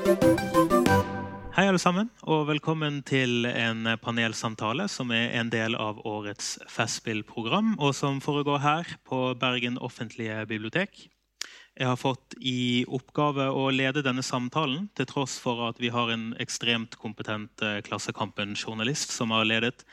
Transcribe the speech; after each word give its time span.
Hei, 0.00 1.66
alle 1.68 1.78
sammen, 1.82 2.08
og 2.24 2.46
velkommen 2.48 3.02
til 3.04 3.44
en 3.44 3.84
panelsamtale 4.00 4.86
som 4.88 5.10
er 5.12 5.34
en 5.36 5.50
del 5.52 5.76
av 5.76 6.00
årets 6.08 6.54
Festspillprogram, 6.72 7.74
og 7.76 7.92
som 7.98 8.22
foregår 8.24 8.62
her 8.64 8.94
på 9.04 9.34
Bergen 9.40 9.76
offentlige 9.76 10.46
bibliotek. 10.48 11.10
Jeg 11.76 11.86
har 11.86 12.00
fått 12.00 12.34
i 12.40 12.86
oppgave 12.88 13.50
å 13.52 13.68
lede 13.74 14.02
denne 14.06 14.24
samtalen, 14.24 14.88
til 14.96 15.08
tross 15.10 15.36
for 15.42 15.68
at 15.68 15.76
vi 15.82 15.92
har 15.92 16.08
en 16.14 16.30
ekstremt 16.40 16.96
kompetent 17.00 17.60
eh, 17.60 17.82
Klassekampen-journalist 17.84 19.12
som 19.12 19.36
har 19.36 19.44
ledet 19.44 19.84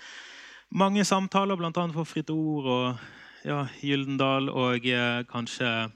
mange 0.72 1.04
samtaler, 1.08 1.60
bl.a. 1.60 1.72
for 1.96 2.08
Fritt 2.08 2.32
Ord 2.32 2.68
og 2.72 3.08
ja, 3.48 3.66
Gyldendal, 3.84 4.50
og 4.52 4.88
eh, 4.88 5.24
kanskje 5.28 5.90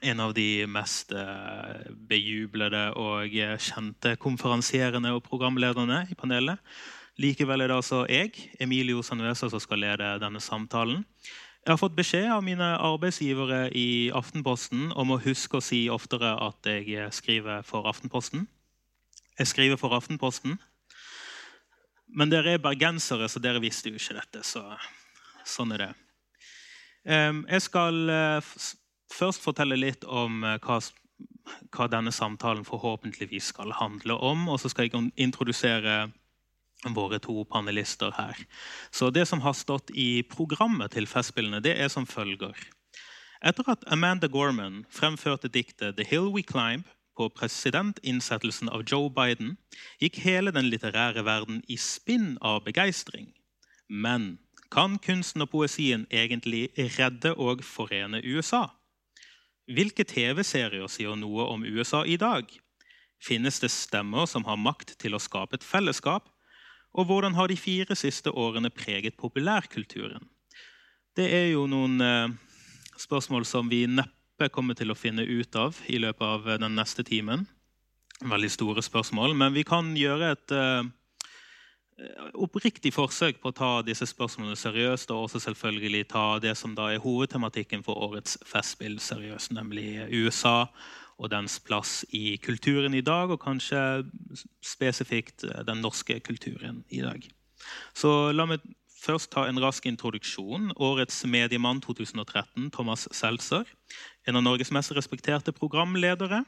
en 0.00 0.20
av 0.20 0.32
de 0.34 0.66
mest 0.70 1.12
eh, 1.12 1.90
bejublede 2.08 2.86
og 2.98 3.34
eh, 3.36 3.56
kjente 3.60 4.14
konferansierende 4.20 5.12
og 5.16 5.24
programlederne 5.26 6.06
i 6.10 6.16
panelet. 6.16 6.60
Likevel 7.20 7.60
er 7.60 7.68
det 7.68 7.76
altså 7.76 8.04
jeg, 8.08 8.32
Emilio 8.60 9.02
Sanuesa, 9.04 9.50
som 9.52 9.60
skal 9.60 9.82
lede 9.84 10.14
denne 10.22 10.40
samtalen. 10.40 11.04
Jeg 11.60 11.74
har 11.74 11.80
fått 11.82 11.98
beskjed 11.98 12.30
av 12.32 12.40
mine 12.44 12.70
arbeidsgivere 12.80 13.66
i 13.76 14.08
Aftenposten 14.16 14.88
om 14.96 15.12
å 15.12 15.20
huske 15.20 15.58
å 15.58 15.64
si 15.64 15.82
oftere 15.92 16.32
at 16.40 16.64
jeg 16.64 17.10
skriver 17.12 17.60
for 17.68 17.88
Aftenposten. 17.90 18.46
Jeg 19.36 19.52
skriver 19.52 19.76
for 19.80 19.92
Aftenposten. 19.92 20.56
Men 22.08 22.32
dere 22.32 22.56
er 22.56 22.64
bergensere, 22.64 23.28
så 23.28 23.42
dere 23.42 23.60
visste 23.60 23.92
jo 23.92 24.00
ikke 24.00 24.16
dette. 24.16 24.40
Så 24.46 24.64
sånn 25.44 25.76
er 25.76 25.84
det. 25.84 25.92
Jeg 27.04 27.62
skal 27.64 28.10
eh, 28.12 28.56
først 29.12 29.44
fortelle 29.44 29.78
litt 29.78 30.04
om 30.04 30.44
eh, 30.44 30.58
hva, 30.64 30.80
hva, 31.74 31.88
denne 31.90 32.12
samtalen 32.14 32.64
forhåpentligvis 32.68 33.52
skal 33.54 33.74
handle 33.78 34.16
om. 34.16 34.48
Og 34.48 34.60
så 34.62 34.72
skal 34.72 34.88
jeg 34.88 35.12
introdusere 35.16 36.10
våre 36.96 37.18
to 37.20 37.44
panelister 37.44 38.14
her. 38.16 38.38
Så 38.90 39.10
Det 39.10 39.26
som 39.28 39.40
har 39.40 39.52
stått 39.52 39.90
i 39.92 40.22
programmet 40.22 40.92
til 40.92 41.06
Festspillene, 41.06 41.60
det 41.60 41.76
er 41.76 41.88
som 41.88 42.06
følger. 42.06 42.56
Etter 43.44 43.68
at 43.72 43.84
Amanda 43.86 44.28
Gorman 44.28 44.86
fremførte 44.90 45.48
diktet 45.48 45.96
'The 45.96 46.04
Hill 46.04 46.32
We 46.32 46.42
Climb' 46.42 46.88
på 47.16 47.28
presidentinnsettelsen 47.28 48.68
av 48.68 48.84
Joe 48.88 49.10
Biden, 49.10 49.56
gikk 50.00 50.20
hele 50.24 50.52
den 50.56 50.70
litterære 50.72 51.24
verden 51.24 51.62
i 51.68 51.76
spinn 51.76 52.38
av 52.40 52.64
begeistring. 52.64 53.32
Men 53.88 54.38
kan 54.72 54.98
kunsten 54.98 55.42
og 55.42 55.50
poesien 55.50 56.06
egentlig 56.10 56.70
redde 56.98 57.34
og 57.34 57.64
forene 57.64 58.22
USA? 58.24 58.68
Hvilke 59.70 60.02
TV-serier 60.02 60.90
sier 60.90 61.14
noe 61.14 61.46
om 61.46 61.62
USA 61.62 62.02
i 62.02 62.16
dag? 62.18 62.48
Finnes 63.22 63.60
det 63.62 63.70
stemmer 63.70 64.26
som 64.26 64.42
har 64.48 64.58
makt 64.58 64.96
til 64.98 65.14
å 65.14 65.22
skape 65.22 65.60
et 65.60 65.66
fellesskap? 65.66 66.26
Og 66.98 67.06
hvordan 67.06 67.36
har 67.36 67.46
de 67.50 67.58
fire 67.58 67.94
siste 67.94 68.32
årene 68.34 68.72
preget 68.74 69.18
populærkulturen? 69.20 70.24
Det 71.14 71.28
er 71.30 71.46
jo 71.52 71.68
noen 71.70 72.02
eh, 72.02 72.32
spørsmål 72.98 73.46
som 73.46 73.70
vi 73.70 73.84
neppe 73.86 74.50
kommer 74.50 74.74
til 74.74 74.90
å 74.90 74.98
finne 74.98 75.22
ut 75.22 75.54
av 75.54 75.78
i 75.86 76.00
løpet 76.02 76.26
av 76.26 76.50
den 76.64 76.74
neste 76.74 77.06
timen. 77.06 77.46
Veldig 78.26 78.50
store 78.50 78.82
spørsmål, 78.82 79.36
men 79.38 79.54
vi 79.54 79.62
kan 79.68 79.94
gjøre 79.96 80.32
et 80.34 80.56
eh, 80.56 80.88
oppriktig 82.34 82.92
forsøk 82.94 83.40
på 83.42 83.50
å 83.50 83.56
ta 83.56 83.70
disse 83.86 84.06
spørsmålene 84.08 84.58
seriøst, 84.58 85.10
og 85.12 85.26
også 85.26 85.42
selvfølgelig 85.46 86.06
ta 86.12 86.24
det 86.42 86.56
som 86.58 86.74
da 86.76 86.90
er 86.94 87.02
hovedtematikken 87.04 87.84
for 87.86 88.00
årets 88.08 88.38
Festspill 88.46 88.98
seriøst, 89.02 89.52
nemlig 89.56 90.06
USA 90.08 90.66
og 91.20 91.28
dens 91.32 91.58
plass 91.60 92.00
i 92.16 92.38
kulturen 92.40 92.94
i 92.96 93.04
dag, 93.04 93.30
og 93.30 93.42
kanskje 93.42 93.80
spesifikt 94.64 95.44
eh, 95.44 95.62
den 95.68 95.82
norske 95.84 96.16
kulturen 96.24 96.82
i 96.88 97.02
dag. 97.04 97.26
Så 97.92 98.32
la 98.32 98.46
meg 98.48 98.64
først 99.00 99.30
ta 99.32 99.46
en 99.48 99.60
rask 99.60 99.86
introduksjon. 99.88 100.72
Årets 100.80 101.22
mediemann 101.28 101.82
2013, 101.84 102.70
Thomas 102.72 103.06
Seltzer. 103.16 103.68
En 104.28 104.40
av 104.40 104.46
Norges 104.46 104.72
mest 104.72 104.94
respekterte 104.96 105.52
programledere. 105.56 106.44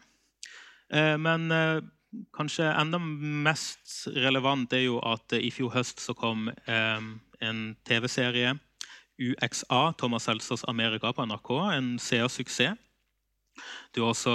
Eh, 0.92 1.16
men 1.20 1.50
eh, 1.52 1.82
kanskje 2.36 2.66
enda 2.68 2.98
mest 3.00 4.08
relevant 4.14 4.72
er 4.76 4.86
jo 4.86 4.98
at 5.06 5.32
i 5.38 5.50
fjor 5.54 5.72
høst 5.74 6.02
så 6.02 6.14
kom 6.18 6.50
en 6.68 7.62
TV-serie, 7.88 8.56
UXA, 9.22 9.92
Thomas 9.98 10.26
Seltzers 10.28 10.64
Amerika 10.68 11.12
på 11.12 11.26
NRK, 11.26 11.50
en 11.76 11.92
seersuksess. 12.00 12.78
Du 13.92 14.00
er 14.00 14.08
også 14.08 14.32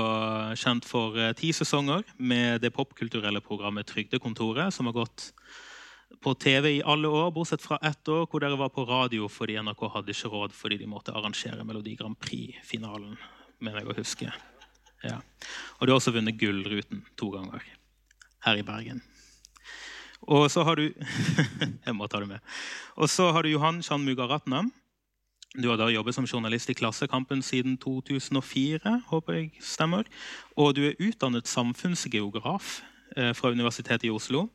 kjent 0.61 0.85
for 0.85 1.17
eh, 1.17 1.33
ti 1.37 1.49
sesonger 1.55 2.03
med 2.17 2.61
det 2.61 2.69
popkulturelle 2.75 3.41
programmet 3.41 3.89
Trygdekontoret, 3.89 4.73
som 4.73 4.89
har 4.89 4.93
gått 4.99 5.31
på 6.21 6.33
TV 6.39 6.75
i 6.77 6.83
alle 6.85 7.09
år, 7.09 7.31
bortsett 7.35 7.63
fra 7.65 7.79
ett 7.81 8.07
år 8.13 8.27
hvor 8.29 8.43
dere 8.43 8.59
var 8.59 8.69
på 8.73 8.85
radio 8.87 9.27
fordi 9.31 9.57
NRK 9.59 9.81
hadde 9.95 10.13
ikke 10.13 10.31
råd 10.33 10.53
fordi 10.55 10.77
de 10.83 10.89
måtte 10.89 11.15
arrangere 11.17 11.65
Melodi 11.67 11.97
Grand 11.97 12.17
Prix-finalen. 12.21 13.17
mener 13.59 13.81
jeg 13.81 13.89
å 13.89 13.97
huske. 13.97 14.31
Ja. 15.09 15.19
Og 15.77 15.87
du 15.87 15.93
har 15.93 15.99
også 15.99 16.15
vunnet 16.15 16.39
Gullruten 16.39 17.05
to 17.17 17.29
ganger 17.33 17.63
her 18.45 18.59
i 18.59 18.65
Bergen. 18.65 19.03
Og 20.27 20.49
så 20.51 20.63
har 20.67 20.75
du 20.75 20.89
Jeg 21.87 21.95
må 21.95 22.07
ta 22.07 22.19
det 22.19 22.31
med. 22.31 22.43
Og 22.95 23.09
så 23.09 23.31
har 23.31 23.45
du 23.45 23.53
Johan 23.53 23.83
Shanmugaratnam, 23.83 24.71
du 25.57 25.69
har 25.69 25.77
da 25.79 25.87
jobbet 25.89 26.13
som 26.13 26.27
journalist 26.27 26.69
i 26.69 26.75
Klassekampen 26.77 27.41
siden 27.41 27.77
2004, 27.81 28.91
håper 29.07 29.33
jeg 29.33 29.63
stemmer. 29.63 30.03
Og 30.53 30.75
du 30.75 30.83
er 30.85 30.99
utdannet 31.01 31.47
samfunnsgeograf 31.47 32.81
eh, 33.15 33.33
fra 33.33 33.49
Universitetet 33.55 34.05
i 34.05 34.11
Oslo. 34.13 34.49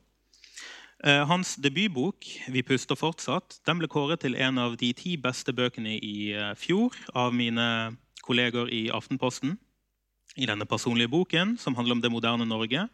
Eh, 1.04 1.26
hans 1.26 1.56
debutbok 1.56 2.24
'Vi 2.48 2.62
puster 2.62 2.94
fortsatt' 2.94 3.58
den 3.66 3.78
ble 3.78 3.88
kåret 3.88 4.20
til 4.20 4.36
en 4.36 4.58
av 4.58 4.76
de 4.76 4.92
ti 4.92 5.16
beste 5.16 5.52
bøkene 5.52 5.98
i 5.98 6.30
eh, 6.30 6.54
fjor 6.54 6.94
av 7.14 7.34
mine 7.34 7.96
kolleger 8.22 8.70
i 8.70 8.88
Aftenposten. 8.90 9.58
I 10.36 10.46
denne 10.48 10.64
personlige 10.64 11.10
boken, 11.12 11.56
som 11.60 11.74
handler 11.76 11.98
om 11.98 12.00
det 12.00 12.10
moderne 12.12 12.46
Norge, 12.48 12.86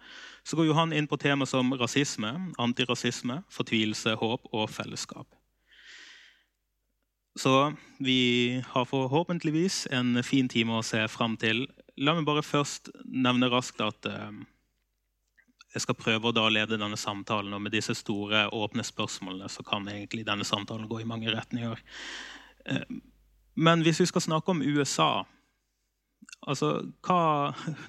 så 0.43 0.57
går 0.59 0.67
Johan 0.67 0.93
inn 0.93 1.07
på 1.07 1.19
tema 1.21 1.47
som 1.47 1.71
rasisme, 1.79 2.33
antirasisme, 2.59 3.43
fortvilelse, 3.53 4.17
håp 4.19 4.49
og 4.51 4.71
fellesskap. 4.71 5.29
Så 7.39 7.73
vi 8.03 8.63
har 8.67 8.85
forhåpentligvis 8.85 9.87
en 9.95 10.23
fin 10.27 10.49
time 10.51 10.81
å 10.81 10.83
se 10.83 11.05
fram 11.07 11.37
til. 11.39 11.69
La 11.95 12.17
meg 12.17 12.27
bare 12.27 12.43
først 12.43 12.91
nevne 13.07 13.51
raskt 13.53 13.83
at 13.85 14.09
eh, 14.11 14.41
jeg 15.77 15.85
skal 15.85 15.99
prøve 16.01 16.31
å 16.31 16.35
da 16.35 16.49
lede 16.51 16.81
denne 16.81 16.99
samtalen. 16.99 17.55
Og 17.55 17.63
med 17.63 17.77
disse 17.77 17.95
store, 17.95 18.49
åpne 18.51 18.83
spørsmålene 18.83 19.51
så 19.53 19.63
kan 19.67 19.87
egentlig 19.87 20.27
denne 20.27 20.47
samtalen 20.49 20.89
gå 20.91 21.05
i 21.05 21.07
mange 21.07 21.31
retninger. 21.31 21.79
Eh, 22.67 22.99
men 23.55 23.87
hvis 23.87 24.03
vi 24.03 24.09
skal 24.11 24.25
snakke 24.27 24.55
om 24.55 24.65
USA 24.65 25.23
Altså, 26.47 26.73
hva, 27.05 27.21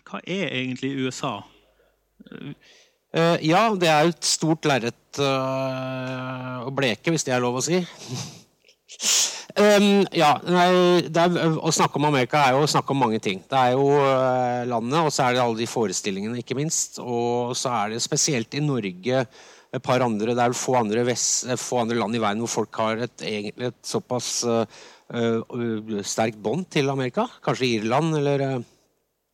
hva 0.09 0.21
er 0.25 0.49
egentlig 0.49 0.95
USA? 1.05 1.37
Uh, 2.29 3.37
ja, 3.45 3.69
det 3.79 3.89
er 3.89 4.09
et 4.09 4.25
stort 4.25 4.67
lerret 4.69 5.21
uh, 5.21 6.65
å 6.65 6.73
bleke, 6.75 7.13
hvis 7.13 7.25
det 7.27 7.35
er 7.35 7.43
lov 7.43 7.61
å 7.61 7.65
si. 7.65 7.81
Um, 9.59 10.05
ja, 10.13 10.35
nei, 10.45 10.67
er, 11.09 11.37
Å 11.57 11.71
snakke 11.73 11.97
om 11.97 12.05
Amerika 12.07 12.43
er 12.45 12.53
jo 12.55 12.61
å 12.63 12.69
snakke 12.69 12.93
om 12.93 13.01
mange 13.01 13.17
ting. 13.23 13.41
Det 13.49 13.57
er 13.57 13.73
jo 13.73 13.87
uh, 13.97 14.61
landet, 14.69 14.99
og 15.01 15.09
så 15.11 15.25
er 15.25 15.35
det 15.35 15.41
alle 15.43 15.59
de 15.59 15.67
forestillingene, 15.67 16.39
ikke 16.43 16.55
minst. 16.55 16.99
Og 17.01 17.55
så 17.57 17.73
er 17.81 17.95
det 17.95 18.03
spesielt 18.03 18.55
i 18.55 18.61
Norge 18.63 19.25
et 19.25 19.83
par 19.85 20.01
andre, 20.05 20.33
Det 20.37 20.45
er 20.45 20.55
få 20.57 20.77
andre, 20.79 21.03
vest, 21.05 21.47
eh, 21.49 21.59
få 21.59 21.83
andre 21.83 21.97
land 21.99 22.15
i 22.15 22.21
verden 22.21 22.45
hvor 22.45 22.53
folk 22.63 22.79
har 22.81 23.03
et, 23.05 23.25
et 23.25 23.75
såpass 23.85 24.31
uh, 24.49 24.63
sterkt 26.05 26.37
bånd 26.37 26.67
til 26.69 26.91
Amerika. 26.91 27.25
Kanskje 27.41 27.71
Irland 27.79 28.13
eller 28.19 28.45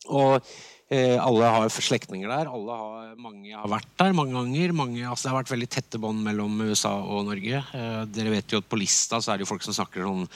og 0.06 0.40
Eh, 0.86 1.18
alle 1.18 1.48
har 1.50 1.72
slektninger 1.74 2.30
der. 2.30 2.46
Har, 2.46 3.14
mange 3.18 3.56
har 3.58 3.70
vært 3.72 3.90
der 3.98 4.14
mange 4.14 4.36
ganger. 4.38 4.74
Mange, 4.78 5.02
altså 5.02 5.26
det 5.26 5.32
har 5.32 5.40
vært 5.40 5.54
veldig 5.56 5.70
tette 5.74 6.02
bånd 6.02 6.22
mellom 6.22 6.60
USA 6.62 6.94
og 7.02 7.26
Norge. 7.26 7.62
Eh, 7.74 8.02
dere 8.14 8.36
vet 8.36 8.54
jo 8.54 8.62
at 8.62 8.68
På 8.70 8.78
lista 8.78 9.18
så 9.18 9.34
er 9.34 9.40
det 9.40 9.48
jo 9.48 9.50
folk 9.50 9.66
som 9.66 9.74
snakker 9.74 10.06
sånn 10.06 10.28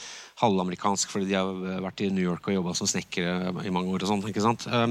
halvamerikansk 0.41 1.11
fordi 1.13 1.29
de 1.29 1.37
har 1.37 1.83
vært 1.85 2.01
i 2.01 2.09
New 2.13 2.25
York 2.25 2.49
og 2.49 2.57
jobba 2.57 2.73
som 2.77 2.89
snekkere 2.89 3.53
i 3.61 3.73
mange 3.73 3.93
år. 3.93 4.01
og 4.01 4.09
sånt, 4.09 4.29
ikke 4.31 4.45
sant? 4.45 4.65
Eh, 4.65 4.87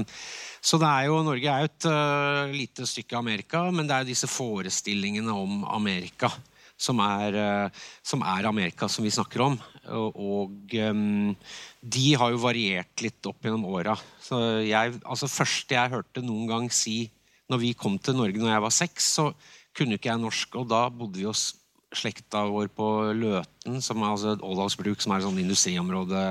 så 0.63 0.79
det 0.79 0.87
er 0.87 1.09
jo, 1.09 1.19
Norge 1.27 1.51
er 1.51 1.63
jo 1.63 1.69
et 1.69 1.85
uh, 1.87 2.51
lite 2.51 2.83
stykke 2.83 3.15
Amerika, 3.15 3.61
men 3.71 3.87
det 3.87 3.95
er 3.95 4.03
jo 4.03 4.09
disse 4.09 4.27
forestillingene 4.27 5.31
om 5.31 5.61
Amerika 5.71 6.27
som 6.75 6.99
er, 6.99 7.37
uh, 7.39 7.85
som 8.03 8.25
er 8.27 8.47
Amerika, 8.47 8.89
som 8.91 9.07
vi 9.07 9.13
snakker 9.15 9.45
om. 9.45 9.55
Og, 9.95 10.75
um, 10.89 11.35
de 11.81 12.07
har 12.19 12.33
jo 12.33 12.41
variert 12.43 13.03
litt 13.03 13.29
opp 13.29 13.45
gjennom 13.45 13.67
åra. 13.71 13.95
Altså, 14.29 15.29
første 15.31 15.77
jeg 15.77 15.93
hørte 15.95 16.25
noen 16.25 16.49
gang 16.49 16.67
si 16.73 17.01
når 17.49 17.63
vi 17.63 17.71
kom 17.77 17.95
til 17.97 18.17
Norge 18.17 18.37
når 18.37 18.53
jeg 18.53 18.65
var 18.65 18.75
seks, 18.75 19.13
så 19.17 19.31
kunne 19.75 19.97
ikke 19.97 20.11
jeg 20.11 20.21
norsk. 20.21 20.59
Og 20.61 20.67
da 20.69 20.83
bodde 20.93 21.17
vi 21.17 21.25
hos 21.25 21.49
slekta 21.95 22.43
vår 22.49 22.69
på 22.75 22.87
Løten, 23.17 23.79
som 23.81 24.03
er 24.03 24.11
altså 24.11 24.35
Årdalsbruk, 24.35 25.01
som 25.01 25.13
er 25.13 25.21
et 25.21 25.25
sånn 25.25 25.41
industriområde 25.41 26.21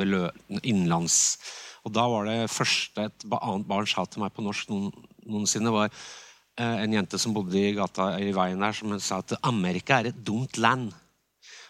ved 0.00 0.10
Løten, 0.10 0.60
innenlands. 0.62 1.18
Og 1.84 1.94
da 1.94 2.06
var 2.10 2.26
det 2.28 2.50
første 2.52 3.08
et 3.08 3.26
annet 3.28 3.68
barn 3.68 3.88
sa 3.88 4.06
til 4.08 4.24
meg 4.24 4.34
på 4.34 4.44
norsk 4.44 4.72
noen, 4.72 4.90
noensinne, 5.28 5.72
var 5.74 5.90
eh, 5.90 6.82
en 6.82 6.96
jente 6.96 7.20
som 7.20 7.34
bodde 7.36 7.60
i 7.60 7.74
gata 7.76 8.14
i 8.18 8.32
veien 8.34 8.62
der, 8.64 8.76
som 8.76 8.94
sa 8.98 9.20
at 9.22 9.36
Amerika 9.44 10.00
er 10.00 10.10
et 10.10 10.22
dumt 10.26 10.58
land. 10.58 10.90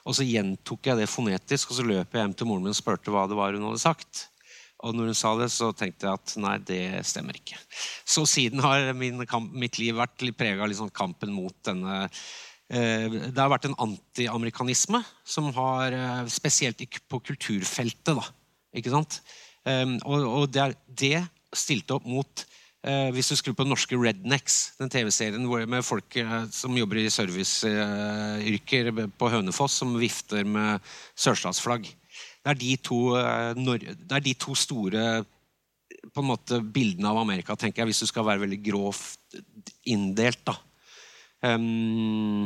Og 0.04 0.16
så 0.16 0.26
gjentok 0.26 0.90
jeg 0.90 1.00
det 1.00 1.08
fonetisk, 1.08 1.70
og 1.70 1.78
så 1.78 1.86
løp 1.86 2.12
jeg 2.12 2.20
hjem 2.20 2.36
til 2.36 2.48
moren 2.48 2.66
min 2.66 2.74
og 2.74 2.78
spurte 2.78 3.12
hva 3.12 3.24
det 3.28 3.38
var 3.38 3.56
hun 3.56 3.66
hadde 3.70 3.82
sagt. 3.82 4.26
Og 4.84 4.92
når 4.92 5.10
hun 5.10 5.16
sa 5.16 5.32
det, 5.38 5.48
så 5.52 5.70
tenkte 5.72 6.08
jeg 6.08 6.20
at 6.20 6.34
nei, 6.44 6.56
det 6.68 6.82
stemmer 7.08 7.36
ikke. 7.38 7.56
Så 8.04 8.26
siden 8.28 8.60
har 8.64 8.90
min, 8.96 9.22
mitt 9.56 9.78
liv 9.80 9.96
vært 9.96 10.24
litt 10.24 10.36
prega 10.36 10.64
av 10.64 10.68
liksom 10.72 10.92
kampen 10.92 11.32
mot 11.32 11.56
denne 11.64 12.02
eh, 12.04 13.06
Det 13.08 13.38
har 13.38 13.52
vært 13.52 13.70
en 13.70 13.78
antiamerikanisme 13.86 15.00
som 15.24 15.48
har 15.56 15.96
eh, 15.96 16.26
Spesielt 16.32 16.84
på 17.08 17.22
kulturfeltet, 17.30 18.12
da. 18.12 18.26
Ikke 18.76 18.92
sant? 18.92 19.22
Um, 19.64 19.94
og, 20.04 20.26
og 20.28 20.50
det, 20.52 20.74
det 20.92 21.22
stilte 21.56 21.96
opp 21.96 22.04
mot 22.04 22.42
uh, 22.84 23.10
Hvis 23.14 23.30
du 23.32 23.36
skrur 23.38 23.56
på 23.58 23.66
norske 23.66 23.98
Rednecks, 23.98 24.74
den 24.80 24.92
TV-serien 24.92 25.44
med 25.48 25.84
folk 25.84 26.16
eh, 26.20 26.34
som 26.54 26.76
jobber 26.76 27.00
i 27.02 27.10
serviceyrker 27.12 28.90
eh, 28.92 29.06
på 29.18 29.30
Hønefoss, 29.32 29.78
som 29.80 29.96
vifter 30.00 30.44
med 30.44 30.84
sørstatsflagg. 31.16 31.88
Det 32.44 32.52
er 32.52 32.60
de 32.60 32.74
to, 32.76 32.98
det 33.16 34.12
er 34.12 34.24
de 34.24 34.34
to 34.36 34.52
store 34.58 35.24
på 36.12 36.20
en 36.20 36.28
måte 36.28 36.60
bildene 36.60 37.08
av 37.08 37.22
Amerika, 37.22 37.56
tenker 37.56 37.82
jeg, 37.82 37.92
hvis 37.92 38.04
du 38.04 38.10
skal 38.10 38.26
være 38.28 38.44
veldig 38.44 38.60
grovt 38.66 39.38
inndelt. 39.88 40.52
Um, 41.44 42.44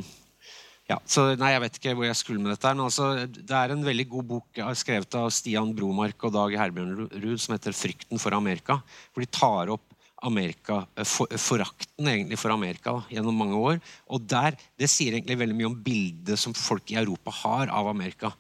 ja, 0.89 0.97
så 1.05 1.35
nei, 1.37 1.53
Jeg 1.53 1.63
vet 1.63 1.77
ikke 1.79 1.95
hvor 1.99 2.07
jeg 2.09 2.17
skulle 2.17 2.41
med 2.43 2.55
dette. 2.55 2.71
men 2.73 2.87
altså, 2.87 3.27
Det 3.29 3.55
er 3.55 3.75
en 3.75 3.85
veldig 3.85 4.09
god 4.09 4.25
bok 4.31 4.61
skrevet 4.79 5.19
av 5.21 5.29
Stian 5.35 5.75
Bromark 5.77 6.25
og 6.25 6.33
Dag 6.33 6.57
Herbjørnrud 6.57 7.37
som 7.39 7.55
heter 7.55 7.77
'Frykten 7.77 8.19
for 8.19 8.33
Amerika'. 8.33 8.81
Hvor 9.13 9.21
de 9.21 9.27
tar 9.27 9.69
opp 9.69 9.88
Amerika, 10.27 10.87
eh, 10.97 11.07
for, 11.07 11.31
forakten 11.39 12.11
egentlig 12.11 12.39
for 12.41 12.55
Amerika 12.55 12.97
da, 12.97 13.05
gjennom 13.13 13.39
mange 13.39 13.57
år. 13.57 13.81
Og 14.11 14.27
der, 14.27 14.57
Det 14.79 14.89
sier 14.91 15.15
egentlig 15.15 15.39
veldig 15.39 15.57
mye 15.57 15.71
om 15.71 15.81
bildet 15.83 16.39
som 16.39 16.55
folk 16.55 16.91
i 16.91 16.99
Europa 17.01 17.31
har 17.43 17.69
av 17.69 17.89
Amerika. 17.89 18.33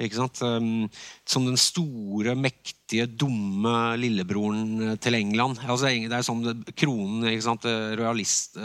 Ikke 0.00 0.18
sant? 0.18 0.40
Um, 0.42 0.88
som 1.28 1.44
den 1.46 1.56
store, 1.60 2.34
mektige, 2.34 3.06
dumme 3.06 3.94
lillebroren 4.00 4.96
til 4.98 5.14
England. 5.14 5.60
Altså, 5.62 5.92
det 5.92 6.16
er 6.16 6.26
sånn 6.26 6.64
kronen, 6.74 7.28
ikke 7.30 7.44
sant? 7.44 7.68
royalist 8.00 8.58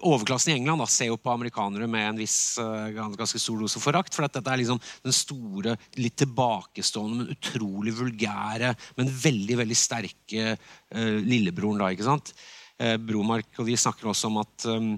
overklassen 0.00 0.52
i 0.52 0.56
England 0.56 0.80
da, 0.80 0.86
ser 0.88 1.10
jo 1.10 1.18
på 1.20 1.32
amerikanere 1.32 1.86
med 1.90 2.06
en 2.08 2.20
viss 2.22 2.56
uh, 2.60 2.88
ganske 2.94 3.40
stor 3.40 3.60
dose 3.60 3.82
forakt. 3.82 4.14
For 4.16 4.24
dette 4.24 4.40
er 4.40 4.60
liksom 4.62 4.80
den 5.04 5.16
store, 5.16 5.76
litt 6.00 6.16
tilbakestående, 6.22 7.20
men 7.20 7.36
utrolig 7.36 7.94
vulgære, 7.98 8.72
men 8.98 9.12
veldig 9.26 9.60
veldig 9.60 9.78
sterke 9.78 10.56
uh, 10.56 11.18
lillebroren. 11.20 11.82
da, 11.82 11.92
ikke 11.92 12.08
sant? 12.08 12.34
Uh, 12.80 12.96
Bromark 12.96 13.60
og 13.60 13.68
de 13.68 13.78
snakker 13.78 14.10
også 14.10 14.32
om 14.32 14.42
at 14.42 14.68
um, 14.72 14.90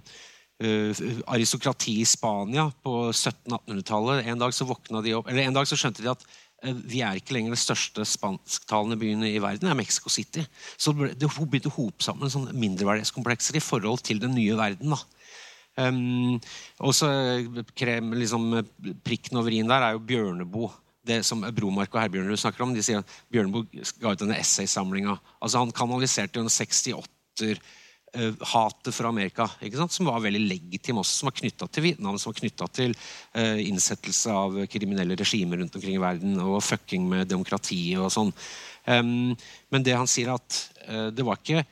aristokrati 1.28 1.98
i 2.00 2.06
Spania 2.08 2.62
på 2.80 3.10
1700-1800-tallet 3.10 4.22
En 4.24 4.30
en 5.42 5.58
dag 5.58 5.68
så 5.68 5.76
skjønte 5.76 6.00
de 6.00 6.08
at 6.08 6.22
Eh, 6.24 6.45
vi 6.64 7.02
er 7.04 7.18
ikke 7.18 7.34
lenger 7.36 7.52
den 7.52 7.60
største 7.60 8.04
spansktalende 8.08 8.96
byen 8.98 9.24
i 9.28 9.36
verden. 9.42 9.66
det 9.66 9.70
er 9.70 9.78
Mexico 9.78 10.08
City. 10.08 10.44
Så 10.78 10.92
det 10.92 11.28
begynte 11.28 11.68
å 11.68 11.76
hope 11.76 12.02
sammen 12.02 12.32
sånn 12.32 12.48
mindreverdighetskomplekser 12.56 13.58
i 13.58 13.64
forhold 13.64 14.02
til 14.06 14.20
den 14.22 14.34
nye 14.34 14.56
verden. 14.56 14.94
da. 14.94 15.02
Um, 15.76 16.40
og 16.80 16.94
så 16.96 17.10
krem, 17.76 18.14
liksom, 18.16 18.48
Prikken 19.04 19.36
over 19.36 19.52
i-en 19.52 19.68
der 19.68 19.84
er 19.84 19.96
jo 19.96 20.04
Bjørneboe. 20.08 20.72
Det 21.06 21.20
som 21.22 21.44
Bromark 21.54 21.92
og 21.94 22.00
Herbjørnrud 22.00 22.40
snakker 22.40 22.64
om. 22.64 22.72
De 22.74 22.82
sier 22.82 22.98
at 22.98 23.18
Bjørneboe 23.30 23.68
ga 24.00 24.14
ut 24.14 24.22
denne 24.24 24.40
essaysamlinga. 24.40 25.18
Altså, 25.38 25.60
han 25.60 25.74
kanaliserte 25.76 26.40
jo 26.40 26.46
en 26.46 26.50
68 26.50 27.52
uh, 27.52 27.74
hatet 28.52 28.94
for 28.94 29.08
Amerika, 29.08 29.48
som 29.88 30.08
var 30.08 30.22
veldig 30.24 30.42
legitim 30.48 31.00
også, 31.02 31.20
som 31.20 31.30
var 31.30 31.36
knytta 31.40 31.68
til 31.68 31.86
Vietnam, 31.88 32.18
som 32.18 32.32
var 32.32 32.40
knytta 32.40 32.68
til 32.78 32.96
uh, 32.96 33.60
innsettelse 33.62 34.32
av 34.32 34.58
kriminelle 34.72 35.18
regimer 35.18 35.60
rundt 35.60 35.76
omkring 35.76 35.98
i 35.98 36.02
verden 36.02 36.40
og 36.42 36.62
fucking 36.64 37.06
med 37.10 37.30
demokratiet 37.30 38.00
og 38.00 38.12
sånn. 38.14 38.32
Um, 38.86 39.32
men 39.74 39.86
det 39.86 39.96
han 39.98 40.10
sier 40.10 40.34
at 40.34 40.60
uh, 40.88 41.08
det 41.14 41.26
var 41.26 41.42
ikke 41.42 41.64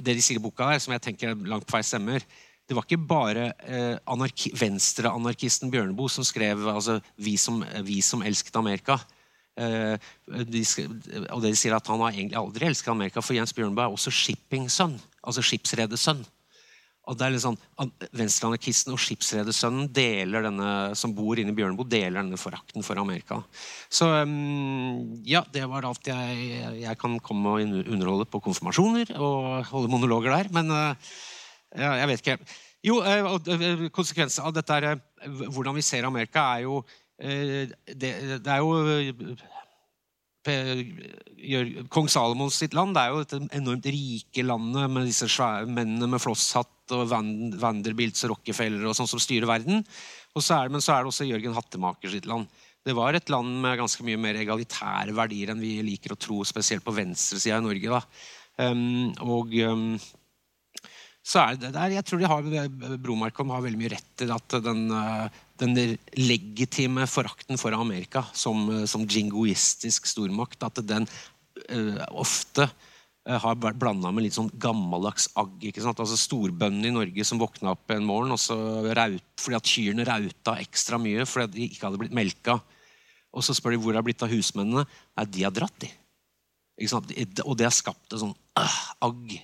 det 0.00 0.16
de 0.16 0.22
sier 0.24 0.40
i 0.40 0.42
boka 0.42 0.66
der, 0.66 0.80
som 0.82 0.94
jeg 0.96 1.04
tenker 1.04 1.36
langt 1.46 1.68
på 1.68 1.76
vei 1.76 1.84
stemmer, 1.86 2.24
det 2.70 2.76
var 2.78 2.86
ikke 2.86 3.02
bare 3.02 3.48
eh, 3.66 3.96
anarki, 4.10 4.52
venstreanarkisten 4.54 5.72
Bjørneboe 5.72 6.10
som 6.12 6.26
skrev 6.26 6.68
altså, 6.70 7.00
vi, 7.18 7.34
som, 7.34 7.64
'Vi 7.82 7.98
som 8.02 8.22
elsket 8.22 8.54
Amerika'. 8.54 9.00
Eh, 9.58 10.10
de, 10.46 10.64
og 11.34 11.40
de 11.42 11.50
sier 11.58 11.74
at 11.74 11.88
Han 11.90 12.00
har 12.04 12.14
egentlig 12.14 12.38
aldri 12.38 12.68
elsket 12.70 12.92
Amerika, 12.92 13.24
for 13.24 13.36
Jens 13.36 13.52
Bjørnberg 13.56 13.90
er 13.90 13.96
også 13.96 14.12
shipping-sønn 14.14 14.98
altså 15.26 15.44
skipsredesønn. 15.44 16.22
Og 17.10 17.16
det 17.18 17.24
er 17.26 17.32
litt 17.32 17.42
sånn, 17.42 17.56
Venstreanarkisten 18.14 18.92
og 18.94 19.00
skipsredesønnen 19.02 19.88
deler 19.94 20.44
denne, 20.46 20.68
som 20.98 21.14
bor 21.16 21.40
inne 21.40 21.50
i 21.50 21.56
Bjørneboe, 21.56 21.88
deler 21.90 22.20
denne 22.20 22.38
forakten 22.38 22.84
for 22.86 23.00
Amerika. 23.02 23.40
Så 23.90 24.06
um, 24.20 25.16
ja, 25.26 25.42
det 25.50 25.64
var 25.72 25.88
alt 25.88 26.06
jeg, 26.06 26.60
jeg 26.84 27.00
kan 27.00 27.16
komme 27.24 27.56
og 27.56 27.80
underholde 27.80 28.28
på 28.30 28.42
konfirmasjoner 28.44 29.14
og 29.16 29.70
holde 29.72 29.90
monologer 29.90 30.36
der. 30.36 30.52
Men 30.54 30.70
uh, 30.70 31.14
ja, 31.72 31.96
jeg 32.02 32.12
vet 32.12 32.22
ikke. 32.22 32.38
Jo, 32.86 33.00
uh, 33.02 33.88
konsekvensen 33.96 34.46
av 34.46 34.54
dette 34.54 34.78
er, 34.78 35.02
hvordan 35.48 35.80
vi 35.80 35.86
ser 35.86 36.06
Amerika, 36.06 36.46
er 36.52 36.68
jo 36.68 36.84
det, 37.20 38.10
det 38.40 38.48
er 38.48 38.60
jo 38.64 38.72
Kong 41.92 42.08
Salomons 42.08 42.56
sitt 42.56 42.72
land 42.72 42.96
det 42.96 43.02
er 43.02 43.12
jo 43.12 43.20
et 43.26 43.34
enormt 43.58 43.88
rike 43.92 44.44
landet 44.46 44.88
med 44.88 45.04
disse 45.10 45.28
svære 45.28 45.68
mennene 45.68 46.08
med 46.08 46.22
flosshatt 46.22 46.94
og 46.96 47.10
Vanderbilts 47.10 48.24
og 48.24 48.32
Rockefeller 48.34 48.88
og 48.88 48.96
sånn 48.96 49.10
som 49.10 49.20
styrer 49.20 49.48
verden. 49.50 49.84
Så 50.32 50.56
er, 50.56 50.72
men 50.72 50.82
så 50.82 50.94
er 50.94 51.04
det 51.04 51.12
også 51.12 51.28
Jørgen 51.28 51.54
Hattemaker 51.54 52.12
sitt 52.12 52.28
land. 52.30 52.48
Det 52.86 52.94
var 52.96 53.14
et 53.14 53.28
land 53.28 53.60
med 53.60 53.76
ganske 53.82 54.04
mye 54.06 54.20
mer 54.20 54.38
egalitære 54.40 55.12
verdier 55.16 55.52
enn 55.52 55.60
vi 55.60 55.74
liker 55.84 56.14
å 56.14 56.20
tro, 56.20 56.40
spesielt 56.48 56.84
på 56.86 56.94
venstresida 56.96 57.60
i 57.60 57.66
Norge. 57.66 57.98
da. 57.98 58.00
Um, 58.70 59.12
og 59.20 59.52
um, 59.68 59.84
så 61.20 61.44
er 61.44 61.60
det 61.60 61.74
der, 61.76 61.96
Jeg 61.98 62.06
tror 62.08 62.20
de 62.20 62.30
har, 62.30 62.96
Bromarkom 62.98 63.52
har 63.52 63.62
veldig 63.64 63.80
mye 63.80 63.92
rett 63.92 64.08
til 64.16 64.32
at 64.32 64.56
den, 64.64 64.86
uh, 64.88 65.28
den 65.60 65.96
legitime 66.18 67.06
forakten 67.10 67.60
for 67.60 67.74
Amerika 67.76 68.24
som, 68.36 68.66
uh, 68.68 68.84
som 68.90 69.06
jingoistisk 69.08 70.08
stormakt, 70.10 70.62
at 70.66 70.80
den 70.86 71.08
uh, 71.70 72.06
ofte 72.10 72.70
har 73.30 73.58
vært 73.60 73.76
blanda 73.78 74.08
med 74.10 74.24
litt 74.24 74.34
sånn 74.34 74.48
gammeldags 74.58 75.28
agg. 75.38 75.52
ikke 75.68 75.82
sant? 75.84 76.00
Altså 76.00 76.16
Storbøndene 76.18 76.88
i 76.88 76.94
Norge 76.94 77.26
som 77.28 77.38
våkna 77.38 77.74
opp 77.74 77.92
en 77.92 78.06
morgen 78.08 78.32
og 78.34 78.40
så 78.40 78.56
raut, 78.96 79.26
fordi 79.38 79.58
at 79.58 79.68
kyrne 79.68 80.06
rauta 80.08 80.56
ekstra 80.58 80.98
mye 80.98 81.26
fordi 81.28 81.52
de 81.58 81.66
ikke 81.68 81.84
hadde 81.86 82.00
blitt 82.00 82.16
melka. 82.16 82.56
Og 83.36 83.44
så 83.44 83.54
spør 83.54 83.76
de 83.76 83.82
hvor 83.82 83.92
det 83.92 84.00
har 84.00 84.06
blitt 84.08 84.24
av 84.24 84.32
husmennene. 84.32 84.86
Nei, 84.88 85.26
de 85.36 85.44
har 85.44 85.54
dratt, 85.54 85.84
de. 85.84 85.92
Og 87.44 87.54
det 87.60 87.68
har 87.68 87.76
skapt 87.76 88.16
en 88.16 88.24
sånn 88.24 88.36
uh, 88.58 88.80
agg 89.04 89.36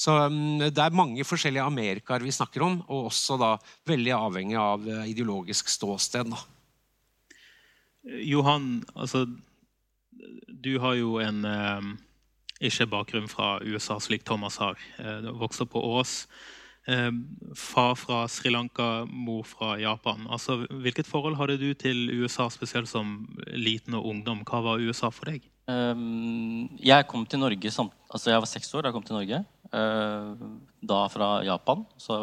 så 0.00 0.14
um, 0.32 0.58
Det 0.62 0.80
er 0.80 0.96
mange 0.96 1.26
forskjellige 1.28 1.66
Amerikaer 1.66 2.24
vi 2.24 2.32
snakker 2.32 2.64
om, 2.64 2.78
og 2.88 3.10
også 3.10 3.36
da 3.40 3.50
veldig 3.90 4.16
avhengig 4.16 4.56
av 4.56 4.86
uh, 4.86 5.04
ideologisk 5.10 5.68
ståsted. 5.68 6.32
Da. 6.32 6.40
Johan, 8.24 8.80
altså, 8.96 9.26
du 10.48 10.78
har 10.78 10.96
jo 10.98 11.18
en 11.22 11.44
eh, 11.44 11.90
ikke 12.70 12.88
bakgrunn 12.92 13.28
fra 13.30 13.58
USA, 13.64 13.98
slik 14.00 14.24
Thomas 14.28 14.58
har. 14.60 14.80
Eh, 15.00 15.20
du 15.24 15.32
vokste 15.40 15.66
opp 15.66 15.74
på 15.74 15.82
Ås. 15.98 16.24
Eh, 16.88 17.10
far 17.56 17.94
fra 18.00 18.22
Sri 18.28 18.52
Lanka, 18.52 19.04
mor 19.06 19.44
fra 19.48 19.76
Japan. 19.80 20.26
Altså, 20.28 20.62
hvilket 20.70 21.08
forhold 21.08 21.38
hadde 21.40 21.60
du 21.60 21.72
til 21.74 22.08
USA, 22.20 22.48
spesielt 22.52 22.88
som 22.88 23.28
liten 23.52 23.96
og 23.98 24.08
ungdom? 24.12 24.44
Hva 24.48 24.62
var 24.64 24.84
USA 24.84 25.12
for 25.14 25.32
deg? 25.32 25.46
Um, 25.70 26.66
jeg 26.82 27.06
kom 27.06 27.22
til 27.30 27.38
Norge 27.38 27.70
samt, 27.70 27.92
altså 28.10 28.32
jeg 28.32 28.42
var 28.42 28.48
seks 28.50 28.72
år 28.74 28.82
da 28.82 28.90
jeg 28.90 28.96
kom 28.96 29.04
til 29.06 29.14
Norge. 29.20 29.44
Uh, 29.70 30.34
da 30.82 31.04
fra 31.12 31.28
Japan. 31.46 31.84
Så, 32.00 32.16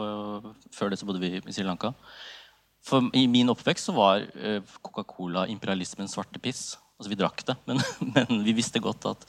før 0.75 0.91
det 0.91 0.99
så 0.99 1.07
bodde 1.07 1.21
vi 1.23 1.37
i 1.37 1.55
Sri 1.55 1.65
Lanka. 1.67 1.93
For 2.87 3.07
I 3.17 3.25
min 3.31 3.51
oppvekst 3.51 3.89
så 3.89 3.95
var 3.95 4.25
uh, 4.25 4.59
Coca-Cola 4.81 5.47
imperialismens 5.51 6.15
svarte 6.17 6.41
piss. 6.43 6.75
Altså 6.97 7.11
Vi 7.13 7.19
drakk 7.19 7.43
det, 7.45 7.55
men, 7.69 7.81
men 8.15 8.41
vi 8.45 8.55
visste 8.57 8.81
godt 8.83 9.05
at, 9.09 9.27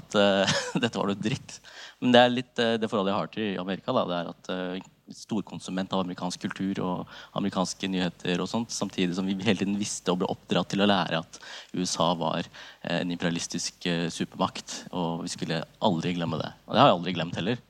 at 0.00 0.18
uh, 0.18 0.58
dette 0.82 0.94
var 0.96 1.10
noe 1.10 1.18
dritt. 1.18 1.58
Men 2.00 2.14
det 2.14 2.22
er 2.22 2.36
litt 2.36 2.54
det 2.56 2.88
forholdet 2.88 3.12
jeg 3.12 3.20
har 3.20 3.34
til 3.34 3.60
Amerika. 3.64 3.96
da, 3.96 4.06
det 4.08 4.20
er 4.20 4.32
at 4.32 4.94
storkonsument 5.14 5.92
av 5.92 6.02
amerikansk 6.04 6.42
kultur 6.46 6.80
og 6.84 7.14
amerikanske 7.38 7.90
nyheter. 7.90 8.40
og 8.40 8.48
sånt, 8.50 8.72
Samtidig 8.74 9.16
som 9.16 9.26
vi 9.26 9.36
hele 9.40 9.58
tiden 9.58 9.78
visste 9.80 10.12
og 10.12 10.22
ble 10.22 10.30
oppdratt 10.30 10.70
til 10.72 10.84
å 10.84 10.88
lære 10.88 11.22
at 11.22 11.40
USA 11.74 12.12
var 12.18 12.44
eh, 12.44 13.00
en 13.00 13.10
imperialistisk 13.14 13.86
eh, 13.86 14.08
supermakt. 14.12 14.84
Og 14.92 15.24
vi 15.24 15.34
skulle 15.34 15.62
aldri 15.80 16.14
glemme 16.18 16.40
det. 16.40 16.52
Og 16.66 16.74
det 16.74 16.82
har 16.82 16.90
jeg 16.90 16.98
aldri 16.98 17.16
glemt 17.16 17.38
heller. 17.40 17.62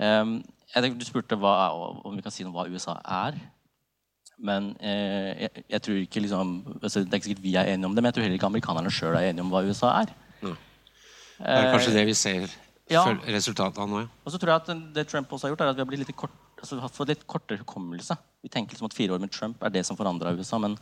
Um, 0.00 0.38
jeg 0.72 0.84
tenkte 0.86 1.02
Du 1.02 1.08
spurte 1.08 1.36
hva, 1.36 1.72
om 1.76 2.14
vi 2.16 2.24
kan 2.24 2.32
si 2.32 2.46
noe 2.46 2.52
om 2.54 2.56
hva 2.56 2.70
USA 2.72 2.96
er. 3.04 3.36
Men 4.42 4.72
eh, 4.80 5.44
jeg, 5.44 5.64
jeg, 5.68 5.82
tror 5.84 6.00
ikke 6.00 6.22
liksom, 6.24 6.52
altså, 6.80 7.04
Det 7.04 7.12
er 7.12 7.20
ikke 7.20 7.30
sikkert 7.30 7.44
vi 7.44 7.54
er 7.60 7.70
enige 7.70 7.86
om 7.86 7.94
det, 7.94 8.02
men 8.02 8.10
jeg 8.10 8.16
tror 8.16 8.24
heller 8.26 8.40
ikke 8.40 8.50
amerikanerne 8.50 8.92
sjøl 8.94 9.16
er 9.18 9.28
enige 9.28 9.44
om 9.44 9.52
hva 9.52 9.62
USA 9.66 9.92
er. 10.00 10.14
Mm. 10.42 10.56
Det 11.38 11.58
er 11.58 11.70
kanskje 11.74 11.96
det 11.96 12.06
vi 12.08 12.14
ser 12.18 12.46
Ja. 12.90 13.04
resultatet 13.28 13.78
av 13.78 13.88
nå. 13.88 14.02
Ja. 14.02 14.08
Og 14.24 14.32
så 14.32 14.38
tror 14.38 14.52
jeg 14.52 14.62
at 14.62 14.94
det 14.94 15.06
Trump 15.08 15.30
også 15.32 15.46
har 15.46 15.52
gjort, 15.52 15.62
er 15.64 15.70
at 15.72 15.76
vi 15.78 15.84
har 15.84 15.90
blitt 15.90 16.02
litt 16.02 16.16
kort, 16.16 16.34
altså, 16.62 16.78
har 16.82 16.92
fått 16.92 17.12
litt 17.12 17.26
kortere 17.30 17.60
hukommelse. 17.62 18.16
Vi 18.42 18.50
tenker 18.52 18.74
liksom 18.74 18.88
at 18.88 18.96
fire 18.96 19.16
år 19.16 19.22
med 19.22 19.32
Trump 19.34 19.62
er 19.62 19.74
det 19.74 19.84
som 19.86 19.98
forandra 19.98 20.34
USA. 20.38 20.60
Men, 20.62 20.78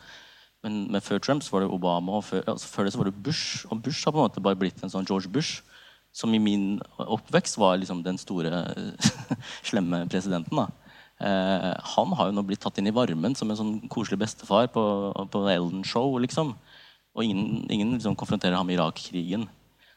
men, 0.65 0.83
men 0.93 1.05
før 1.05 1.23
Trump 1.25 1.45
så 1.45 1.57
var 1.57 1.65
det 1.65 1.73
Obama, 1.75 2.19
og 2.21 2.27
før, 2.29 2.45
altså, 2.55 2.69
før 2.71 2.87
det 2.87 2.95
så 2.95 3.03
var 3.03 3.11
det 3.11 3.23
Bush. 3.25 3.67
Og 3.71 3.83
Bush 3.85 4.05
har 4.07 4.15
på 4.15 4.21
en 4.21 4.29
måte 4.29 4.45
bare 4.45 4.61
blitt 4.61 4.83
en 4.85 4.93
sånn 4.93 5.09
George 5.09 5.33
Bush. 5.33 5.65
Som 6.13 6.35
i 6.35 6.43
min 6.43 6.81
oppvekst 6.99 7.59
var 7.61 7.77
liksom 7.79 8.03
den 8.03 8.19
store, 8.19 8.65
slemme 9.69 10.05
presidenten. 10.11 10.59
da. 10.59 10.69
Eh, 11.21 11.73
han 11.95 12.15
har 12.17 12.31
jo 12.31 12.35
nå 12.35 12.45
blitt 12.49 12.63
tatt 12.65 12.81
inn 12.81 12.89
i 12.91 12.97
varmen 12.97 13.37
som 13.37 13.51
en 13.53 13.59
sånn 13.59 13.75
koselig 13.93 14.23
bestefar 14.23 14.71
på, 14.75 14.83
på 15.31 15.45
Ellen 15.53 15.85
Show. 15.87 16.19
liksom. 16.25 16.55
Og 17.15 17.27
ingen, 17.27 17.67
ingen 17.71 17.97
liksom 17.97 18.17
konfronterer 18.19 18.57
ham 18.57 18.67
med 18.67 18.79
Irak-krigen. 18.79 19.49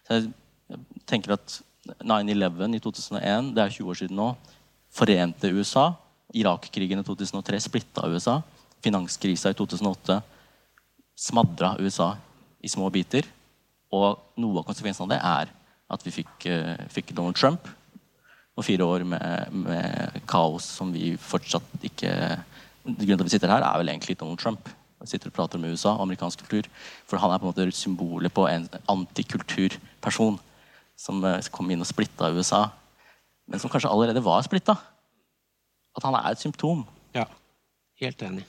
Så 0.03 0.19
jeg 0.19 0.81
tenker 1.09 1.35
at 1.37 1.61
9-11 2.03 2.77
i 2.77 2.81
2001, 2.83 3.53
det 3.55 3.63
er 3.63 3.73
20 3.75 3.91
år 3.91 3.99
siden 3.99 4.19
nå, 4.19 4.29
forente 4.93 5.51
USA. 5.51 5.91
Irak-krigen 6.33 7.01
i 7.01 7.05
2003 7.05 7.59
splitta 7.67 8.07
USA. 8.09 8.39
Finanskrisa 8.83 9.51
i 9.53 9.57
2008 9.57 10.21
smadra 11.15 11.75
USA 11.79 12.13
i 12.61 12.69
små 12.69 12.89
biter. 12.93 13.27
Og 13.93 14.17
noe 14.41 14.61
av 14.61 14.67
konsekvensen 14.67 15.05
av 15.05 15.13
det 15.13 15.21
er 15.21 15.53
at 15.93 16.05
vi 16.05 16.13
fikk, 16.15 16.45
eh, 16.49 16.85
fikk 16.89 17.13
Donald 17.13 17.37
Trump 17.37 17.67
og 18.53 18.65
fire 18.65 18.85
år 18.85 19.03
med, 19.05 19.53
med 19.53 20.21
kaos 20.29 20.65
som 20.77 20.91
vi 20.93 21.15
fortsatt 21.17 21.85
ikke 21.89 22.13
Grunnen 22.83 23.15
til 23.15 23.21
at 23.21 23.29
vi 23.29 23.31
sitter 23.31 23.47
her, 23.47 23.63
er 23.63 23.79
vel 23.79 23.89
egentlig 23.93 24.17
Donald 24.19 24.41
Trump. 24.41 24.67
Vi 24.99 25.07
sitter 25.07 25.29
og 25.29 25.35
prater 25.37 25.55
om 25.55 25.69
USA 25.71 25.93
og 25.93 26.01
amerikansk 26.03 26.41
kultur. 26.43 26.67
For 27.07 27.15
han 27.15 27.31
er 27.31 27.39
på 27.39 27.47
en 27.47 27.53
måte 27.53 27.75
symbolet 27.75 28.33
på 28.35 28.43
en 28.49 28.65
antikulturperson 28.91 30.35
som 30.99 31.23
eh, 31.23 31.47
kom 31.47 31.71
inn 31.71 31.79
og 31.79 31.87
splitta 31.87 32.27
USA. 32.35 32.65
Men 33.47 33.59
som 33.59 33.71
kanskje 33.71 33.91
allerede 33.91 34.23
var 34.23 34.43
splitta. 34.45 34.77
At 35.97 36.07
han 36.07 36.17
er 36.17 36.31
et 36.31 36.41
symptom. 36.41 36.85
ja. 37.15 37.27
Helt 38.01 38.21
enig. 38.25 38.43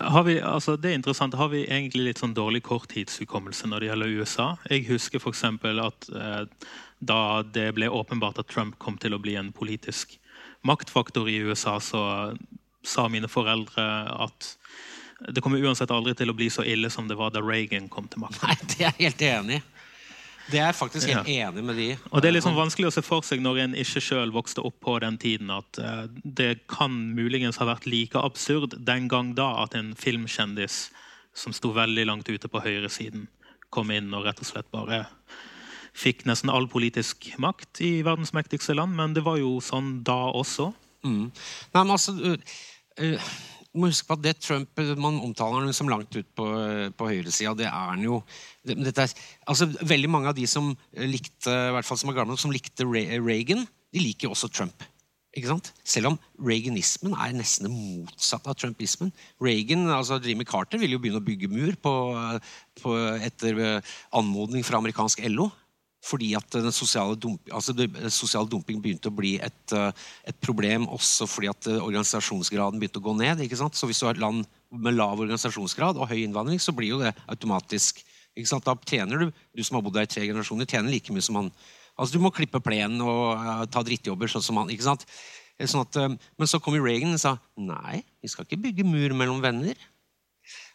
Har 0.00 0.22
vi, 0.24 0.38
altså 0.40 0.76
det 0.80 0.90
er 0.90 0.94
interessant, 0.96 1.34
har 1.36 1.50
vi 1.52 1.66
egentlig 1.66 2.06
litt 2.06 2.20
sånn 2.22 2.32
dårlig 2.32 2.62
korttidshukommelse 2.64 3.68
når 3.68 3.82
det 3.82 3.88
gjelder 3.90 4.14
USA? 4.16 4.46
Jeg 4.70 4.86
husker 4.86 5.20
f.eks. 5.20 5.42
at 5.44 6.08
eh, 6.16 6.70
da 7.04 7.18
det 7.42 7.66
ble 7.76 7.90
åpenbart 7.92 8.40
at 8.40 8.48
Trump 8.48 8.78
kom 8.80 8.96
til 9.02 9.12
å 9.12 9.20
bli 9.20 9.34
en 9.36 9.50
politisk 9.52 10.16
maktfaktor 10.64 11.28
i 11.28 11.42
USA, 11.44 11.76
så 11.82 12.32
sa 12.86 13.08
mine 13.12 13.28
foreldre 13.28 13.84
at 14.24 14.54
det 15.28 15.42
kommer 15.44 15.60
uansett 15.62 15.92
aldri 15.92 16.14
til 16.18 16.32
å 16.32 16.36
bli 16.38 16.48
så 16.50 16.64
ille 16.64 16.88
som 16.90 17.10
det 17.10 17.18
var 17.18 17.34
da 17.34 17.42
Reagan 17.44 17.90
kom 17.92 18.08
til 18.10 18.24
makten. 18.24 18.48
Nei, 18.48 18.56
det 18.72 18.80
er 18.80 18.88
jeg 18.88 18.98
helt 19.02 19.26
enig 19.28 19.60
i. 19.60 19.66
Det 20.50 20.58
er 20.58 20.70
jeg 20.70 20.78
faktisk 20.78 21.10
helt 21.12 21.28
enig 21.30 21.64
med 21.64 21.78
de. 21.78 21.88
Og 22.10 22.22
Det 22.22 22.28
er 22.28 22.34
litt 22.34 22.46
sånn 22.46 22.58
vanskelig 22.58 22.90
å 22.90 22.94
se 22.96 23.04
for 23.06 23.26
seg 23.26 23.42
når 23.44 23.60
en 23.62 23.76
ikke 23.78 24.02
sjøl 24.02 24.32
vokste 24.34 24.64
opp 24.66 24.80
på 24.82 24.96
den 25.04 25.18
tiden, 25.22 25.52
at 25.54 25.78
eh, 25.78 26.08
det 26.24 26.66
kan 26.72 26.92
muligens 27.16 27.60
ha 27.62 27.68
vært 27.68 27.86
like 27.86 28.18
absurd 28.18 28.76
den 28.82 29.08
gang 29.12 29.34
da 29.38 29.52
at 29.62 29.76
en 29.78 29.94
filmkjendis 29.98 30.88
som 31.34 31.54
sto 31.56 31.72
veldig 31.76 32.04
langt 32.10 32.28
ute 32.28 32.50
på 32.50 32.60
høyresiden, 32.60 33.28
kom 33.72 33.92
inn 33.94 34.12
og 34.12 34.26
rett 34.26 34.42
og 34.42 34.50
slett 34.50 34.68
bare 34.74 35.06
fikk 35.96 36.26
nesten 36.28 36.50
all 36.52 36.66
politisk 36.72 37.30
makt 37.40 37.80
i 37.84 37.92
verdens 38.04 38.34
mektigste 38.36 38.76
land. 38.76 38.96
Men 38.96 39.16
det 39.16 39.24
var 39.24 39.38
jo 39.40 39.58
sånn 39.64 40.00
da 40.04 40.18
også. 40.32 40.72
Mm. 41.06 41.30
Nei, 41.30 41.80
men 41.82 41.94
altså 41.94 42.14
uh, 42.16 42.56
uh, 43.00 43.32
må 43.80 43.88
huske 43.88 44.08
på 44.08 44.16
at 44.18 44.24
det 44.24 44.34
Trump 44.42 44.80
Man 45.00 45.20
omtaler 45.24 45.70
som 45.72 45.88
langt 45.88 46.12
ut 46.16 46.28
på, 46.36 46.46
på 46.96 47.08
høyresida. 47.08 47.54
Det 47.56 47.68
er 47.68 47.90
han 47.92 48.04
jo 48.04 48.20
det, 48.68 48.92
er, 48.92 49.12
altså, 49.48 49.68
Veldig 49.80 50.10
mange 50.12 50.32
av 50.32 50.36
de 50.36 50.46
som 50.50 50.72
likte 50.98 51.52
i 51.52 51.74
hvert 51.76 51.88
fall 51.88 52.00
som 52.00 52.12
er 52.12 52.18
gamle, 52.20 52.36
som 52.40 52.52
likte 52.52 52.86
Reagan, 52.86 53.64
de 53.92 54.02
liker 54.02 54.28
jo 54.28 54.34
også 54.36 54.50
Trump. 54.52 54.84
Ikke 55.32 55.48
sant? 55.48 55.70
Selv 55.88 56.10
om 56.10 56.18
reaganismen 56.44 57.14
er 57.16 57.32
nesten 57.32 57.64
det 57.64 57.72
motsatte 57.72 58.52
av 58.52 58.56
trumpismen. 58.60 59.08
Reagan, 59.40 59.86
altså 59.88 60.18
Jimmy 60.20 60.44
Carter 60.48 60.80
ville 60.80 60.98
jo 60.98 61.00
begynne 61.00 61.22
å 61.22 61.24
bygge 61.24 61.48
mur 61.48 61.72
på, 61.80 61.92
på, 62.82 62.96
etter 63.24 63.62
anmodning 64.12 64.66
fra 64.66 64.82
amerikansk 64.82 65.24
LO. 65.32 65.48
Fordi 66.02 66.32
at 66.34 66.56
den 66.56 66.74
sosiale, 66.74 67.14
dump, 67.14 67.44
altså 67.54 67.74
sosial 68.10 68.48
dumping 68.50 68.80
begynte 68.82 69.10
å 69.10 69.14
bli 69.14 69.36
et, 69.38 69.74
et, 69.74 70.38
problem 70.42 70.88
også 70.90 71.28
fordi 71.30 71.50
at 71.52 71.68
organisasjonsgraden 71.76 72.80
begynte 72.80 72.98
å 72.98 73.04
gå 73.04 73.14
ned. 73.20 73.44
ikke 73.44 73.60
sant? 73.60 73.78
Så 73.78 73.86
hvis 73.86 74.02
du 74.02 74.08
har 74.08 74.16
et 74.16 74.22
land 74.22 74.42
med 74.74 74.96
lav 74.96 75.20
organisasjonsgrad 75.22 76.00
og 76.00 76.10
høy 76.10 76.24
innvandring, 76.24 76.58
så 76.58 76.74
blir 76.74 76.90
jo 76.96 76.98
det 77.04 77.14
automatisk 77.30 78.02
ikke 78.32 78.48
sant? 78.48 78.66
Da 78.66 78.74
tjener 78.88 79.22
du, 79.22 79.38
du 79.54 79.62
som 79.62 79.78
har 79.78 79.86
bodd 79.86 79.94
der 79.98 80.08
i 80.08 80.10
tre 80.10 80.24
generasjoner, 80.26 80.66
tjener 80.66 80.90
like 80.90 81.14
mye 81.14 81.24
som 81.24 81.38
han. 81.38 81.52
Altså 81.94 82.16
Du 82.16 82.24
må 82.24 82.32
klippe 82.34 82.62
plenen 82.64 83.02
og 83.04 83.38
uh, 83.38 83.62
ta 83.70 83.84
drittjobber 83.86 84.30
sånn 84.32 84.44
som 84.44 84.58
han. 84.58 84.72
ikke 84.72 84.88
sant? 84.88 85.06
Sånn 85.62 85.84
at, 85.84 85.96
men 86.40 86.48
så 86.50 86.58
kom 86.58 86.74
jo 86.74 86.82
Reagan 86.82 87.14
og 87.14 87.20
sa 87.22 87.36
nei, 87.60 88.00
vi 88.18 88.30
skal 88.32 88.48
ikke 88.48 88.58
bygge 88.64 88.86
mur 88.88 89.12
mellom 89.14 89.42
venner. 89.44 89.78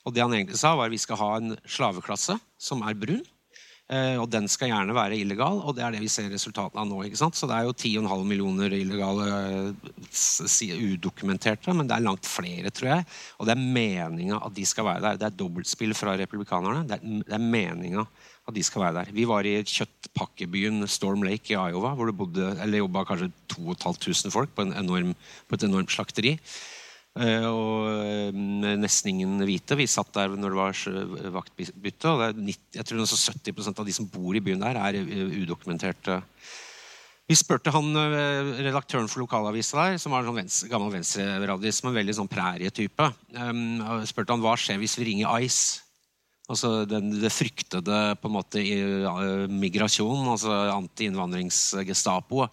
Og 0.07 0.13
det 0.15 0.24
han 0.24 0.31
egentlig 0.31 0.60
sa, 0.62 0.77
var 0.79 0.93
vi 0.93 1.00
skal 1.01 1.19
ha 1.19 1.31
en 1.41 1.57
slaveklasse 1.67 2.38
som 2.62 2.86
er 2.88 2.96
brun. 2.96 3.25
Uh, 3.88 4.20
og 4.20 4.25
den 4.27 4.50
skal 4.51 4.67
gjerne 4.67 4.96
være 4.96 5.15
illegal, 5.15 5.62
og 5.63 5.77
det 5.77 5.86
er 5.86 5.94
det 5.96 6.01
vi 6.03 6.10
ser 6.12 6.27
resultatene 6.27 6.82
av 6.84 6.89
nå. 6.89 6.98
ikke 7.08 7.20
sant? 7.22 7.38
Så 7.39 7.48
det 7.48 7.56
er 7.56 7.70
jo 7.70 7.75
10,5 7.75 8.25
millioner 8.27 8.74
illegale 8.75 9.27
udokumenterte, 10.91 11.72
men 11.72 11.88
det 11.88 11.96
er 11.96 12.03
langt 12.03 12.27
flere, 12.27 12.74
tror 12.75 12.91
jeg. 12.91 13.06
Og 13.39 13.48
det 13.48 13.56
er 13.56 13.67
meninga 13.77 14.41
at 14.44 14.58
de 14.58 14.65
skal 14.67 14.89
være 14.89 15.06
der. 15.06 15.22
Det 15.22 15.29
er 15.29 15.38
dobbeltspill 15.39 15.96
fra 15.96 16.17
republikanerne. 16.20 16.84
Det 16.89 17.00
er, 17.00 17.22
det 17.24 17.39
er 17.39 18.03
at 18.48 18.56
de 18.56 18.63
skal 18.63 18.86
være 18.86 18.96
der. 19.01 19.12
Vi 19.15 19.25
var 19.27 19.48
i 19.48 19.58
kjøttpakkebyen 19.67 20.88
Storm 20.88 21.25
Lake 21.27 21.51
i 21.51 21.58
Iowa, 21.58 21.91
hvor 21.98 22.08
det 22.08 22.15
bodde, 22.17 22.53
eller 22.63 22.79
jobba 22.79 23.03
kanskje 23.08 23.32
2500 23.51 24.32
folk 24.32 24.53
på, 24.56 24.67
enorm, 24.72 25.13
på, 25.48 25.58
et 25.58 25.65
enormt 25.67 25.91
slakteri. 25.91 26.38
Uh, 27.17 27.47
og 27.50 28.38
nesten 28.81 29.13
ingen 29.13 29.41
hvite. 29.47 29.77
Vi 29.79 29.88
satt 29.89 30.13
der 30.15 30.36
når 30.38 30.53
det 30.53 30.59
var 30.62 31.33
vaktbytte. 31.39 32.13
og 32.13 32.38
90, 32.38 32.77
jeg 32.77 32.88
tror 32.88 33.03
70% 33.07 33.81
av 33.81 33.88
de 33.88 33.95
som 33.95 34.09
bor 34.12 34.38
i 34.38 34.43
byen 34.43 34.63
der, 34.63 34.77
er 34.77 35.01
udokumenterte. 35.41 36.21
Vi 37.27 37.36
spurte 37.36 37.74
han 37.75 37.91
redaktøren 37.91 39.09
for 39.12 39.25
lokalavisa 39.25 39.81
der, 39.81 39.97
som 40.00 40.13
var 40.13 40.24
en 40.24 40.29
sånn 40.29 40.38
venstre, 40.38 40.69
gammel 40.71 40.93
venstreradisme, 40.93 41.91
en 41.91 41.97
veldig 41.97 42.15
sånn 42.21 42.29
prærietype. 42.31 43.09
Um, 43.36 43.81
spurte 44.07 44.31
han 44.31 44.45
hva 44.45 44.53
skjer 44.55 44.79
hvis 44.79 44.95
vi 45.01 45.09
ringer 45.09 45.43
ICE. 45.43 45.83
Altså 46.47 46.86
den, 46.88 47.09
det 47.19 47.33
fryktede 47.36 47.97
på 48.21 48.29
en 48.29 48.36
måte 48.38 48.62
i, 48.63 48.77
uh, 49.03 49.43
migrasjon, 49.51 50.24
altså 50.31 50.53
anti-innvandringsgestapo 50.77 52.47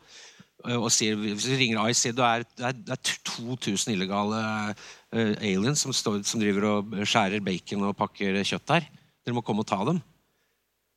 og 0.64 0.88
sier, 0.92 1.16
hvis 1.20 1.46
vi 1.50 1.58
ringer 1.60 1.90
ICE, 1.90 2.00
sier 2.00 2.16
det 2.16 2.24
er, 2.24 2.44
det 2.56 2.66
er, 2.70 2.80
er 2.96 3.00
2000 3.28 3.92
illegale 3.92 4.40
uh, 4.72 5.34
aliens 5.36 5.84
som, 5.84 5.92
står, 5.92 6.22
som, 6.24 6.40
driver 6.40 6.68
og 6.70 6.94
skjærer 7.04 7.44
bacon 7.44 7.84
og 7.90 7.96
pakker 7.98 8.40
kjøtt 8.40 8.66
der. 8.70 8.88
Dere 9.24 9.36
må 9.36 9.44
komme 9.44 9.64
og 9.64 9.68
ta 9.68 9.80
dem. 9.88 10.00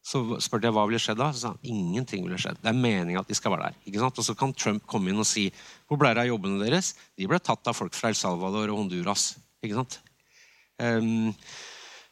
Så 0.07 0.21
spurte 0.39 0.69
jeg 0.69 0.75
hva 0.75 0.85
ville 0.87 1.01
skjedd 1.03 1.19
da. 1.19 1.29
Så 1.35 1.43
sa 1.43 1.51
han 1.51 1.67
ingenting 1.67 2.23
ville 2.23 2.39
skjedd. 2.39 2.61
Det 2.63 2.71
er 2.71 2.79
meninga 2.79 3.23
at 3.23 3.31
de 3.31 3.35
skal 3.35 3.53
være 3.53 3.69
der. 3.71 3.79
Ikke 3.89 4.03
sant? 4.03 4.21
Og 4.21 4.27
så 4.29 4.35
kan 4.39 4.55
Trump 4.55 4.85
komme 4.87 5.11
inn 5.11 5.19
og 5.19 5.27
si 5.27 5.49
hvor 5.87 5.99
ble 5.99 6.13
det 6.15 6.23
av 6.23 6.29
jobbene 6.31 6.61
deres? 6.63 6.93
De 7.19 7.27
ble 7.27 7.39
tatt 7.43 7.67
av 7.67 7.75
folk 7.75 7.95
fra 7.97 8.13
El 8.13 8.19
Salvador 8.19 8.71
og 8.71 8.85
Honduras. 8.85 9.33
Ikke 9.65 9.81
sant? 9.81 9.99
Um, 10.79 11.33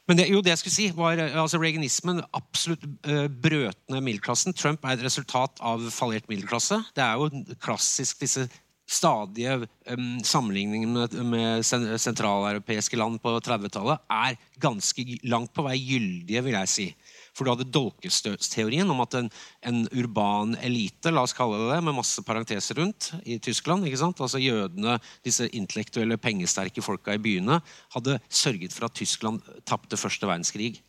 men 0.06 0.20
det, 0.20 0.28
jo, 0.30 0.42
det 0.46 0.54
jeg 0.54 0.62
skulle 0.62 0.76
si 0.76 0.90
var 0.94 1.22
altså 1.26 1.58
Reaganismen 1.62 2.22
absolutt 2.38 2.84
uh, 3.08 3.26
brøt 3.28 3.80
ned 3.90 4.04
middelklassen. 4.06 4.54
Trump 4.54 4.86
er 4.86 5.00
et 5.00 5.06
resultat 5.06 5.62
av 5.66 5.82
fallert 5.94 6.30
middelklasse. 6.30 6.78
Det 6.94 7.02
er 7.02 7.18
jo 7.18 7.58
klassisk 7.64 8.22
disse 8.22 8.46
stadige 8.86 9.56
um, 9.90 10.20
sammenligningene 10.22 10.94
med, 10.94 11.16
med 11.26 11.66
sentraleuropeiske 11.66 13.00
land 13.02 13.18
på 13.24 13.34
30-tallet 13.42 14.04
er 14.14 14.38
ganske 14.62 15.06
langt 15.26 15.54
på 15.58 15.66
vei 15.66 15.80
gyldige, 15.82 16.44
vil 16.46 16.58
jeg 16.60 16.72
si. 16.72 16.88
For 17.36 17.44
du 17.44 17.52
hadde 17.52 17.68
dolkestøtsteorien 17.68 18.90
om 18.92 19.02
at 19.04 19.18
en, 19.20 19.28
en, 19.68 19.82
urban 19.92 20.56
elite 20.64 21.12
la 21.12 21.26
oss 21.26 21.36
kalle 21.36 21.60
det 21.60 21.68
det, 21.74 21.82
med 21.84 21.98
masse 21.98 22.24
parenteser 22.24 22.80
rundt 22.80 23.10
i 23.28 23.38
Tyskland 23.44 23.88
ikke 23.88 24.00
sant? 24.00 24.22
Altså 24.24 24.40
Jødene, 24.40 24.98
disse 25.26 25.50
intellektuelle, 25.52 26.20
pengesterke 26.22 26.84
folka 26.86 27.18
i 27.18 27.22
byene, 27.22 27.60
hadde 27.96 28.20
sørget 28.32 28.76
for 28.76 28.88
at 28.88 28.96
Tyskland 28.96 29.44
tapte 29.68 30.00
første 30.00 30.30
verdenskrig. 30.30 30.80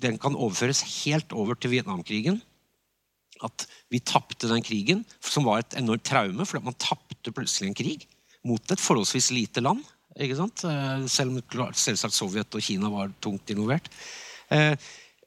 Den 0.00 0.16
kan 0.18 0.34
overføres 0.34 0.82
helt 1.04 1.36
over 1.36 1.58
til 1.60 1.76
Vietnamkrigen. 1.76 2.40
At 3.44 3.66
vi 3.92 4.00
tapte 4.00 4.48
den 4.48 4.64
krigen, 4.64 5.04
som 5.20 5.44
var 5.44 5.60
et 5.60 5.76
enormt 5.76 6.06
traume, 6.08 6.46
fordi 6.48 6.64
man 6.64 6.80
tapte 6.80 7.34
plutselig 7.36 7.68
en 7.68 7.76
krig 7.76 8.06
mot 8.46 8.72
et 8.72 8.80
forholdsvis 8.80 9.28
lite 9.34 9.60
land. 9.60 9.84
ikke 10.16 10.38
sant? 10.38 10.64
Selv 11.12 11.34
om 11.34 11.74
selvsagt 11.76 12.16
Sovjet 12.16 12.56
og 12.56 12.64
Kina 12.64 12.88
var 12.88 13.12
tungt 13.20 13.52
involvert. 13.52 13.90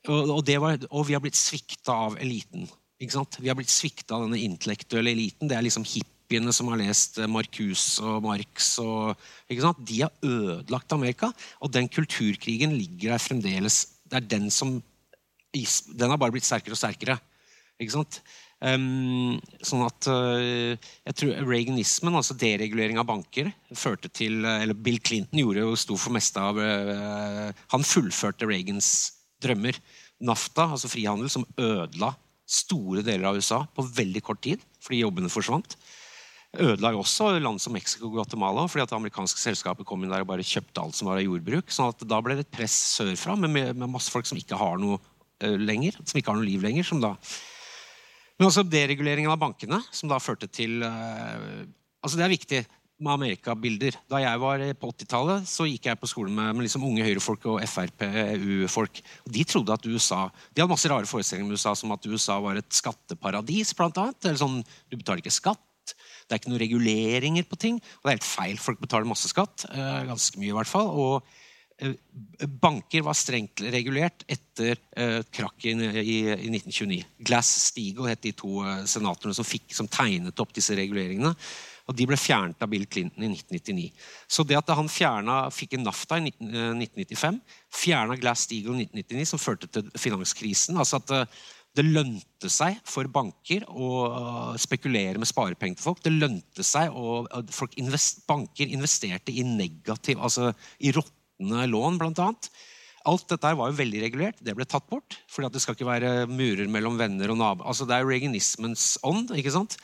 Eh, 0.07 0.13
og, 0.13 0.31
og, 0.37 0.51
var, 0.63 0.79
og, 0.89 1.07
vi 1.07 1.15
har 1.17 1.23
blitt 1.23 1.39
svikta 1.39 1.95
av 2.07 2.17
eliten. 2.21 2.67
Vi 2.99 3.47
har 3.47 3.55
blitt 3.55 3.71
svikta 3.71 4.17
av 4.17 4.25
denne 4.25 4.41
intellektuelle 4.43 5.13
eliten. 5.13 5.47
Det 5.47 5.55
er 5.55 5.63
liksom 5.63 5.87
hippiene 5.87 6.51
som 6.55 6.67
har 6.71 6.81
lest 6.81 7.19
Marcuse 7.31 8.03
og 8.03 8.25
Marx. 8.27 8.73
Og, 8.83 9.15
De 9.49 10.01
har 10.01 10.11
ødelagt 10.23 10.91
Amerika. 10.93 11.31
Og 11.61 11.71
den 11.71 11.87
kulturkrigen 11.87 12.75
ligger 12.75 13.15
der 13.15 13.23
fremdeles. 13.23 13.85
Det 14.03 14.19
er 14.19 14.27
Den 14.27 14.49
som 14.51 14.81
Den 15.51 16.11
har 16.11 16.17
bare 16.17 16.31
blitt 16.31 16.45
sterkere 16.45 16.75
og 16.75 16.77
sterkere. 16.77 17.19
ikke 17.79 18.05
Um, 18.59 19.39
sånn 19.63 19.85
at 19.85 20.03
uh, 20.11 20.75
jeg 20.75 21.15
tror 21.15 21.45
Reaganismen, 21.47 22.11
altså 22.11 22.35
deregulering 22.35 22.97
av 22.99 23.05
banker, 23.07 23.53
førte 23.71 24.09
til 24.11 24.43
Eller 24.43 24.75
Bill 24.75 24.99
Clinton 24.99 25.39
gjorde 25.39 25.63
jo 25.63 25.77
sto 25.79 25.95
for 25.95 26.11
meste 26.11 26.43
av 26.43 26.59
uh, 26.59 27.55
Han 27.71 27.87
fullførte 27.87 28.43
Reagans 28.49 29.18
drømmer. 29.43 29.77
NAFTA, 30.19 30.65
altså 30.75 30.91
frihandel, 30.91 31.29
som 31.31 31.47
ødela 31.59 32.13
store 32.49 33.03
deler 33.05 33.29
av 33.29 33.37
USA 33.37 33.61
på 33.75 33.85
veldig 33.85 34.21
kort 34.25 34.41
tid 34.43 34.63
fordi 34.83 35.03
jobbene 35.03 35.29
forsvant. 35.31 35.75
Ødela 36.57 36.95
jo 36.95 37.03
også 37.03 37.35
land 37.37 37.61
som 37.61 37.75
Mexico 37.77 38.07
og 38.07 38.17
Guatemala 38.17 38.63
fordi 38.65 38.81
at 38.87 38.95
amerikanske 38.97 39.41
selskaper 39.41 39.85
kom 39.85 40.01
inn 40.01 40.09
der 40.09 40.25
og 40.25 40.31
bare 40.31 40.45
kjøpte 40.45 40.81
alt 40.81 40.97
som 40.97 41.11
var 41.11 41.19
av 41.19 41.27
jordbruk. 41.27 41.69
sånn 41.69 41.93
at 41.93 42.01
Da 42.09 42.19
ble 42.25 42.39
det 42.39 42.47
et 42.47 42.57
press 42.57 42.73
sørfra 42.97 43.37
med, 43.37 43.53
med, 43.53 43.85
masse 43.85 44.09
folk 44.09 44.25
som 44.25 44.39
ikke 44.39 44.57
har 44.57 44.81
noe 44.81 44.97
uh, 44.97 45.57
lenger, 45.61 45.99
som 46.01 46.17
ikke 46.17 46.33
har 46.33 46.39
noe 46.39 46.49
liv 46.49 46.65
lenger. 46.65 46.87
som 46.87 47.03
da 47.03 47.15
men 48.39 48.47
også 48.47 48.63
dereguleringen 48.63 49.27
av 49.27 49.39
bankene, 49.41 49.81
som 49.91 50.07
da 50.07 50.15
førte 50.23 50.47
til 50.47 50.79
uh, 50.79 51.67
altså 51.99 52.15
Det 52.15 52.23
er 52.23 52.31
viktig 52.31 52.61
Amerikabilder. 53.07 53.95
Da 54.11 54.19
jeg 54.19 54.41
var 54.41 54.63
på 54.81 54.91
80-tallet, 54.91 55.47
så 55.47 55.67
gikk 55.69 55.87
jeg 55.87 55.99
på 56.01 56.09
skole 56.11 56.33
med, 56.33 56.51
med 56.57 56.65
liksom 56.65 56.83
unge 56.87 57.05
høyrefolk 57.05 57.47
og 57.53 57.63
Frp-U-folk. 57.63 59.01
De 59.29 59.45
trodde 59.47 59.75
at 59.75 59.87
USA 59.87 60.25
De 60.51 60.61
hadde 60.61 60.71
masse 60.71 60.91
rare 60.91 61.09
forestillinger 61.09 61.47
om 61.47 61.55
USA, 61.55 61.75
som 61.77 61.95
at 61.95 62.05
USA 62.09 62.39
var 62.43 62.59
et 62.59 62.69
skatteparadis. 62.75 63.75
Blant 63.77 63.99
annet. 64.01 64.19
Eller 64.25 64.41
sånn, 64.41 64.63
Du 64.91 64.97
betaler 64.97 65.23
ikke 65.23 65.35
skatt. 65.35 65.93
Det 65.93 66.35
er 66.35 66.41
ikke 66.41 66.51
noen 66.51 66.63
reguleringer 66.65 67.47
på 67.49 67.59
ting. 67.59 67.79
Og 67.79 68.03
det 68.03 68.11
er 68.11 68.19
helt 68.19 68.31
feil. 68.31 68.57
Folk 68.61 68.81
betaler 68.83 69.09
masse 69.09 69.31
skatt. 69.31 69.69
Uh, 69.71 70.03
ganske 70.11 70.41
mye, 70.41 70.51
i 70.51 70.57
hvert 70.59 70.69
fall. 70.69 70.91
og 70.91 71.29
Eh, 71.79 71.95
banker 72.59 73.03
var 73.07 73.15
strengt 73.15 73.61
regulert 73.71 74.25
etter 74.27 74.79
krakket 75.31 75.79
i, 75.79 75.87
i, 76.01 76.17
i, 76.27 76.49
1929. 76.51 76.99
Glass-Steagall 77.29 78.09
het 78.11 78.23
de 78.25 78.33
to 78.35 78.63
senatorene 78.89 79.37
som, 79.37 79.47
fikk, 79.47 79.71
som, 79.75 79.87
tegnet 79.87 80.43
opp 80.43 80.51
disse 80.55 80.75
reguleringene. 80.75 81.31
Og 81.89 81.97
De 81.97 82.05
ble 82.05 82.17
fjernet 82.21 82.61
av 82.61 82.69
Bill 82.69 82.85
Clinton 82.85 83.25
i 83.25 83.31
1999. 83.33 83.87
Så 84.29 84.45
det 84.45 84.59
at 84.59 84.69
han 84.77 84.91
fjerna, 84.91 85.41
fikk 85.53 85.73
en 85.75 85.87
NAFTA 85.87 86.19
i 86.21 86.27
19, 86.29 86.51
uh, 86.53 86.73
1995, 86.77 87.39
fjerna 87.81 88.19
Glass-Steagall 88.21 88.77
i 88.77 88.85
1999, 88.91 89.31
som 89.33 89.41
førte 89.41 89.71
til 89.73 89.89
finanskrisen 89.97 90.77
altså 90.77 91.01
at 91.01 91.33
det 91.77 91.85
lønte 91.85 92.49
seg 92.51 92.79
for 92.87 93.07
banker 93.13 93.63
å 93.69 93.89
spekulere 94.59 95.21
med 95.21 95.29
sparepenger 95.29 95.77
til 95.77 95.85
folk. 95.85 96.01
Det 96.03 96.15
lønte 96.15 96.65
seg, 96.65 96.93
og 96.97 97.29
invest, 97.79 98.23
Banker 98.29 98.73
investerte 98.73 99.33
i 99.33 99.45
negativ, 99.45 100.17
altså 100.17 100.49
i 100.81 100.93
råtne 100.95 101.67
lån, 101.69 101.99
lån, 101.99 102.01
bl.a. 102.01 102.31
Alt 103.07 103.29
dette 103.31 103.53
var 103.55 103.71
jo 103.71 103.77
veldig 103.77 104.01
regulert. 104.03 104.41
Det 104.43 104.55
ble 104.57 104.67
tatt 104.67 104.89
bort. 104.89 105.17
fordi 105.29 105.53
det 105.53 105.61
skal 105.63 105.77
ikke 105.77 105.87
være 105.87 106.11
murer 106.27 106.67
mellom 106.67 106.97
venner 106.99 107.31
og 107.31 107.39
naboer. 107.39 107.69
Altså, 107.71 107.87
det 107.87 107.95
er 107.95 108.07
reaganismens 108.07 108.97
ånd. 109.03 109.31
ikke 109.37 109.55
sant? 109.55 109.77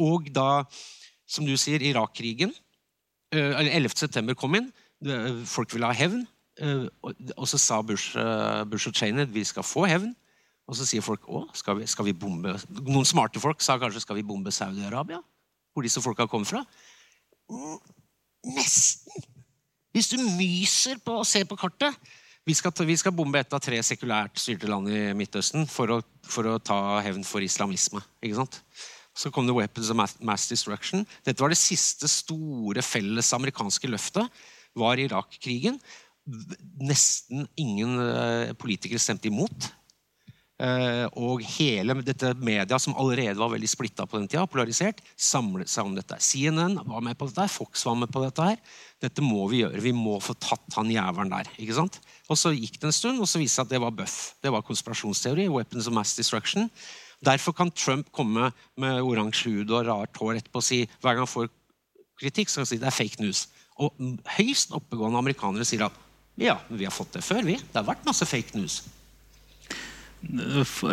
Og 0.00 0.30
da, 0.34 0.64
som 1.26 1.46
du 1.46 1.56
sier, 1.60 1.82
Irak-krigen 1.82 2.52
11. 3.34 3.84
Eh, 3.84 3.88
september 3.94 4.34
kom 4.34 4.54
inn. 4.54 4.70
Folk 5.48 5.72
ville 5.74 5.88
ha 5.88 5.96
hevn. 5.96 6.26
Eh, 6.60 6.86
og 7.36 7.48
så 7.50 7.58
sa 7.58 7.80
Bush, 7.82 8.16
eh, 8.16 8.64
Bush 8.64 8.88
og 8.88 8.94
Cheney 8.94 9.26
vi 9.26 9.44
skal 9.44 9.66
få 9.66 9.86
hevn. 9.90 10.14
Og 10.66 10.76
så 10.76 10.86
sier 10.88 11.04
folk 11.04 11.26
å, 11.28 11.44
skal 11.52 11.80
vi, 11.80 11.86
skal 11.86 12.06
vi 12.06 12.14
bombe 12.16 12.54
Noen 12.86 13.04
smarte 13.04 13.40
folk 13.42 13.60
sa 13.60 13.76
kanskje 13.76 14.00
skal 14.00 14.16
vi 14.16 14.24
bombe 14.24 14.52
Saudi-Arabia? 14.54 15.20
Hvor 15.74 15.84
disse 15.84 16.00
folka 16.00 16.24
kom 16.30 16.46
fra? 16.48 16.62
Mm, 17.52 17.76
nesten. 18.54 19.26
Hvis 19.92 20.08
du 20.08 20.16
myser 20.22 21.02
på 21.04 21.18
å 21.20 21.26
se 21.28 21.44
på 21.44 21.58
kartet 21.58 21.92
vi 22.44 22.52
skal, 22.52 22.72
vi 22.84 22.96
skal, 22.96 23.12
bombe 23.16 23.40
et 23.40 23.54
av 23.56 23.60
tre 23.64 23.78
sekulært 23.80 24.36
styrte 24.36 24.68
land 24.68 24.88
i 24.92 25.14
Midtøsten 25.16 25.64
for 25.68 25.94
å, 25.94 26.00
for 26.28 26.48
å 26.48 26.58
ta 26.60 27.00
hevn 27.04 27.24
for 27.24 27.44
islamisme. 27.44 28.02
ikke 28.20 28.36
sant? 28.36 28.58
Så 29.14 29.30
kom 29.30 29.46
det 29.46 29.54
Weapons 29.54 29.92
of 29.92 30.16
Mass 30.26 30.48
Destruction. 30.50 31.04
Dette 31.26 31.42
var 31.42 31.52
det 31.52 31.60
siste 31.60 32.10
store 32.10 32.82
felles 32.82 33.30
amerikanske 33.36 33.90
løftet. 33.90 34.42
var 34.74 34.98
Irak-krigen. 34.98 35.78
Nesten 36.82 37.46
ingen 37.54 37.94
uh, 38.00 38.52
politikere 38.58 38.98
stemte 38.98 39.30
imot. 39.30 39.70
Uh, 40.54 41.06
og 41.18 41.42
hele 41.56 41.96
dette 42.06 42.28
media, 42.38 42.78
som 42.78 42.94
allerede 42.98 43.38
var 43.38 43.50
veldig 43.50 43.70
splitta 43.70 44.06
på 44.06 44.20
den 44.20 44.28
tida, 44.30 44.44
polarisert, 44.50 45.00
samlet 45.18 45.70
seg 45.70 45.86
om 45.88 45.96
dette. 45.96 46.18
CNN 46.22 46.78
var 46.86 47.02
med 47.02 47.18
på 47.18 47.26
dette, 47.26 47.48
Fox 47.50 47.82
var 47.86 47.98
med 47.98 48.10
på 48.14 48.22
dette. 48.22 48.50
her. 48.50 48.58
Dette 49.02 49.22
må 49.22 49.48
vi 49.50 49.64
gjøre. 49.64 49.82
Vi 49.82 49.94
må 49.94 50.20
få 50.22 50.34
tatt 50.38 50.78
han 50.78 50.90
jævelen 50.90 51.34
der. 51.34 51.50
ikke 51.58 51.78
sant? 51.78 52.00
Og 52.30 52.38
Så 52.38 52.54
gikk 52.54 52.80
det 52.80 52.90
en 52.90 52.98
stund, 52.98 53.20
og 53.20 53.30
så 53.30 53.42
viste 53.42 53.50
det 53.50 53.56
seg 53.58 53.66
at 53.66 53.74
det 53.74 53.82
var 53.82 53.98
bøff. 53.98 54.18
Det 54.42 54.50
var 54.54 54.66
konspirasjonsteori. 54.66 55.48
Weapons 55.50 55.90
of 55.90 55.94
mass 55.94 56.14
destruction. 56.14 56.70
Derfor 57.24 57.56
kan 57.56 57.72
Trump 57.72 58.10
komme 58.14 58.50
med 58.80 59.02
oransje 59.02 59.52
hud 59.52 59.72
og 59.72 59.86
rart 59.88 60.20
hår 60.20 60.40
etterpå 60.40 60.60
og 60.60 60.66
si 60.66 60.84
hver 61.00 61.14
gang 61.14 61.24
han 61.24 61.30
får 61.30 61.50
kritikk, 62.20 62.50
så 62.50 62.60
kan 62.60 62.66
han 62.66 62.72
si 62.72 62.80
det 62.82 62.90
er 62.90 62.98
fake 62.98 63.22
news. 63.22 63.46
Og 63.82 63.94
høyst 64.36 64.74
oppegående 64.76 65.20
amerikanere 65.20 65.66
sier 65.66 65.86
at 65.88 66.02
ja, 66.40 66.58
vi 66.68 66.86
har 66.86 66.94
fått 66.94 67.14
det 67.14 67.22
før, 67.22 67.44
vi. 67.46 67.56
Det 67.58 67.78
har 67.78 67.86
vært 67.86 68.06
masse 68.06 68.26
fake 68.26 68.58
news. 68.58 68.82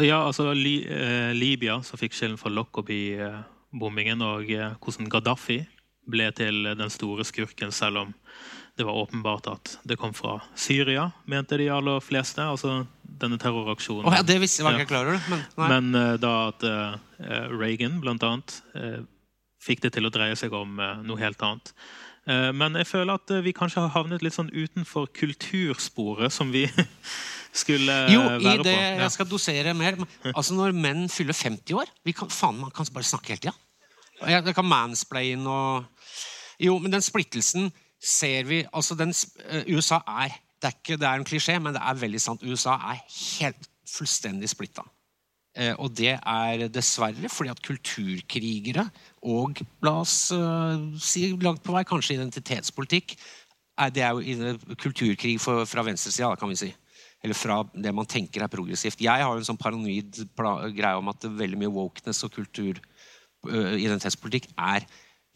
Ja, 0.04 0.26
altså 0.28 0.52
Li 0.54 0.82
eh, 0.86 1.32
Libya, 1.34 1.80
som 1.86 2.00
fikk 2.00 2.14
skylden 2.18 2.40
for 2.42 2.54
Lockerbie-bombingen, 2.54 4.22
og 4.26 4.52
eh, 4.52 4.76
hvordan 4.82 5.10
Gaddafi 5.10 5.62
ble 6.12 6.28
til 6.36 6.74
den 6.78 6.92
store 6.94 7.26
skurken, 7.26 7.72
selv 7.74 8.04
om 8.04 8.14
det 8.82 8.88
var 8.88 8.98
åpenbart 8.98 9.48
at 9.52 9.76
det 9.86 10.00
kom 10.02 10.14
fra 10.18 10.40
Syria, 10.58 11.12
mente 11.30 11.60
de 11.62 11.70
aller 11.70 12.02
fleste. 12.04 12.42
altså 12.42 12.82
denne 13.22 13.40
terroraksjonen. 13.42 14.06
Oh, 14.08 14.16
ja, 14.16 14.24
det 14.26 14.38
visste 14.42 14.64
jeg 14.64 14.82
ikke 14.82 14.94
klar 14.96 15.10
over. 15.10 15.26
Men, 15.32 15.42
men 15.72 15.98
uh, 15.98 16.14
da 16.22 16.36
at 16.50 16.66
uh, 16.66 16.96
Reagan 17.54 18.00
annet 18.02 18.56
uh, 18.74 19.02
fikk 19.62 19.84
det 19.86 19.94
til 19.98 20.08
å 20.08 20.14
dreie 20.14 20.38
seg 20.40 20.54
om 20.58 20.80
noe 21.06 21.20
helt 21.22 21.44
annet. 21.46 21.76
men 22.58 22.74
jeg 22.80 22.88
føler 22.90 23.14
at 23.14 23.32
vi 23.46 23.52
kanskje 23.54 23.84
har 23.84 23.92
havnet 23.94 24.24
litt 24.26 24.34
sånn 24.34 24.50
utenfor 24.50 25.06
kultursporet 25.14 26.34
som 26.34 26.50
vi 26.50 26.64
skulle 27.62 27.94
jo, 28.10 28.24
være 28.26 28.40
på. 28.40 28.48
Jo, 28.48 28.56
i 28.56 28.66
det 28.66 28.74
jeg 29.04 29.14
skal 29.14 29.30
dosere 29.30 29.76
mer. 29.78 30.00
Altså 30.32 30.58
Når 30.58 30.74
menn 30.74 31.06
fyller 31.14 31.38
50 31.38 31.78
år 31.78 31.94
vi 32.02 32.16
kan, 32.18 32.30
Faen, 32.34 32.58
man 32.58 32.74
kan 32.74 32.90
bare 32.90 33.06
snakke 33.06 33.36
hele 33.36 33.44
tida. 33.44 33.54
Jeg 34.34 34.58
kan 34.58 34.66
mansplaine 34.66 35.46
og 35.46 36.10
Jo, 36.62 36.80
men 36.82 36.94
den 36.94 37.06
splittelsen 37.06 37.70
ser 38.02 38.48
vi 38.50 38.64
altså 38.74 38.98
den, 38.98 39.14
uh, 39.46 39.62
USA 39.70 40.02
er 40.08 40.40
det 40.62 40.70
er, 40.70 40.78
ikke, 40.78 40.98
det 41.02 41.08
er 41.10 41.18
en 41.18 41.26
klisjé, 41.26 41.56
men 41.58 41.74
det 41.74 41.82
er 41.82 41.98
veldig 41.98 42.20
sant. 42.22 42.44
USA 42.46 42.76
er 42.92 43.00
helt 43.02 43.70
fullstendig 43.90 44.50
splitta. 44.52 44.84
Uh, 45.58 45.74
og 45.82 45.96
det 45.98 46.14
er 46.16 46.68
dessverre 46.72 47.32
fordi 47.34 47.52
at 47.52 47.64
kulturkrigere 47.66 48.86
og 49.28 49.64
la 49.84 49.96
oss 50.04 50.30
uh, 50.36 50.78
si 51.02 51.26
langt 51.42 51.64
på 51.66 51.74
vei 51.76 51.82
kanskje 51.84 52.16
identitetspolitikk 52.16 53.18
Det 53.92 54.04
er 54.06 54.14
jo 54.14 54.76
kulturkrig 54.80 55.40
fra 55.42 55.84
venstresida, 55.84 56.36
kan 56.38 56.52
vi 56.52 56.60
si. 56.60 56.70
Eller 57.24 57.38
fra 57.38 57.64
det 57.74 57.94
man 57.94 58.06
tenker 58.06 58.44
er 58.44 58.52
progressivt. 58.52 59.02
Jeg 59.02 59.26
har 59.26 59.34
jo 59.34 59.42
en 59.42 59.48
sånn 59.48 59.60
paranoid 59.60 60.22
greie 60.78 60.98
om 60.98 61.10
at 61.10 61.26
veldig 61.26 61.58
mye 61.58 61.74
wokeness 61.74 62.24
og 62.28 62.34
kultur 62.36 62.78
Eh, 63.50 63.78
identitetspolitikk 63.82 64.52
er 64.54 64.86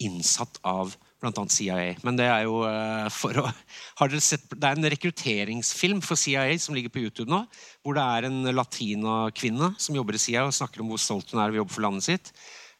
innsatt 0.02 0.60
av 0.62 0.94
bl.a. 1.26 1.46
CIA. 1.52 1.96
Men 2.06 2.18
det 2.18 2.28
er 2.30 2.46
jo 2.46 2.60
uh, 2.64 3.06
for 3.12 3.42
å 3.42 3.46
har 3.46 4.12
dere 4.12 4.22
sett, 4.24 4.46
Det 4.52 4.68
er 4.68 4.78
en 4.78 4.90
rekrutteringsfilm 4.92 6.02
for 6.04 6.20
CIA 6.20 6.54
som 6.62 6.76
ligger 6.76 6.92
på 6.92 7.02
YouTube 7.04 7.30
nå. 7.32 7.42
Hvor 7.82 7.96
det 7.96 8.04
er 8.04 8.28
en 8.28 8.52
latinakvinne 8.54 9.72
som 9.82 9.98
jobber 9.98 10.18
i 10.18 10.22
CIA 10.22 10.46
og 10.46 10.54
snakker 10.56 10.84
om 10.84 10.92
hvor 10.92 11.02
stolt 11.02 11.32
hun 11.32 11.40
er 11.40 11.50
av 11.50 11.58
å 11.58 11.62
jobbe 11.62 11.76
for 11.76 11.86
landet 11.86 12.08
sitt. 12.08 12.32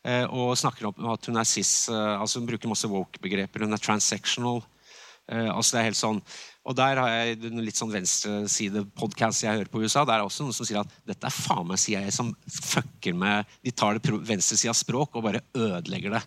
Uh, 0.06 0.24
og 0.30 0.56
snakker 0.60 0.90
om 0.90 1.12
at 1.12 1.26
hun 1.26 1.40
er 1.40 1.48
cis, 1.48 1.88
uh, 1.90 2.20
altså 2.20 2.40
hun 2.40 2.48
bruker 2.50 2.70
masse 2.70 2.90
woke-begreper. 2.90 3.66
Hun 3.66 3.74
er 3.74 3.82
transactional. 3.82 4.62
Altså 5.26 5.74
det 5.74 5.80
er 5.80 5.88
helt 5.88 5.98
sånn 5.98 6.20
og 6.66 6.74
der 6.74 6.98
har 6.98 7.12
jeg 7.12 7.52
litt 7.62 7.78
sånn 7.78 7.92
venstreside-podkast 7.94 9.44
jeg 9.44 9.54
hører 9.60 9.70
på 9.70 9.84
USA. 9.84 10.02
Der 10.06 10.18
er 10.18 10.26
også 10.26 10.42
noen 10.42 10.56
som 10.56 10.66
sier 10.66 10.80
at 10.80 10.94
dette 11.06 11.28
er 11.28 11.34
faen 11.34 11.66
meg 11.68 11.78
CIA 11.78 12.08
som 12.14 12.32
fucker 12.50 13.14
med 13.14 13.46
De 13.62 13.70
tar 13.70 13.98
det 13.98 14.14
venstresidas 14.26 14.82
språk 14.82 15.14
og 15.14 15.28
bare 15.28 15.44
ødelegger 15.54 16.16
det. 16.16 16.22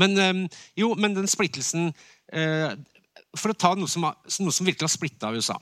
Men, 0.00 0.18
ehm, 0.20 0.42
jo, 0.76 0.92
men 1.00 1.16
den 1.16 1.30
splittelsen 1.30 1.88
eh, 2.32 2.76
For 3.38 3.52
å 3.52 3.56
ta 3.56 3.72
noe 3.78 3.88
som, 3.88 4.04
noe 4.04 4.54
som 4.54 4.68
virkelig 4.68 4.84
har 4.84 4.92
splitta 4.92 5.32
USA, 5.32 5.56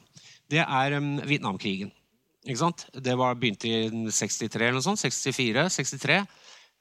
det 0.50 0.62
er 0.62 0.98
um, 0.98 1.16
Vietnamkrigen. 1.26 1.92
Det 2.46 3.14
var 3.18 3.38
begynte 3.38 3.66
i 3.66 4.10
63 4.14 4.60
eller 4.60 4.76
noe 4.78 4.86
sånt. 4.86 5.02
64, 5.02 5.66
63. 5.74 6.20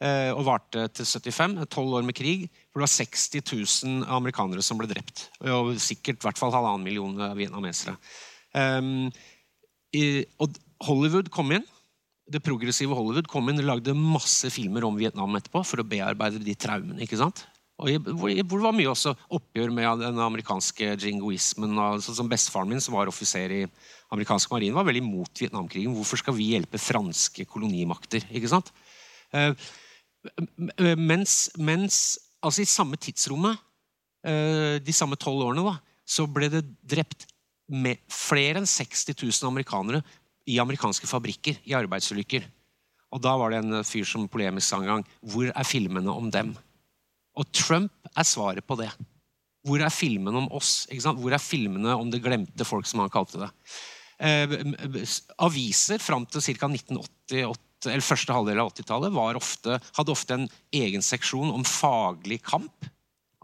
Eh, 0.03 0.31
og 0.35 0.43
varte 0.43 0.89
til 0.91 1.07
75. 1.07 1.61
Tolv 1.71 1.95
år 1.99 2.03
med 2.07 2.17
krig. 2.17 2.49
Hvor 2.71 2.83
det 2.83 2.89
var 2.89 2.95
60 2.95 3.45
000 3.85 4.09
amerikanere 4.17 4.63
som 4.65 4.79
ble 4.79 4.89
drept. 4.91 5.29
Og 5.47 5.75
sikkert 5.79 6.19
i 6.19 6.27
hvert 6.27 6.41
fall 6.41 6.53
halvannen 6.55 6.83
million 6.83 7.15
vietnamesere. 7.37 7.95
Um, 8.55 9.07
i, 9.95 10.25
og 10.39 10.55
Hollywood 10.83 11.31
kom 11.31 11.53
inn. 11.55 11.63
Det 12.27 12.43
progressive 12.43 12.95
Hollywood 12.97 13.29
kom 13.31 13.47
inn 13.51 13.61
og 13.61 13.69
lagde 13.69 13.95
masse 13.95 14.49
filmer 14.51 14.87
om 14.87 14.97
Vietnam 14.99 15.35
etterpå 15.37 15.61
for 15.67 15.79
å 15.79 15.87
bearbeide 15.87 16.41
de 16.43 16.55
traumene. 16.59 16.99
ikke 17.05 17.19
sant? 17.21 17.45
Og 17.75 17.91
hvor, 18.07 18.31
hvor 18.47 18.59
det 18.59 18.63
var 18.63 18.75
mye 18.75 18.91
også 18.91 19.11
oppgjør 19.35 19.71
med 19.75 20.03
den 20.03 20.19
amerikanske 20.23 20.93
jingoismen. 20.95 21.75
sånn 22.03 22.19
som 22.19 22.31
Bestefaren 22.31 22.71
min, 22.71 22.83
som 22.83 22.95
var 22.95 23.11
offiser 23.11 23.51
i 23.51 23.63
amerikansk 24.15 24.51
marine, 24.51 24.75
var 24.75 24.87
veldig 24.87 25.03
imot 25.03 25.43
Vietnamkrigen. 25.43 25.95
Hvorfor 25.95 26.19
skal 26.19 26.35
vi 26.35 26.51
hjelpe 26.53 26.79
franske 26.81 27.47
kolonimakter? 27.47 28.27
ikke 28.31 28.51
sant? 28.51 28.71
Uh, 29.35 29.51
mens, 30.97 31.49
mens 31.57 31.99
altså 32.45 32.63
i 32.63 32.69
samme 32.69 32.99
tidsrommet, 33.01 33.57
eh, 34.25 34.77
de 34.83 34.95
samme 34.95 35.17
tolv 35.19 35.45
årene, 35.47 35.65
da, 35.65 35.77
så 36.05 36.27
ble 36.29 36.49
det 36.53 36.65
drept 36.85 37.27
flere 38.11 38.61
enn 38.61 38.69
60 38.69 39.15
000 39.15 39.49
amerikanere 39.49 40.03
i 40.45 40.59
amerikanske 40.61 41.09
fabrikker 41.09 41.57
i 41.65 41.73
arbeidsulykker. 41.77 42.45
Og 43.15 43.21
da 43.23 43.33
var 43.39 43.53
det 43.53 43.63
en 43.63 43.81
fyr 43.87 44.05
som 44.07 44.27
polemisk 44.29 44.67
sa 44.67 44.81
en 44.81 44.89
gang 44.89 45.03
Hvor 45.23 45.47
er 45.47 45.67
filmene 45.67 46.11
om 46.11 46.29
dem? 46.33 46.51
Og 47.35 47.47
Trump 47.53 47.91
er 48.15 48.27
svaret 48.27 48.65
på 48.65 48.77
det. 48.79 48.89
Hvor 49.65 49.81
er 49.81 49.93
filmene 49.93 50.43
om 50.43 50.49
oss? 50.53 50.85
Hvor 50.91 51.33
er 51.33 51.41
filmene 51.41 51.95
om 51.97 52.11
det 52.11 52.21
glemte 52.23 52.67
folk, 52.67 52.85
som 52.85 53.01
han 53.01 53.13
kalte 53.13 53.41
det? 53.41 53.49
Eh, 54.15 54.53
aviser 55.43 55.99
fram 55.99 56.27
til 56.29 56.43
ca. 56.45 56.69
1980 56.69 57.49
eller 57.91 58.05
første 58.05 58.33
halvdel 58.35 58.61
av 58.61 58.73
80-tallet 58.73 59.87
hadde 59.95 60.13
ofte 60.13 60.37
en 60.37 60.49
egen 60.75 61.05
seksjon 61.05 61.53
om 61.53 61.65
faglig 61.67 62.41
kamp. 62.45 62.89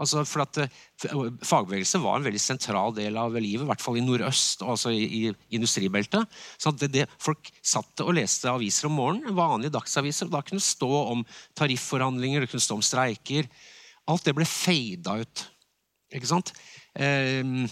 Altså 0.01 0.23
for 0.25 0.43
at 0.45 0.57
uh, 0.63 1.27
Fagbevegelse 1.45 1.99
var 2.01 2.17
en 2.17 2.25
veldig 2.25 2.41
sentral 2.41 2.93
del 2.95 3.17
av 3.21 3.35
livet, 3.37 3.65
i 3.65 3.69
hvert 3.69 3.83
fall 3.83 3.99
i 3.99 4.03
nordøst, 4.03 4.63
altså 4.65 4.93
i, 4.95 5.03
i 5.05 5.21
industribeltet. 5.57 6.39
Så 6.57 6.73
det, 6.73 6.89
det, 6.95 7.05
Folk 7.21 7.51
satt 7.61 8.01
og 8.01 8.15
leste 8.17 8.49
aviser 8.49 8.89
om 8.89 8.97
morgenen, 8.97 9.37
vanlige 9.37 9.75
dagsaviser. 9.75 10.29
og 10.29 10.35
Da 10.37 10.43
kunne 10.45 10.61
det 10.61 10.69
stå 10.69 10.91
om 11.13 11.23
tarifforhandlinger, 11.59 12.41
det 12.41 12.51
kunne 12.53 12.65
stå 12.65 12.79
om 12.79 12.85
streiker. 12.85 13.49
Alt 14.09 14.25
det 14.25 14.35
ble 14.37 14.47
fada 14.49 15.19
ut. 15.21 15.45
Ikke 16.11 16.31
sant? 16.31 16.53
Um, 16.97 17.67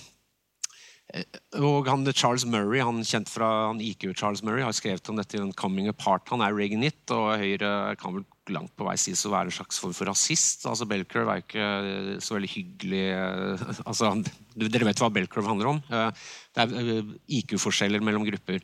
og 1.57 1.87
han, 1.89 2.05
Charles 2.13 2.45
Murray, 2.45 2.83
han 2.85 3.01
kjent 3.07 3.31
fra 3.31 3.47
han 3.71 3.79
IQ 3.81 4.11
Charles 4.13 4.43
Murray, 4.45 4.61
har 4.61 4.75
skrevet 4.77 5.09
om 5.09 5.17
dette 5.17 5.37
i 5.37 5.41
den 5.41 5.55
Coming 5.57 5.89
Apart. 5.89 6.27
Han 6.29 6.43
er 6.45 6.53
Reaganit, 6.53 7.01
og 7.15 7.31
Høyre 7.41 7.71
kan 8.01 8.13
vel 8.13 8.27
langt 8.53 8.73
på 8.77 8.85
vei 8.87 8.95
sies 8.99 9.21
å 9.25 9.31
være 9.33 9.49
en 9.49 9.57
slags 9.59 9.79
form 9.81 9.95
for 9.95 10.09
rasist. 10.09 10.65
altså 10.69 10.87
Bellcurve 10.89 11.33
er 11.33 11.41
jo 11.41 11.47
ikke 11.47 12.21
så 12.25 12.37
veldig 12.37 12.51
hyggelig 12.53 13.03
eh, 13.13 13.65
altså, 13.89 14.13
Dere 14.59 14.89
vet 14.89 15.01
hva 15.01 15.11
Bellcurve 15.13 15.51
handler 15.51 15.73
om? 15.73 15.81
Eh, 15.89 16.29
det 16.55 16.65
er 16.65 16.95
eh, 16.95 17.13
IQ-forskjeller 17.39 18.05
mellom 18.05 18.25
grupper. 18.27 18.61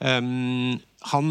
Um, 0.00 0.74
han, 1.12 1.30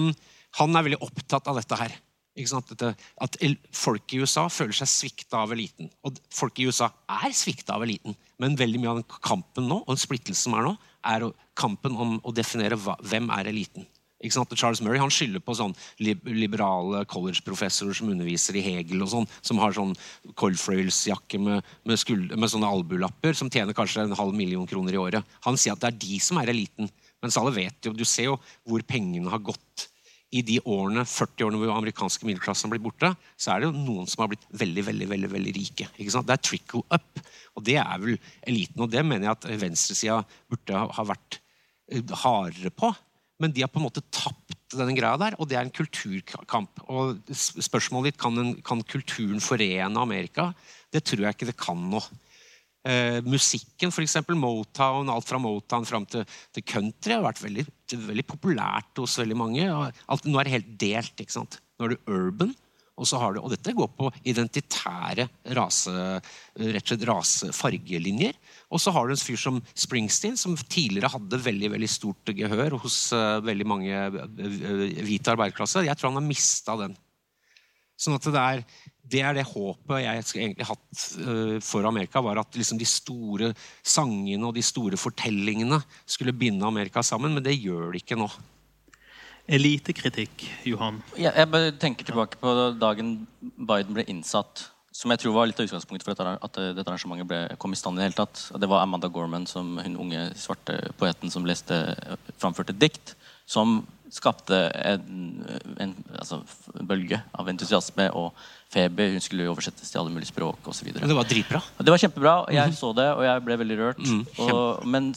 han, 0.60 0.78
er 0.78 0.86
veldig 0.88 1.02
opptatt 1.04 1.50
av 1.52 1.60
dette 1.60 1.78
her. 1.78 1.98
At 2.34 3.38
folk 3.78 4.13
i 4.13 4.22
USA 4.24 4.48
føler 4.50 4.74
seg 4.74 4.89
svikta 4.89 5.43
av 5.43 5.54
eliten. 5.54 5.91
Og 6.04 6.17
folk 6.34 6.60
i 6.60 6.65
USA 6.65 6.89
er 7.22 7.34
svikta 7.36 7.78
av 7.78 7.86
eliten, 7.86 8.15
men 8.41 8.58
veldig 8.58 8.82
mye 8.82 8.93
av 8.93 9.02
den 9.02 9.19
kampen 9.22 9.69
nå, 9.69 9.84
og 9.86 10.00
splittelsen 10.02 10.50
som 10.50 10.58
er 10.58 10.65
nå, 10.65 10.78
er 11.06 11.28
kampen 11.60 11.98
om 12.00 12.15
å 12.24 12.34
definere 12.34 12.80
hva, 12.80 12.98
hvem 13.06 13.30
er 13.36 13.52
eliten. 13.52 13.86
Charles 14.24 14.82
Murray 14.82 15.02
han 15.02 15.12
skylder 15.12 15.41
på 15.43 15.56
sånn 15.58 15.74
liberale 16.00 17.04
college-professorer 17.12 17.93
som 17.98 18.10
underviser 18.10 18.56
i 18.56 18.63
Hegel, 18.63 19.04
og 19.04 19.12
sånn, 19.12 19.28
som 19.43 19.60
har 19.60 19.76
sånn 19.76 19.91
Colfrails-jakke 20.39 21.39
med, 21.43 21.63
med, 21.84 22.00
med, 22.32 22.50
sånne 22.50 22.69
albulapper, 22.69 23.36
som 23.36 23.52
tjener 23.52 23.76
kanskje 23.76 24.08
en 24.08 24.15
halv 24.15 24.34
million 24.34 24.67
kroner 24.67 24.96
i 24.96 25.02
året. 25.02 25.36
Han 25.43 25.60
sier 25.60 25.76
at 25.76 25.84
det 25.84 25.91
er 25.91 26.02
de 26.06 26.22
som 26.24 26.39
er 26.39 26.54
eliten. 26.54 26.88
Mens 27.24 27.38
alle 27.39 27.54
vet 27.56 27.84
jo, 27.84 27.93
du 27.96 28.06
ser 28.08 28.32
jo 28.32 28.39
hvor 28.63 28.84
pengene 28.88 29.32
har 29.32 29.43
gått 29.43 29.89
i 30.34 30.41
de 30.46 30.58
årene, 30.65 31.06
40 31.06 31.46
årene 31.46 31.62
hvor 31.62 31.72
amerikanske 31.76 32.26
middelklassen 32.26 32.67
har 32.67 32.74
blitt 32.74 32.86
borte, 32.88 33.12
så 33.38 33.54
er 33.54 33.62
det 33.62 33.69
jo 33.69 33.86
noen 33.86 34.10
som 34.10 34.24
har 34.24 34.32
blitt 34.32 34.46
veldig 34.50 34.86
veldig, 34.89 35.08
veldig, 35.12 35.30
veldig 35.36 35.54
rike. 35.60 35.88
Det 35.93 36.36
er 36.36 36.41
trickle 36.41 36.82
up. 36.89 37.22
Og 37.54 37.65
det 37.67 37.78
er 37.78 38.02
vel 38.02 38.15
eliten. 38.50 38.82
Og 38.82 38.89
det 38.89 39.04
mener 39.06 39.28
jeg 39.30 39.38
at 39.38 39.50
venstresida 39.62 40.22
burde 40.50 40.86
ha 40.98 41.06
vært 41.06 41.38
eh, 41.91 42.15
hardere 42.24 42.74
på. 42.74 42.89
Men 43.41 43.54
de 43.54 43.63
har 43.63 43.69
på 43.69 43.82
en 43.82 43.88
måte 43.88 44.06
tapt 44.13 44.58
denne 44.74 44.96
greia 44.98 45.19
der, 45.22 45.36
og 45.38 45.50
det 45.50 45.58
er 45.60 45.67
en 45.67 45.74
kulturkamp. 45.74 46.82
Og 46.89 47.19
spørsmålet 47.30 48.13
ditt 48.13 48.22
kan, 48.22 48.38
en, 48.41 48.54
kan 48.65 48.82
kulturen 48.89 49.41
forene 49.43 50.02
Amerika. 50.02 50.52
Det 50.93 51.04
tror 51.06 51.28
jeg 51.28 51.38
ikke 51.38 51.52
det 51.52 51.60
kan 51.62 51.89
nå. 51.93 52.02
Eh, 52.84 53.22
musikken, 53.24 53.93
f.eks. 53.93 54.17
Motown, 54.36 55.12
alt 55.12 55.30
fra 55.30 55.39
Motown 55.39 55.86
fram 55.88 56.08
til, 56.10 56.26
til, 56.52 56.65
country, 56.67 57.15
har 57.15 57.24
vært 57.24 57.39
veldig, 57.46 57.63
veldig, 58.10 58.26
populært 58.28 59.00
hos 59.00 59.15
veldig 59.22 59.38
mange. 59.39 59.69
Alt, 59.72 60.28
nå 60.28 60.41
er 60.41 60.50
det 60.50 60.58
helt 60.58 60.74
delt. 60.82 61.15
ikke 61.15 61.38
sant? 61.38 61.62
Nå 61.80 61.88
er 61.88 61.96
det 61.96 62.04
urban. 62.12 62.52
Og, 62.93 63.08
så 63.10 63.17
har 63.17 63.34
du, 63.34 63.39
og 63.41 63.50
dette 63.50 63.74
går 63.74 63.88
på 63.98 64.10
identitære 64.30 65.26
rase, 65.58 65.93
rett 66.62 66.84
og 66.84 66.91
slett 66.91 67.06
rasefargelinjer. 67.10 68.36
Og 68.69 68.84
så 68.84 68.93
har 68.93 69.08
du 69.08 69.15
en 69.15 69.24
fyr 69.24 69.39
som 69.41 69.58
Springsteen, 69.74 70.38
som 70.38 70.54
tidligere 70.60 71.10
hadde 71.15 71.39
veldig 71.41 71.72
veldig 71.74 71.89
stort 71.89 72.34
gehør 72.38 72.78
hos 72.84 72.98
uh, 73.15 73.39
veldig 73.41 73.65
mange 73.65 74.04
uh, 74.13 74.19
hvite 75.08 75.34
arbeiderklasse. 75.34 75.88
Jeg 75.88 75.98
tror 75.98 76.12
han 76.12 76.22
har 76.22 76.28
mista 76.28 76.78
den. 76.84 76.93
Sånn 77.98 78.19
at 78.19 78.30
det 78.30 78.43
er, 78.43 78.62
det 79.04 79.22
er 79.22 79.36
det 79.36 79.44
håpet 79.50 80.00
jeg 80.04 80.24
egentlig 80.39 80.68
hatt 80.68 81.04
uh, 81.28 81.58
for 81.63 81.86
Amerika. 81.89 82.22
var 82.24 82.39
At 82.39 82.56
liksom 82.56 82.80
de 82.80 82.88
store 82.88 83.52
sangene 83.84 84.48
og 84.48 84.56
de 84.56 84.63
store 84.63 84.98
fortellingene 84.98 85.82
skulle 86.06 86.36
binde 86.36 86.66
Amerika 86.66 87.04
sammen. 87.04 87.36
Men 87.36 87.44
det 87.44 87.60
gjør 87.60 87.92
de 87.92 88.02
ikke 88.02 88.20
nå. 88.20 88.30
Elitekritikk, 89.44 90.46
Johan? 90.63 91.02
Ja, 91.20 91.34
jeg 91.36 91.52
bare 91.52 91.74
tenker 91.76 92.08
tilbake 92.08 92.39
på 92.39 92.54
dagen 92.80 93.26
Biden 93.42 93.92
ble 93.98 94.08
innsatt 94.08 94.70
som 94.94 95.10
jeg 95.10 95.24
tror 95.24 95.34
var 95.34 95.50
litt 95.50 95.58
av 95.58 95.66
utgangspunktet 95.66 96.06
for 96.06 96.30
at 96.30 96.58
dette 96.78 96.86
arrangementet 96.86 97.28
ble, 97.28 97.39
kom 97.58 97.74
i 97.74 97.78
stand. 97.78 97.98
i 97.98 98.04
det 98.04 98.12
hele 98.12 98.20
tatt. 98.20 98.44
Det 98.62 98.70
var 98.70 98.84
Amanda 98.84 99.10
Gorman, 99.10 99.48
som 99.50 99.80
hun 99.82 99.98
unge 99.98 100.28
svarte 100.38 100.78
poeten 101.00 101.34
som 101.34 101.48
leste, 101.50 101.80
framførte 102.38 102.76
et 102.76 102.82
dikt 102.84 103.16
som 103.50 103.82
skapte 104.13 104.56
en, 104.86 105.42
en 105.82 105.96
altså, 106.13 106.44
bølge 106.86 107.18
av 107.34 107.50
entusiasme 107.50 108.12
og 108.13 108.38
feber. 108.74 109.14
Hun 109.16 109.24
skulle 109.24 109.48
oversettes 109.52 109.92
til 109.92 110.02
alle 110.02 110.14
mulige 110.14 110.32
språk 110.32 110.70
osv. 110.70 110.92
Det 110.96 111.18
var 111.18 111.30
dritbra. 111.30 111.62
Det 111.80 111.94
var 111.94 112.02
kjempebra. 112.02 112.36
Jeg 112.54 112.74
mm. 112.74 112.78
så 112.80 112.94
det, 112.98 113.10
og 113.14 113.26
jeg 113.28 113.44
ble 113.46 113.60
veldig 113.64 113.80
rørt. 113.80 114.02
Mm, 114.04 114.24
og, 114.48 114.86
men 114.96 115.12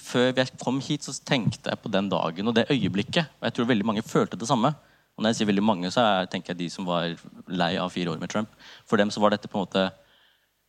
før 0.00 0.30
jeg 0.30 0.56
kom 0.62 0.80
hit, 0.84 1.06
så 1.06 1.14
tenkte 1.26 1.72
jeg 1.72 1.82
på 1.82 1.92
den 1.92 2.10
dagen 2.12 2.48
og 2.48 2.56
det 2.56 2.68
øyeblikket. 2.72 3.32
Og 3.40 3.48
jeg 3.48 3.56
tror 3.56 3.70
veldig 3.72 3.88
mange 3.92 4.06
følte 4.06 4.38
det 4.40 4.48
samme. 4.48 4.72
Og 5.16 5.24
når 5.24 5.32
jeg 5.32 5.40
sier 5.40 5.50
veldig 5.50 5.64
mange, 5.64 5.90
så 5.92 6.04
er, 6.04 6.30
tenker 6.32 6.52
jeg 6.52 6.64
de 6.64 6.72
som 6.72 6.88
var 6.88 7.14
lei 7.48 7.74
av 7.80 7.92
fire 7.92 8.12
år 8.12 8.20
med 8.20 8.32
Trump. 8.32 8.50
For 8.88 9.00
dem 9.00 9.12
så 9.12 9.22
var 9.22 9.32
dette 9.32 9.48
på 9.48 9.56
en 9.56 9.64
måte 9.64 9.84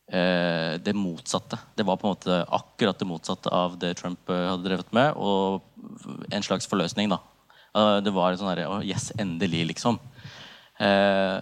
eh, 0.08 0.78
det 0.80 0.96
motsatte. 0.96 1.58
Det 1.76 1.84
var 1.84 2.00
på 2.00 2.08
en 2.08 2.14
måte 2.14 2.38
akkurat 2.56 3.00
det 3.00 3.08
motsatte 3.08 3.52
av 3.52 3.76
det 3.80 3.92
Trump 4.00 4.32
eh, 4.32 4.46
hadde 4.48 4.64
drevet 4.64 4.94
med. 4.96 5.20
Og 5.20 6.32
en 6.32 6.46
slags 6.46 6.68
forløsning, 6.70 7.12
da. 7.12 7.20
Uh, 7.76 7.98
det 8.00 8.10
var 8.16 8.32
sånn 8.40 8.48
herre 8.48 8.80
Yes, 8.88 9.10
endelig, 9.20 9.66
liksom. 9.74 9.98
Eh, 10.80 11.36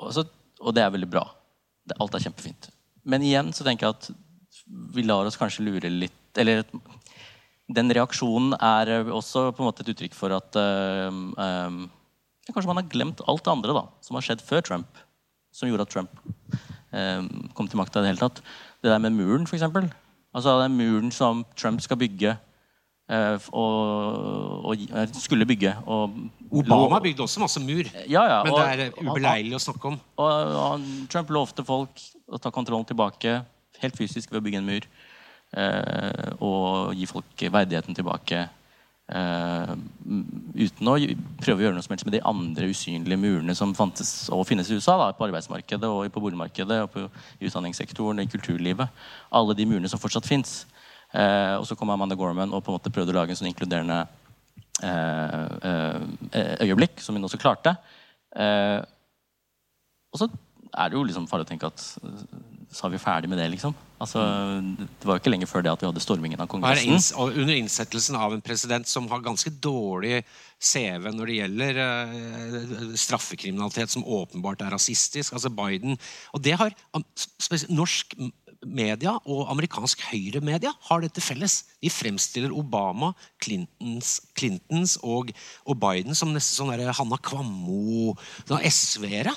og, 0.00 0.10
så, 0.16 0.24
og, 0.60 0.72
det 0.76 0.84
er 0.84 0.94
veldig 0.94 1.10
bra. 1.10 1.24
Det, 1.86 1.96
alt 2.00 2.16
er 2.16 2.24
kjempefint. 2.24 2.70
Men 3.08 3.24
igjen 3.24 3.52
så 3.56 3.66
tenker 3.66 3.86
jeg 3.86 3.96
at 3.96 4.10
vi 4.94 5.04
lar 5.06 5.28
oss 5.28 5.38
kanskje 5.40 5.64
lure 5.64 5.88
litt 5.90 6.38
Eller 6.38 6.60
den 7.70 7.90
reaksjonen 7.94 8.52
er 8.54 8.90
også 9.08 9.48
på 9.54 9.62
en 9.62 9.68
måte 9.70 9.82
et 9.82 9.90
uttrykk 9.92 10.14
for 10.14 10.34
at 10.34 10.58
uh, 10.58 11.08
um, 11.10 11.80
Kanskje 12.50 12.68
man 12.68 12.80
har 12.80 12.90
glemt 12.90 13.22
alt 13.30 13.44
det 13.46 13.52
andre 13.52 13.76
da, 13.76 13.82
som 14.04 14.18
har 14.18 14.26
skjedd 14.26 14.42
før 14.42 14.62
Trump. 14.66 15.00
Som 15.54 15.70
gjorde 15.70 15.86
at 15.86 15.92
Trump 15.92 16.14
eh, 16.90 17.26
kom 17.54 17.68
til 17.70 17.78
makta 17.78 18.00
i 18.00 18.04
det 18.04 18.12
hele 18.12 18.22
tatt. 18.22 18.40
Det 18.82 18.90
der 18.90 19.02
med 19.02 19.14
muren, 19.14 19.46
f.eks. 19.46 19.62
Altså 20.34 20.56
den 20.62 20.74
muren 20.78 21.12
som 21.14 21.44
Trump 21.58 21.82
skal 21.84 22.00
bygge 22.00 22.34
og, 23.10 24.66
og, 24.70 24.84
eh, 24.86 25.08
skulle 25.18 25.46
bygge. 25.46 25.74
Og, 25.86 26.14
Obama 26.50 27.00
bygde 27.02 27.22
også 27.22 27.42
masse 27.42 27.62
mur, 27.62 27.88
ja, 28.08 28.22
ja, 28.26 28.38
men 28.46 28.54
det 28.54 28.66
er 28.66 28.92
ubeleilig 29.02 29.56
å 29.58 29.62
snakke 29.62 29.92
om. 29.92 29.98
Og, 30.18 30.54
og, 30.62 30.86
Trump 31.10 31.30
lovte 31.34 31.64
folk 31.66 32.02
å 32.30 32.38
ta 32.42 32.52
kontrollen 32.54 32.86
tilbake 32.86 33.40
helt 33.80 33.98
fysisk 33.98 34.30
ved 34.30 34.40
å 34.40 34.44
bygge 34.46 34.62
en 34.62 34.70
mur. 34.70 34.88
Eh, 35.50 36.32
og 36.46 36.94
gi 36.94 37.08
folk 37.10 37.46
verdigheten 37.50 37.96
tilbake. 37.98 38.46
Uh, 39.10 39.72
uten 40.54 40.86
å 40.86 40.92
prøve 41.42 41.58
å 41.58 41.64
gjøre 41.64 41.74
noe 41.74 41.82
som 41.82 41.96
helst 41.96 42.06
med 42.06 42.14
de 42.14 42.20
andre 42.30 42.68
usynlige 42.70 43.18
murene 43.18 43.56
som 43.58 43.72
fantes 43.74 44.28
og 44.30 44.44
finnes 44.46 44.70
i 44.70 44.76
USA. 44.78 44.94
Da, 45.00 45.08
på 45.18 45.26
arbeidsmarkedet, 45.26 45.88
og 45.90 46.06
på 46.14 46.22
boligmarkedet, 46.22 46.78
og 46.84 46.92
på 46.94 47.08
utdanningssektoren, 47.42 48.22
i 48.22 48.30
kulturlivet. 48.30 49.02
Alle 49.34 49.56
de 49.58 49.66
murene 49.66 49.90
som 49.90 49.98
fortsatt 49.98 50.28
fins. 50.30 50.60
Eh, 51.10 51.54
og 51.58 51.66
så 51.66 51.76
kom 51.78 51.90
Amanda 51.90 52.18
Gorman 52.18 52.52
og 52.54 52.62
på 52.62 52.70
en 52.70 52.78
måte 52.78 52.92
prøvde 52.94 53.14
å 53.14 53.18
lage 53.18 53.34
en 53.34 53.40
sånn 53.40 53.50
inkluderende 53.50 54.04
eh, 54.86 55.98
øyeblikk, 56.66 57.02
som 57.02 57.18
hun 57.18 57.26
også 57.26 57.40
klarte. 57.40 57.74
og 60.10 60.16
så 60.18 60.30
er 60.70 60.90
det 60.90 60.96
jo 60.96 61.06
liksom 61.06 61.26
farlig 61.30 61.48
å 61.48 61.50
tenke 61.50 61.70
at 61.70 61.82
så 62.70 62.86
er 62.86 62.92
vi 62.94 63.00
ferdig 63.02 63.28
med 63.30 63.40
det, 63.40 63.48
liksom. 63.50 63.74
Altså, 64.00 64.20
det 64.62 65.06
var 65.08 65.16
jo 65.16 65.20
ikke 65.20 65.32
lenge 65.32 65.48
før 65.50 65.64
det 65.66 65.72
at 65.72 65.80
vi 65.82 65.88
hadde 65.88 66.02
stormingen 66.02 66.40
av 66.40 66.46
Kongressen. 66.50 66.94
Inns 66.94 67.10
under 67.18 67.56
innsettelsen 67.56 68.16
av 68.16 68.36
en 68.36 68.44
president 68.44 68.86
som 68.88 69.08
har 69.10 69.24
ganske 69.24 69.50
dårlig 69.62 70.20
CV 70.62 71.08
når 71.16 71.32
det 71.32 71.38
gjelder 71.40 71.80
uh, 71.82 72.94
straffekriminalitet 72.94 73.90
som 73.90 74.06
åpenbart 74.06 74.62
er 74.62 74.70
rasistisk. 74.76 75.34
Altså 75.34 75.50
Biden. 75.50 75.98
Og 76.30 76.44
det 76.46 76.54
har 76.62 76.76
norsk 77.74 78.14
media 78.66 79.14
og 79.24 79.48
amerikansk 79.52 80.02
høyremedia 80.10 80.72
har 80.88 81.04
dette 81.04 81.22
felles. 81.24 81.62
De 81.80 81.90
fremstiller 81.92 82.52
Obama, 82.52 83.12
Clintons, 83.42 84.18
Clintons 84.36 84.96
og, 85.00 85.32
og, 85.64 85.76
Biden 85.80 86.16
som 86.16 86.32
nesten 86.34 86.66
sånn 86.66 86.90
Hanna 86.96 87.20
Kvammo, 87.24 88.16
sånn 88.44 88.66
SV-ere. 88.68 89.32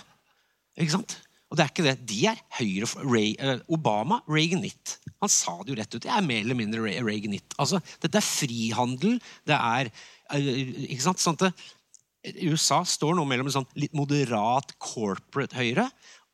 Ikke 0.80 0.98
sant? 0.98 1.18
Og 1.52 1.60
det 1.60 1.64
er 1.64 1.72
ikke 1.72 1.86
det. 1.86 1.96
De 2.10 2.20
er 2.32 2.42
høyre 2.58 2.90
Ray, 3.06 3.36
eh, 3.38 3.62
Obama, 3.72 4.20
Reaganitt. 4.26 4.98
Han 5.22 5.32
sa 5.32 5.60
det 5.62 5.72
jo 5.72 5.78
rett 5.78 5.94
ut. 5.94 6.08
Jeg 6.10 6.16
er 6.16 6.26
mer 6.26 6.42
eller 6.42 6.58
mindre 6.58 6.82
Reaganitt. 7.06 7.54
Altså, 7.62 7.80
dette 8.02 8.18
er 8.20 8.26
frihandel. 8.26 9.20
Det 9.46 9.56
er 9.56 9.92
eh, 10.34 10.50
Ikke 10.90 11.06
sant? 11.06 11.22
Sånn 11.22 11.38
at 11.38 11.54
USA 12.42 12.82
står 12.88 13.16
nå 13.18 13.28
mellom 13.28 13.52
en 13.52 13.58
sånn 13.60 13.70
litt 13.78 13.94
moderat 13.96 14.74
corporate 14.82 15.60
høyre 15.60 15.90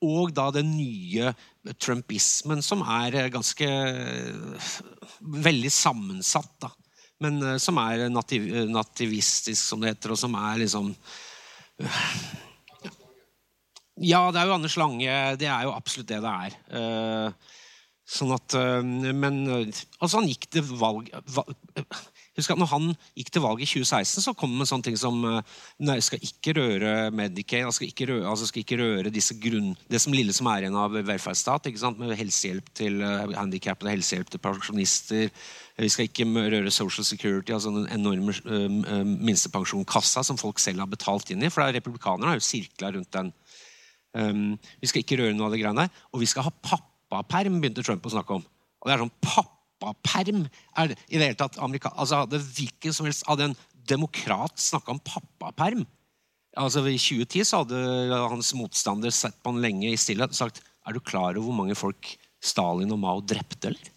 og 0.05 0.31
da 0.35 0.47
den 0.55 0.71
nye 0.77 1.33
trumpismen, 1.77 2.61
som 2.65 2.83
er 2.83 3.15
eh, 3.15 3.31
ganske 3.33 3.67
eh, 3.67 4.67
veldig 5.19 5.71
sammensatt. 5.73 6.53
da. 6.61 6.71
Men 7.23 7.41
eh, 7.43 7.57
som 7.61 7.79
er 7.81 8.07
nativ, 8.11 8.47
nativistisk, 8.71 9.61
som 9.61 9.83
det 9.83 9.93
heter, 9.93 10.15
og 10.15 10.21
som 10.21 10.37
er 10.39 10.63
liksom 10.63 10.93
Ja, 13.99 14.29
det 14.31 14.39
er 14.39 14.47
jo 14.47 14.55
Anders 14.55 14.77
Lange. 14.79 15.15
Det 15.39 15.47
er 15.47 15.67
jo 15.67 15.75
absolutt 15.75 16.09
det 16.11 16.21
det 16.23 16.35
er. 16.47 17.33
Sånn 18.09 18.31
at 18.33 18.55
Men 18.83 19.41
altså, 19.53 20.17
han 20.17 20.27
gikk 20.27 20.47
til 20.55 20.63
valg 20.79 21.11
va, 21.35 21.43
Husk 22.39 22.53
at 22.53 22.59
når 22.59 22.69
han 22.71 22.85
gikk 23.17 23.31
til 23.35 23.43
valg 23.43 23.61
i 23.63 23.67
2016, 23.67 24.23
så 24.23 24.33
kom 24.37 24.53
han 24.53 24.61
med 24.61 24.69
sånne 24.69 24.85
ting 24.87 24.97
som 24.99 25.17
eh, 25.27 25.55
Nei, 25.83 25.97
skal 26.03 26.23
ikke 26.23 26.55
røre 26.57 26.93
Medicaid, 27.15 27.67
skal 27.75 27.89
ikke 27.89 28.07
røre, 28.09 28.27
altså 28.31 28.47
skal 28.49 28.63
ikke 28.63 28.79
røre 28.79 29.11
grunn, 29.43 29.73
det 29.91 29.99
som 30.01 30.15
lille 30.15 30.33
som 30.35 30.47
er 30.51 30.65
igjen 30.65 30.77
av 30.79 30.95
velferdsstat. 30.95 31.67
Med 31.99 32.15
helsehjelp 32.17 32.71
til 32.77 33.01
uh, 33.03 33.27
handikappede, 33.35 33.91
helsehjelp 33.93 34.31
til 34.31 34.41
pensjonister. 34.43 35.29
Vi 35.79 35.91
skal 35.91 36.07
ikke 36.07 36.27
røre 36.27 36.71
Social 36.71 37.05
Security, 37.07 37.53
altså 37.55 37.71
den 37.75 37.87
enorme 37.93 38.33
minstepensjonskassa 39.05 40.23
som 40.27 40.39
folk 40.39 40.59
selv 40.59 40.83
har 40.83 40.91
betalt 40.91 41.31
inn 41.31 41.43
i. 41.43 41.51
For 41.53 41.67
republikanerne 41.75 42.33
har 42.33 42.39
jo 42.39 42.47
sirkla 42.47 42.91
rundt 42.95 43.11
den. 43.15 43.31
Vi 44.81 44.91
skal 44.91 45.03
ikke 45.03 45.21
røre 45.21 45.37
noe 45.37 45.47
av 45.47 45.55
det 45.55 45.61
greiene 45.61 45.87
der. 45.87 46.03
Og 46.11 46.23
vi 46.23 46.29
skal 46.29 46.47
ha 46.47 46.55
pappaperm, 46.71 47.61
begynte 47.61 47.85
Trump 47.85 48.05
å 48.05 48.13
snakke 48.13 48.39
om. 48.39 48.43
Og 48.79 48.89
det 48.89 48.95
er 48.95 49.03
sånn 49.05 49.15
pappaperm 49.81 50.45
er 50.77 50.93
i 51.07 51.17
det 51.17 51.25
hele 51.25 51.39
tatt 51.39 51.59
Amerika, 51.63 51.91
altså 51.95 52.23
Hadde 52.23 52.41
hvilken 52.43 52.95
som 52.95 53.07
helst 53.09 53.25
Hadde 53.27 53.49
en 53.49 53.57
demokrat 53.89 54.59
snakka 54.61 54.95
om 54.95 55.01
pappaperm 55.03 55.85
altså 56.59 56.83
I 56.89 56.97
2010 56.97 57.45
så 57.45 57.61
hadde 57.63 58.23
hans 58.31 58.51
motstander 58.57 59.13
sett 59.13 59.37
på 59.39 59.53
han 59.53 59.61
lenge 59.63 59.91
i 59.91 59.99
stillhet 59.99 60.33
og 60.33 60.39
sagt 60.39 60.63
Er 60.87 60.95
du 60.95 60.99
klar 61.03 61.35
over 61.35 61.45
hvor 61.47 61.61
mange 61.61 61.77
folk 61.77 62.15
Stalin 62.39 62.93
og 62.95 63.01
Mao 63.01 63.19
drepte, 63.19 63.67
eller? 63.67 63.95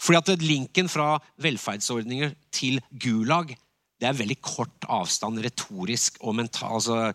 Fordi 0.00 0.32
at 0.34 0.42
linken 0.42 0.88
fra 0.90 1.20
velferdsordninger 1.38 2.32
til 2.56 2.80
Gulag 2.90 3.52
det 4.00 4.08
er 4.08 4.16
veldig 4.16 4.38
kort 4.40 4.86
avstand 4.88 5.42
retorisk 5.44 6.16
og 6.24 6.32
mental, 6.38 6.78
altså, 6.78 7.10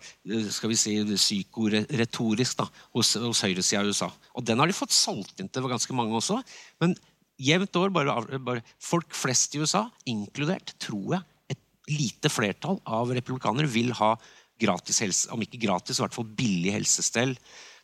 skal 0.54 0.70
vi 0.70 0.78
si 0.78 0.92
psykoretorisk 1.08 2.60
da, 2.60 2.68
hos, 2.94 3.10
hos 3.18 3.42
høyresida 3.42 3.82
i 3.82 3.90
USA. 3.90 4.06
Og 4.38 4.46
den 4.46 4.62
har 4.62 4.70
de 4.70 4.76
fått 4.76 4.94
solgt 4.94 5.42
inn 5.42 5.50
til 5.50 5.66
ganske 5.66 5.96
mange 5.98 6.14
også. 6.14 6.38
Men 6.82 6.94
jevnt 7.36 7.76
over, 7.78 7.92
bare, 7.92 8.40
bare 8.40 8.64
folk 8.82 9.14
flest 9.16 9.54
i 9.56 9.62
USA, 9.62 9.86
inkludert, 10.08 10.74
tror 10.82 11.16
jeg, 11.16 11.22
et 11.52 11.92
lite 11.92 12.32
flertall 12.32 12.80
av 12.88 13.12
republikanere 13.14 13.70
vil 13.70 13.92
ha 13.98 14.14
gratis 14.60 15.02
helse, 15.04 15.30
om 15.34 15.42
ikke 15.44 15.60
gratis, 15.66 15.98
i 15.98 16.04
hvert 16.04 16.16
fall 16.16 16.28
billig 16.38 16.72
helsestell. 16.74 17.36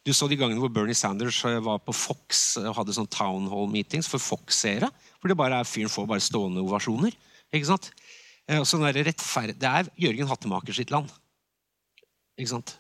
Du 0.03 0.11
så 0.17 0.27
de 0.27 0.38
gangene 0.41 0.59
hvor 0.59 0.73
Bernie 0.73 0.97
Sanders 0.99 1.38
var 1.62 1.79
på 1.85 1.95
Fox 1.95 2.57
og 2.59 2.73
hadde 2.75 2.97
sånn 2.97 3.11
town 3.12 3.47
hall 3.53 3.69
meetings 3.71 4.09
for 4.11 4.23
Fox-seere. 4.23 4.88
For 5.21 5.31
det 5.31 5.38
bare 5.38 5.61
er 5.62 5.69
fyren 5.69 5.93
får 5.93 6.09
bare 6.11 6.25
stående 6.25 6.65
ovasjoner. 6.65 7.15
ikke 7.55 7.69
sant? 7.69 7.93
Og 8.51 8.67
sånn 8.67 8.88
rettferd... 8.88 9.55
Det 9.61 9.69
er 9.69 9.91
Jørgen 10.03 10.27
Hattemaker 10.33 10.75
sitt 10.75 10.91
land. 10.91 11.12
Ikke 12.35 12.51
sant? 12.57 12.75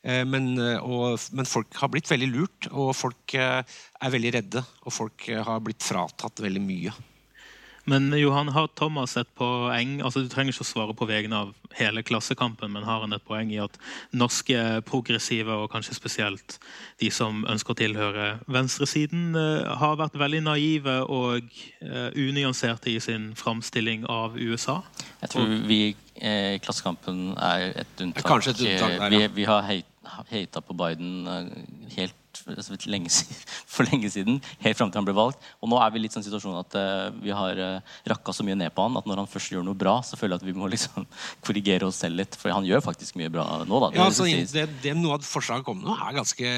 Men, 0.00 0.54
og, 0.80 1.18
men, 1.36 1.44
folk 1.44 1.76
har 1.76 1.90
blitt 1.92 2.08
veldig 2.08 2.28
lurt, 2.32 2.68
og 2.72 2.94
folk 2.96 3.34
er 3.36 3.66
veldig 4.00 4.30
redde. 4.38 4.62
Og 4.88 4.94
folk 4.96 5.26
har 5.28 5.60
blitt 5.60 5.84
fratatt 5.84 6.40
veldig 6.40 6.62
mye. 6.64 6.94
Men 7.90 8.12
Johan, 8.12 8.48
har 8.48 8.68
Thomas 8.76 9.16
et 9.16 9.28
poeng 9.38 10.00
altså 10.04 10.22
Du 10.22 10.28
trenger 10.30 10.52
ikke 10.52 10.64
å 10.66 10.68
svare 10.68 10.94
på 10.96 11.08
vegne 11.08 11.38
av 11.44 11.52
hele 11.78 12.02
Klassekampen, 12.06 12.72
men 12.74 12.84
har 12.84 13.04
han 13.04 13.14
et 13.14 13.24
poeng 13.24 13.52
i 13.54 13.60
at 13.62 13.76
norske 14.10 14.58
progressive, 14.88 15.54
og 15.54 15.70
kanskje 15.70 15.94
spesielt 15.94 16.56
de 17.00 17.10
som 17.14 17.44
ønsker 17.48 17.74
å 17.74 17.78
tilhøre 17.78 18.26
venstresiden, 18.50 19.38
har 19.80 19.94
vært 20.00 20.18
veldig 20.18 20.42
naive 20.48 20.96
og 21.06 21.46
unyanserte 22.18 22.90
i 22.90 22.98
sin 23.02 23.30
framstilling 23.38 24.02
av 24.10 24.34
USA? 24.34 24.80
Jeg 25.22 25.34
tror 25.36 25.54
vi 25.70 25.80
i 25.84 25.94
eh, 26.18 26.58
Klassekampen 26.62 27.36
er 27.38 27.70
et 27.84 28.02
unntak. 28.02 28.26
Kanskje 28.26 28.56
et 28.56 28.64
unntak 28.66 28.98
der, 28.98 29.06
ja. 29.06 29.10
vi, 29.14 29.30
vi 29.38 29.46
har 29.46 29.70
hata 30.30 30.64
på 30.64 30.76
Biden 30.76 31.28
helt 31.96 32.16
lenge, 32.86 33.10
for 33.72 33.86
lenge 33.88 34.10
siden, 34.10 34.40
helt 34.62 34.78
fram 34.78 34.90
til 34.90 35.00
han 35.00 35.06
ble 35.06 35.14
valgt. 35.16 35.42
Og 35.60 35.70
nå 35.70 35.78
er 35.80 35.92
vi 35.92 36.02
litt 36.02 36.14
sånn 36.14 36.24
situasjon 36.24 36.58
at 36.60 36.76
uh, 36.78 37.10
vi 37.22 37.32
har 37.34 37.58
uh, 37.58 37.96
rakka 38.10 38.34
så 38.34 38.44
mye 38.46 38.58
ned 38.58 38.72
på 38.74 38.84
han 38.86 38.98
at 38.98 39.08
når 39.08 39.22
han 39.22 39.30
først 39.30 39.52
gjør 39.54 39.64
noe 39.66 39.78
bra, 39.78 39.98
så 40.06 40.18
føler 40.18 40.36
jeg 40.36 40.42
at 40.42 40.48
vi 40.48 40.56
må 40.56 40.70
liksom 40.74 41.06
korrigere 41.46 41.88
oss 41.88 42.00
selv 42.04 42.20
litt. 42.20 42.38
For 42.38 42.52
han 42.54 42.66
gjør 42.66 42.84
faktisk 42.84 43.18
mye 43.20 43.32
bra 43.32 43.46
nå. 43.66 43.82
da. 43.84 43.90
Ja, 43.96 44.06
altså, 44.08 44.28
det, 44.28 44.66
det, 44.84 44.94
Noe 45.00 45.18
av 45.18 45.26
forslaget 45.26 45.66
kom 45.66 45.82
nå, 45.84 45.96
er 45.96 46.16
ganske 46.20 46.54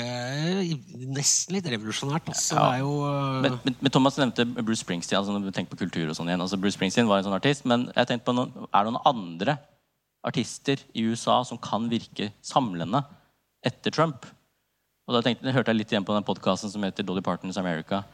nesten 1.13 1.59
litt 1.59 1.71
revolusjonært. 1.73 2.31
Altså, 2.33 2.59
ja. 2.59 2.83
jo, 2.83 2.95
uh... 3.07 3.41
men, 3.45 3.59
men, 3.65 3.79
men, 3.81 3.95
Thomas 3.95 4.19
nevnte 4.21 4.47
Bruce 4.61 4.83
Springsteen. 4.85 5.21
altså 5.21 5.35
når 5.35 5.49
vi 5.49 5.57
tenker 5.57 5.77
på 5.77 5.85
kultur 5.85 6.09
og 6.09 6.17
sånn 6.19 6.31
igjen, 6.31 6.43
altså 6.45 6.61
Bruce 6.61 6.77
Springsteen 6.79 7.11
var 7.11 7.21
en 7.21 7.29
sånn 7.29 7.37
artist, 7.37 7.67
men 7.69 7.89
jeg 7.93 8.11
tenkte 8.11 8.29
på 8.29 8.37
noen, 8.37 8.69
er 8.69 8.87
det 8.87 8.95
noen 8.95 9.09
andre 9.09 9.59
artister 10.23 10.81
i 10.95 11.03
USA 11.11 11.41
som 11.47 11.59
kan 11.59 11.89
virke 11.91 12.31
samlende 12.47 13.03
etter 13.67 13.95
Trump? 13.95 14.27
Og 15.07 15.17
da 15.17 15.23
tenkte, 15.25 15.49
jeg 15.49 15.57
hørte 15.57 15.73
jeg 15.73 15.81
litt 15.81 15.95
igjen 15.95 16.07
på 16.07 16.15
den 16.15 16.27
podkasten 16.27 16.71
som 16.71 16.85
heter 16.87 17.07
Dolly 17.07 17.23
Partons 17.25 17.59
America. 17.59 18.05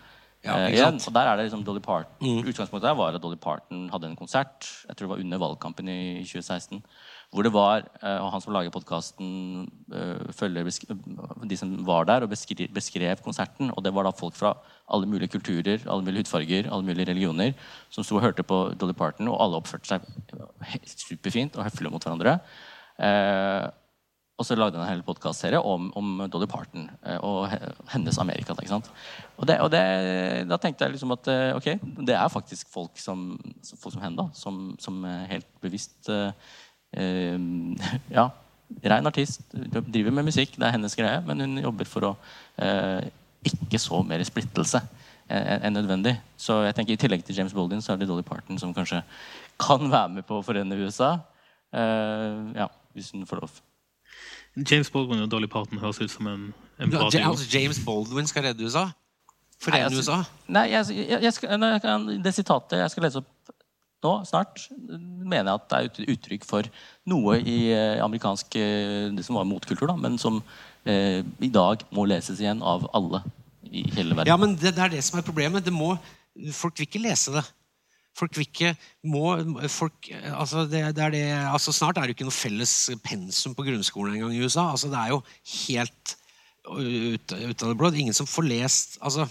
Ja, 0.45 0.55
eh, 0.55 0.77
igjen, 0.77 1.01
og 1.03 1.15
der 1.17 1.27
er 1.27 1.37
det 1.37 1.49
liksom 1.49 1.65
Dolly 1.67 1.81
Parton, 1.83 2.15
mm. 2.23 2.47
Utgangspunktet 2.47 2.87
der 2.87 2.95
var 2.95 3.17
at 3.17 3.23
Dolly 3.23 3.37
Parton 3.43 3.89
hadde 3.91 4.07
en 4.07 4.15
konsert 4.15 4.69
jeg 4.87 4.95
tror 4.95 5.09
det 5.09 5.11
var 5.11 5.23
under 5.25 5.41
valgkampen 5.43 5.89
i 5.91 6.23
2016. 6.23 6.83
Hvor 7.35 7.45
det 7.45 7.53
var, 7.53 7.83
eh, 8.01 8.21
og 8.23 8.31
Han 8.33 8.41
som 8.41 8.55
lager 8.55 8.71
podkasten, 8.71 9.67
eh, 9.93 10.33
følger 10.33 10.65
de 10.65 11.57
som 11.57 11.75
var 11.85 12.05
der 12.05 12.23
og 12.23 12.31
beskrev, 12.31 12.71
beskrev, 12.73 13.21
konserten. 13.21 13.71
Og 13.77 13.85
det 13.85 13.93
var 13.93 14.05
da 14.05 14.11
folk 14.11 14.35
fra 14.35 14.55
alle 14.89 15.07
mulige 15.07 15.29
kulturer, 15.29 15.83
alle 15.87 16.05
mulige 16.05 16.23
hudfarger, 16.23 16.71
alle 16.73 16.87
mulige 16.87 17.11
religioner 17.11 17.53
som 17.91 18.05
sto 18.05 18.17
og 18.17 18.23
hørte 18.23 18.43
på 18.43 18.79
Dolly 18.79 18.95
Parton, 18.95 19.29
og 19.29 19.43
alle 19.43 19.57
oppførte 19.57 19.87
seg 19.87 20.01
superfint 20.87 21.59
og 21.59 21.65
høflige 21.65 21.93
mot 21.93 22.03
hverandre. 22.03 22.39
Eh, 22.99 23.69
og 24.39 24.47
så 24.47 24.55
lagde 24.55 24.79
han 24.79 24.87
en 24.87 24.93
hel 24.93 25.01
podkastserie 25.03 25.59
om, 25.59 25.89
om, 25.99 26.21
Dolly 26.31 26.47
Parton 26.51 26.87
eh, 27.03 27.19
og 27.27 27.51
hennes 27.91 28.19
Amerika. 28.23 28.55
Da, 28.55 28.79
og, 28.79 29.47
det, 29.51 29.57
og 29.65 29.71
det, 29.75 29.83
da 30.47 30.59
tenkte 30.63 30.87
jeg 30.87 30.95
liksom 30.95 31.15
at 31.17 31.31
eh, 31.33 31.57
ok, 31.59 31.67
det 32.07 32.15
er 32.15 32.31
faktisk 32.31 32.71
folk 32.71 33.01
som, 33.03 33.33
folk 33.83 33.97
som 33.97 34.05
henne, 34.05 34.21
da, 34.21 34.29
som, 34.39 34.77
som 34.79 35.03
helt 35.31 35.49
bevisst 35.63 36.11
uh, 36.13 36.31
Ja, 38.17 38.29
rein 38.87 39.11
artist. 39.11 39.43
Driver 39.91 40.15
med 40.15 40.31
musikk, 40.31 40.55
det 40.55 40.69
er 40.69 40.77
hennes 40.77 40.95
greie, 40.97 41.19
men 41.27 41.43
hun 41.43 41.59
jobber 41.65 41.91
for 41.91 42.13
å 42.13 42.15
uh, 42.63 43.03
ikke 43.43 43.83
så 43.83 44.05
mer 44.07 44.23
splittelse 44.27 44.85
enn 45.29 45.75
nødvendig. 45.77 46.15
Så 46.41 46.63
jeg 46.65 46.73
tenker 46.79 46.95
I 46.95 47.01
tillegg 47.03 47.27
til 47.27 47.37
James 47.37 47.53
Baldwin 47.53 47.83
så 47.85 47.93
er 47.93 48.01
det 48.01 48.09
Dolly 48.09 48.25
Parton 48.25 48.57
som 48.57 48.71
kanskje 48.73 49.03
kan 49.61 49.91
være 49.91 50.15
med 50.15 50.25
på 50.31 50.39
å 50.39 50.47
forene 50.47 50.79
USA. 50.79 51.19
Uh, 51.75 52.55
ja, 52.57 52.71
hvis 52.97 53.13
hun 53.13 53.27
får 53.29 53.43
lov. 53.43 53.59
James 54.65 54.91
Baldwin 54.91 55.23
og 55.23 55.31
Dolly 55.31 55.49
Parton 55.51 55.81
høres 55.83 56.01
ut 56.01 56.11
som 56.13 56.27
en, 56.31 56.49
en 56.81 56.91
bra 56.91 57.09
duo. 57.11 57.21
altså 57.31 57.47
James 57.53 57.81
Baldwin 57.85 58.27
skal 58.31 58.49
redde 58.49 58.65
USA? 58.65 58.89
Forene 59.63 59.89
er 59.89 59.99
USA? 59.99 60.23
Nei, 60.55 60.69
jeg, 60.73 60.95
jeg, 60.95 61.23
jeg 61.23 61.35
skal, 61.35 61.67
Det 62.25 62.35
sitatet 62.35 62.83
jeg 62.83 62.95
skal 62.95 63.07
lese 63.09 63.23
opp 63.23 63.55
nå, 64.05 64.13
snart, 64.29 64.69
mener 64.79 65.49
jeg 65.49 65.59
at 65.59 65.65
det 65.73 65.79
er 66.07 66.13
uttrykk 66.15 66.45
for 66.47 66.69
noe 67.11 67.41
i 67.43 67.57
eh, 67.75 67.99
amerikansk 68.05 68.55
eh, 68.61 69.09
Det 69.11 69.25
som 69.27 69.41
var 69.41 69.49
motkultur, 69.49 69.89
da, 69.91 69.97
men 69.99 70.15
som 70.23 70.39
eh, 70.87 71.25
i 71.43 71.51
dag 71.51 71.83
må 71.91 72.05
leses 72.07 72.39
igjen 72.39 72.63
av 72.63 72.87
alle 72.95 73.25
i 73.67 73.83
hele 73.97 74.15
verden. 74.15 74.31
Ja, 74.31 74.39
men 74.39 74.55
det, 74.55 74.77
det 74.77 74.85
er 74.85 74.95
det 74.95 75.03
som 75.05 75.19
er 75.19 75.27
problemet. 75.27 75.67
Det 75.67 75.75
må, 75.75 75.97
folk 76.55 76.79
vil 76.79 76.87
ikke 76.87 77.03
lese 77.03 77.35
det. 77.35 77.43
Folk 78.19 78.37
vil 78.37 78.49
ikke 78.49 78.75
må, 79.07 79.25
folk, 79.71 80.11
altså 80.35 80.65
det, 80.67 80.83
det 80.97 81.05
er 81.05 81.15
det, 81.15 81.27
altså 81.49 81.75
Snart 81.75 82.01
er 82.01 82.09
det 82.09 82.17
ikke 82.17 82.27
noe 82.27 82.35
felles 82.35 82.75
pensum 83.05 83.55
på 83.55 83.67
grunnskolen 83.69 84.19
engang 84.19 84.35
i 84.35 84.43
USA. 84.43 84.71
Altså 84.73 84.91
det 84.91 84.99
er 84.99 85.13
jo 85.15 85.21
helt 85.67 86.17
ut, 86.69 87.33
ut 87.33 87.63
av 87.63 87.69
det 87.71 87.77
blå. 87.79 87.93
Ingen 87.95 88.17
som 88.17 88.29
får 88.29 88.51
lest 88.51 88.99
altså, 89.01 89.29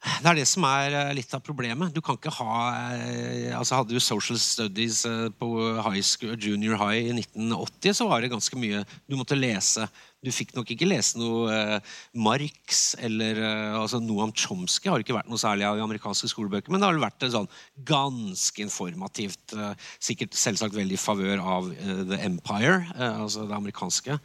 det 0.00 0.30
er 0.30 0.38
det 0.38 0.46
som 0.48 0.64
er 0.64 0.94
eh, 0.96 1.10
litt 1.16 1.32
av 1.36 1.42
problemet. 1.44 1.92
Du 1.92 2.00
kan 2.00 2.16
ikke 2.16 2.32
ha 2.32 2.54
eh, 2.96 3.50
altså 3.52 3.80
Hadde 3.80 3.92
du 3.92 4.00
social 4.00 4.38
studies 4.40 5.02
eh, 5.08 5.26
på 5.36 5.50
high 5.84 6.00
school, 6.00 6.38
junior 6.40 6.78
high 6.80 7.10
i 7.10 7.12
1980, 7.18 7.98
så 7.98 8.06
var 8.08 8.24
det 8.24 8.32
ganske 8.32 8.60
mye 8.60 8.80
Du 9.04 9.18
måtte 9.20 9.36
lese 9.36 9.84
Du 10.20 10.28
fikk 10.34 10.50
nok 10.52 10.68
ikke 10.68 10.84
lese 10.84 11.16
noe 11.16 11.48
eh, 11.48 11.92
Marx 12.20 12.90
eller 13.00 13.38
eh, 13.40 13.76
altså 13.78 14.02
Noam 14.04 14.34
Chomsky 14.36 14.90
har 14.92 15.00
ikke 15.00 15.16
vært 15.16 15.30
noe 15.32 15.40
særlig 15.40 15.64
av 15.64 15.78
i 15.78 15.84
amerikanske 15.84 16.28
skolebøker, 16.28 16.68
men 16.68 16.82
det 16.82 16.90
har 16.90 16.96
vel 16.96 17.06
vært 17.06 17.24
sånn 17.32 17.48
ganske 17.88 18.60
informativt. 18.60 19.54
Eh, 19.56 19.72
sikkert 19.96 20.36
selvsagt 20.36 20.76
veldig 20.76 20.98
i 20.98 21.00
favør 21.00 21.40
av 21.40 21.70
eh, 21.72 22.04
The 22.12 22.20
Empire, 22.28 22.82
eh, 22.98 23.22
altså 23.24 23.46
det 23.48 23.56
amerikanske. 23.56 24.18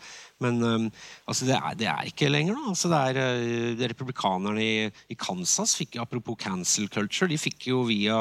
Men 0.44 0.60
eh, 0.68 1.08
altså 1.32 1.48
det, 1.48 1.56
er, 1.62 1.80
det 1.80 1.90
er 1.94 2.12
ikke 2.12 2.32
lenger, 2.34 2.60
da. 2.60 2.76
Altså 2.76 2.92
er, 3.00 3.88
Republikanerne 3.96 4.68
i, 4.68 4.76
i 5.16 5.20
Kansas 5.20 5.78
fikk 5.80 5.96
apropos 6.04 6.36
cancel 6.44 6.92
culture, 6.92 7.32
de 7.32 7.40
fikk 7.40 7.70
jo 7.72 7.86
via 7.88 8.20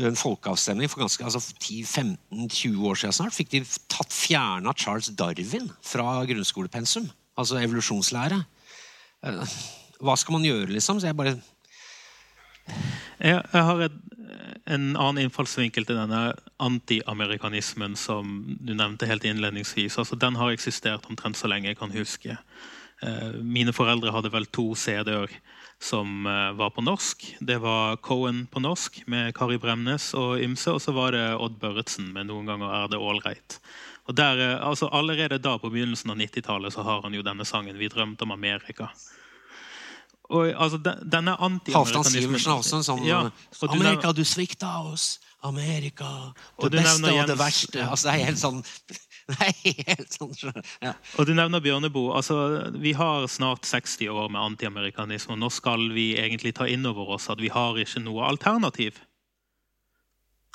en 0.00 0.16
folkeavstemning 0.16 0.88
for 0.88 1.02
ganske, 1.02 1.24
altså 1.24 1.42
10-15-20 1.60 2.86
år 2.88 3.00
siden 3.00 3.12
snart, 3.12 3.36
fikk 3.36 3.50
de 3.52 3.60
tatt 3.92 4.14
fjerna 4.14 4.72
Charles 4.78 5.10
Darwin 5.18 5.68
fra 5.84 6.22
grunnskolepensum. 6.28 7.10
Altså 7.36 7.60
evolusjonslære. 7.60 8.38
Eh, 9.26 9.58
Hva 10.02 10.16
skal 10.18 10.38
man 10.38 10.46
gjøre, 10.46 10.72
liksom? 10.72 11.00
Så 11.00 11.06
jeg 11.10 11.16
bare 11.16 11.36
Jeg, 13.22 13.42
jeg 13.52 13.62
har 13.62 13.80
et, 13.84 13.94
en 14.66 14.96
annen 14.96 15.26
innfallsvinkel 15.26 15.84
til 15.86 15.98
denne 15.98 16.32
antiamerikanismen 16.62 17.94
som 17.98 18.56
du 18.60 18.72
nevnte 18.74 19.06
helt 19.06 19.24
innledningsvis. 19.24 19.98
Altså, 19.98 20.16
den 20.16 20.38
har 20.40 20.50
eksistert 20.50 21.06
omtrent 21.10 21.36
så 21.36 21.50
lenge 21.50 21.68
jeg 21.68 21.78
kan 21.78 21.92
huske. 21.94 22.38
Eh, 23.02 23.32
Mine 23.42 23.74
foreldre 23.76 24.14
hadde 24.14 24.32
vel 24.32 24.46
to 24.46 24.72
CD-er 24.74 25.30
som 25.82 26.26
eh, 26.30 26.52
var 26.58 26.70
på 26.70 26.82
norsk. 26.86 27.24
Det 27.40 27.56
var 27.62 27.96
Cohen 28.06 28.44
på 28.46 28.60
norsk 28.62 29.00
med 29.10 29.34
Kari 29.34 29.58
Bremnes 29.58 30.12
og 30.14 30.38
ymse, 30.42 30.70
og 30.70 30.82
så 30.84 30.94
var 30.94 31.16
det 31.16 31.24
Odd 31.34 31.58
Børretzen 31.62 32.12
med 32.14 32.28
'Noen 32.28 32.46
ganger 32.46 32.70
er 32.84 32.88
det 32.92 33.00
ålreit'. 33.02 33.58
Og 34.08 34.14
der, 34.16 34.38
eh, 34.38 34.66
altså 34.66 34.88
Allerede 34.92 35.38
da 35.42 35.56
på 35.58 35.70
begynnelsen 35.70 36.10
av 36.10 36.16
90-tallet 36.16 36.72
så 36.72 36.82
har 36.86 37.02
han 37.02 37.14
jo 37.14 37.22
denne 37.22 37.44
sangen 37.44 37.76
'Vi 37.78 37.88
drømte 37.88 38.22
om 38.22 38.30
Amerika'. 38.32 38.88
Og 40.30 40.46
altså, 40.54 40.78
den- 40.78 41.10
denne 41.10 41.36
Halvdan 41.36 42.04
Sivertsen 42.04 42.52
også 42.52 42.76
en 42.76 42.82
sånn 42.86 43.04
Ja, 43.06 43.30
du 43.60 43.66
Amerika, 43.68 44.12
du 44.12 44.22
svikta 44.24 44.92
oss. 44.92 45.18
Amerika. 45.42 46.32
Det 46.62 46.70
beste 46.70 47.12
og 47.12 47.26
det 47.26 47.38
verste. 47.38 47.82
Altså, 47.90 48.08
det 48.10 48.20
er 48.20 48.24
helt 48.26 48.38
sånn 48.38 48.62
Helt 49.88 50.12
sånn 50.12 50.34
ja. 50.82 50.92
Og 51.18 51.28
du 51.28 51.34
nevner 51.36 51.62
Bjørneboe. 51.64 52.14
Altså, 52.18 52.36
vi 52.78 52.94
har 52.98 53.26
snart 53.30 53.66
60 53.68 54.10
år 54.12 54.32
med 54.32 54.42
antiamerikanisme. 54.42 55.36
Nå 55.38 55.50
skal 55.52 55.88
vi 55.94 56.12
egentlig 56.20 56.54
ta 56.58 56.68
inn 56.68 56.86
over 56.88 57.16
oss 57.16 57.30
at 57.32 57.42
vi 57.42 57.52
har 57.52 57.78
ikke 57.80 58.02
noe 58.04 58.26
alternativ. 58.28 59.00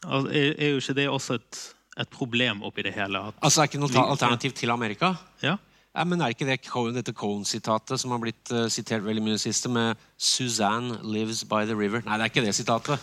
Altså, 0.06 0.30
er, 0.32 0.70
jo 0.76 0.82
ikke 0.82 0.98
det 0.98 1.08
også 1.10 1.40
et, 1.40 1.64
et 2.04 2.12
problem 2.14 2.64
oppi 2.68 2.86
det 2.86 2.94
hele? 2.98 3.24
Altså, 3.40 3.62
det 3.62 3.66
er 3.66 3.72
ikke 3.72 3.84
noe 3.86 4.10
alternativ 4.12 4.58
til 4.58 4.74
Amerika? 4.74 5.16
ja? 5.44 5.58
Ja, 5.98 6.04
men 6.06 6.22
Er 6.22 6.30
ikke 6.30 6.46
det 6.46 6.60
dette 6.94 7.14
Cohen-sitatet 7.18 7.98
som 7.98 8.12
har 8.14 8.20
blitt 8.22 8.52
uh, 8.54 8.68
sitert 8.70 9.02
veldig 9.02 9.24
mye 9.26 9.34
i 9.34 9.38
det 9.40 9.42
siste, 9.42 9.70
med 9.70 9.98
'Suzanne 10.18 11.00
lives 11.02 11.44
by 11.44 11.66
the 11.66 11.74
river'? 11.74 12.06
Nei, 12.06 12.18
det 12.18 12.28
er 12.28 12.30
ikke 12.30 12.46
det 12.46 12.54
sitatet. 12.54 13.02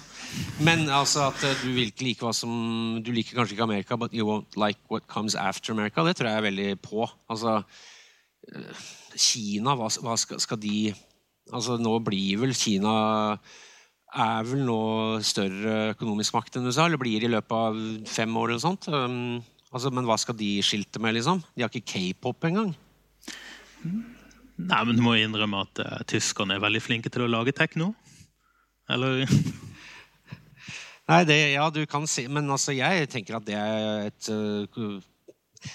Men 0.61 0.87
altså 0.89 1.27
at 1.33 1.43
uh, 1.43 1.65
du 1.65 1.75
ikke 1.75 2.05
like 2.07 2.23
hva 2.23 2.33
som 2.33 3.03
Du 3.03 3.11
liker 3.11 3.35
kanskje 3.35 3.57
ikke 3.57 3.67
Amerika, 3.67 3.97
but 3.97 4.15
you 4.15 4.25
won't 4.25 4.55
like 4.57 4.79
what 4.91 5.09
comes 5.09 5.35
after 5.35 5.73
America. 5.73 6.05
Det 6.07 6.17
tror 6.17 6.29
jeg 6.29 6.37
er 6.37 6.47
veldig 6.47 6.81
på. 6.81 7.09
Altså 7.29 7.63
uh, 7.67 8.87
Kina, 9.17 9.75
hva, 9.75 9.91
hva 9.91 10.17
skal, 10.17 10.41
skal 10.41 10.63
de 10.63 10.95
Altså 11.53 11.77
Nå 11.77 11.99
blir 11.99 12.39
vel 12.41 12.55
Kina 12.55 12.95
er 14.15 14.47
vel 14.47 14.63
nå 14.65 15.21
større 15.27 15.91
økonomisk 15.91 16.37
makt 16.37 16.57
enn 16.57 16.71
USA, 16.71 16.87
eller 16.87 17.01
blir 17.03 17.27
i 17.27 17.31
løpet 17.33 17.57
av 17.59 17.81
fem 18.07 18.37
år 18.39 18.53
eller 18.53 18.63
sånt. 18.63 18.87
Um, 18.87 19.43
altså, 19.75 19.91
men 19.95 20.07
hva 20.09 20.17
skal 20.21 20.37
de 20.39 20.57
skilte 20.65 21.03
med, 21.03 21.17
liksom? 21.19 21.43
De 21.55 21.65
har 21.65 21.73
ikke 21.73 21.91
k-pop 21.95 22.47
engang. 22.49 22.73
Nei, 23.85 24.81
men 24.87 24.95
du 24.95 25.03
må 25.03 25.17
innrømme 25.19 25.65
at 25.67 25.83
uh, 25.83 26.03
tyskerne 26.09 26.57
er 26.57 26.63
veldig 26.63 26.83
flinke 26.83 27.11
til 27.13 27.27
å 27.27 27.31
lage 27.31 27.55
tekno. 27.57 27.93
Eller 28.93 29.25
Nei, 31.11 31.21
det, 31.29 31.37
ja, 31.55 31.65
du 31.73 31.83
kan 31.89 32.05
si 32.09 32.27
Men 32.29 32.51
altså, 32.53 32.75
jeg 32.77 33.09
tenker 33.13 33.39
at 33.39 33.47
det 33.49 33.57
er 33.57 34.11
et 34.11 34.29
uh, 34.29 34.99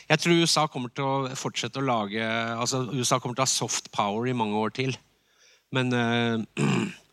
Jeg 0.09 0.21
tror 0.21 0.41
USA 0.43 0.67
kommer 0.69 0.93
til 0.93 1.05
å 1.05 1.38
fortsette 1.38 1.81
å 1.81 1.85
lage 1.85 2.21
Altså, 2.21 2.83
USA 2.93 3.17
kommer 3.17 3.38
til 3.38 3.45
å 3.45 3.47
ha 3.47 3.49
soft 3.49 3.89
power 3.93 4.29
i 4.29 4.38
mange 4.38 4.57
år 4.62 4.73
til. 4.77 4.93
Men 5.73 5.93
uh, 5.93 6.45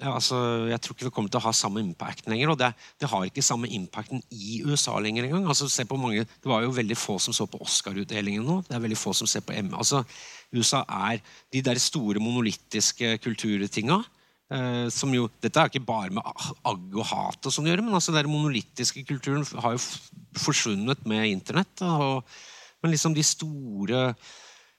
ja, 0.00 0.10
altså, 0.10 0.36
jeg 0.66 0.80
tror 0.82 0.96
ikke 0.96 1.06
det 1.06 1.12
kommer 1.14 1.30
til 1.30 1.38
å 1.38 1.44
ha 1.44 1.52
samme 1.54 1.82
impacten 1.84 2.32
lenger. 2.32 2.50
Og 2.50 2.58
det, 2.58 2.72
det 2.98 3.10
har 3.10 3.26
ikke 3.28 3.44
samme 3.46 3.70
impacten 3.76 4.22
i 4.34 4.58
USA 4.66 4.96
lenger 4.98 5.28
engang. 5.28 5.46
Altså, 5.46 5.68
mange, 5.94 6.24
det 6.26 6.50
var 6.50 6.64
jo 6.64 6.74
veldig 6.74 6.96
få 6.98 7.20
som 7.22 7.36
så 7.36 7.46
på 7.50 7.60
Oscar-utdelingen 7.62 8.42
nå. 8.46 8.58
Det 8.66 8.74
er 8.74 8.82
veldig 8.82 8.98
få 8.98 9.14
som 9.14 9.30
ser 9.30 9.44
på 9.46 9.54
M. 9.54 9.70
Altså, 9.78 10.02
USA 10.54 10.82
er 11.10 11.22
de 11.54 11.62
der 11.62 11.78
store 11.82 12.22
monolittiske 12.22 13.16
kulturtinga. 13.22 14.02
Eh, 14.52 14.88
som 14.92 15.14
jo, 15.14 15.28
dette 15.40 15.62
er 15.62 15.70
ikke 15.70 15.86
bare 15.86 16.12
med 16.12 16.26
agg 16.26 16.98
og 16.98 17.06
hat, 17.08 17.46
og 17.46 17.54
sånn 17.54 17.70
gjøre, 17.70 17.86
men 17.86 17.96
altså 17.96 18.12
den 18.12 18.28
monolittiske 18.28 19.06
kulturen 19.08 19.46
har 19.62 19.76
jo 19.76 19.84
forsvunnet 20.42 21.06
med 21.08 21.30
internett. 21.30 21.86
Og, 21.86 22.26
men 22.82 22.92
liksom 22.92 23.14
de 23.14 23.24
store 23.24 24.08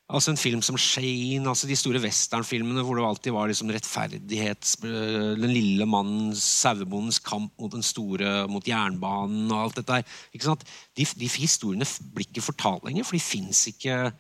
altså 0.06 0.32
En 0.32 0.38
film 0.40 0.62
som 0.62 0.78
Shane, 0.78 1.48
altså 1.50 1.68
de 1.70 1.78
store 1.78 2.02
westernfilmene 2.04 2.84
hvor 2.86 3.00
det 3.00 3.06
alltid 3.08 3.34
var 3.34 3.50
liksom 3.50 3.72
rettferdighets... 3.74 4.76
eh, 4.86 5.34
Den 5.40 5.54
lille 5.54 5.88
mannens, 5.90 6.44
sauebondens 6.62 7.20
kamp 7.26 7.54
mot 7.60 7.74
den 7.74 7.86
store, 7.86 8.46
mot 8.52 8.68
jernbanen 8.68 9.50
og 9.50 9.64
alt 9.64 9.80
dette 9.82 10.02
der. 10.02 10.62
De, 10.98 11.08
de 11.18 11.32
historiene 11.40 11.88
blir 12.14 12.30
ikke 12.30 12.46
fortalt 12.46 12.86
lenger, 12.86 13.08
for 13.08 13.18
de 13.18 13.24
fins 13.24 13.66
ikke 13.74 14.12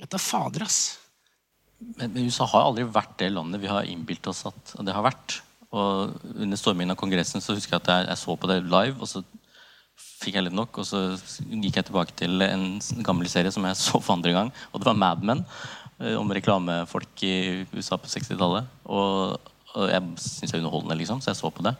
Dette 0.00 0.16
er 0.16 0.22
fader, 0.24 0.64
ass. 0.64 0.96
Men, 1.80 2.12
men 2.14 2.28
USA 2.30 2.46
har 2.48 2.64
aldri 2.64 2.86
vært 2.88 3.18
det 3.20 3.28
landet 3.34 3.60
vi 3.60 3.68
har 3.68 3.88
innbilt 3.88 4.26
oss 4.32 4.46
at 4.48 4.74
det 4.80 4.94
har 4.96 5.04
vært. 5.04 5.42
Og 5.76 6.16
Under 6.34 6.58
stormingen 6.58 6.94
av 6.94 6.98
Kongressen 6.98 7.44
så 7.44 7.54
husker 7.56 7.76
jeg 7.76 7.84
at 7.84 7.90
jeg, 7.92 8.08
jeg 8.08 8.20
så 8.22 8.36
på 8.40 8.48
det 8.50 8.62
live. 8.64 8.96
og 8.96 9.10
så 9.10 9.22
fikk 10.20 10.36
jeg 10.36 10.46
litt 10.46 10.56
nok, 10.56 10.80
og 10.82 10.86
så 10.86 11.02
gikk 11.48 11.78
jeg 11.80 11.88
tilbake 11.88 12.16
til 12.18 12.44
en 12.44 12.66
gammel 13.06 13.28
serie 13.32 13.52
som 13.54 13.64
jeg 13.66 13.78
så 13.80 14.00
for 14.00 14.16
andre 14.16 14.34
gang. 14.36 14.50
Og 14.70 14.82
det 14.82 14.90
var 14.90 14.98
Mad 14.98 15.24
Men, 15.24 15.44
eh, 16.00 16.16
om 16.18 16.30
reklamefolk 16.30 17.24
i 17.24 17.64
USA 17.72 17.96
på 17.96 18.10
60-tallet. 18.10 18.68
Og, 18.84 19.38
og 19.74 19.88
jeg 19.88 20.04
syns 20.18 20.50
det 20.50 20.58
er 20.58 20.62
underholdende, 20.62 20.98
liksom, 21.00 21.22
så 21.22 21.32
jeg 21.32 21.40
så 21.40 21.52
på 21.54 21.64
det. 21.66 21.74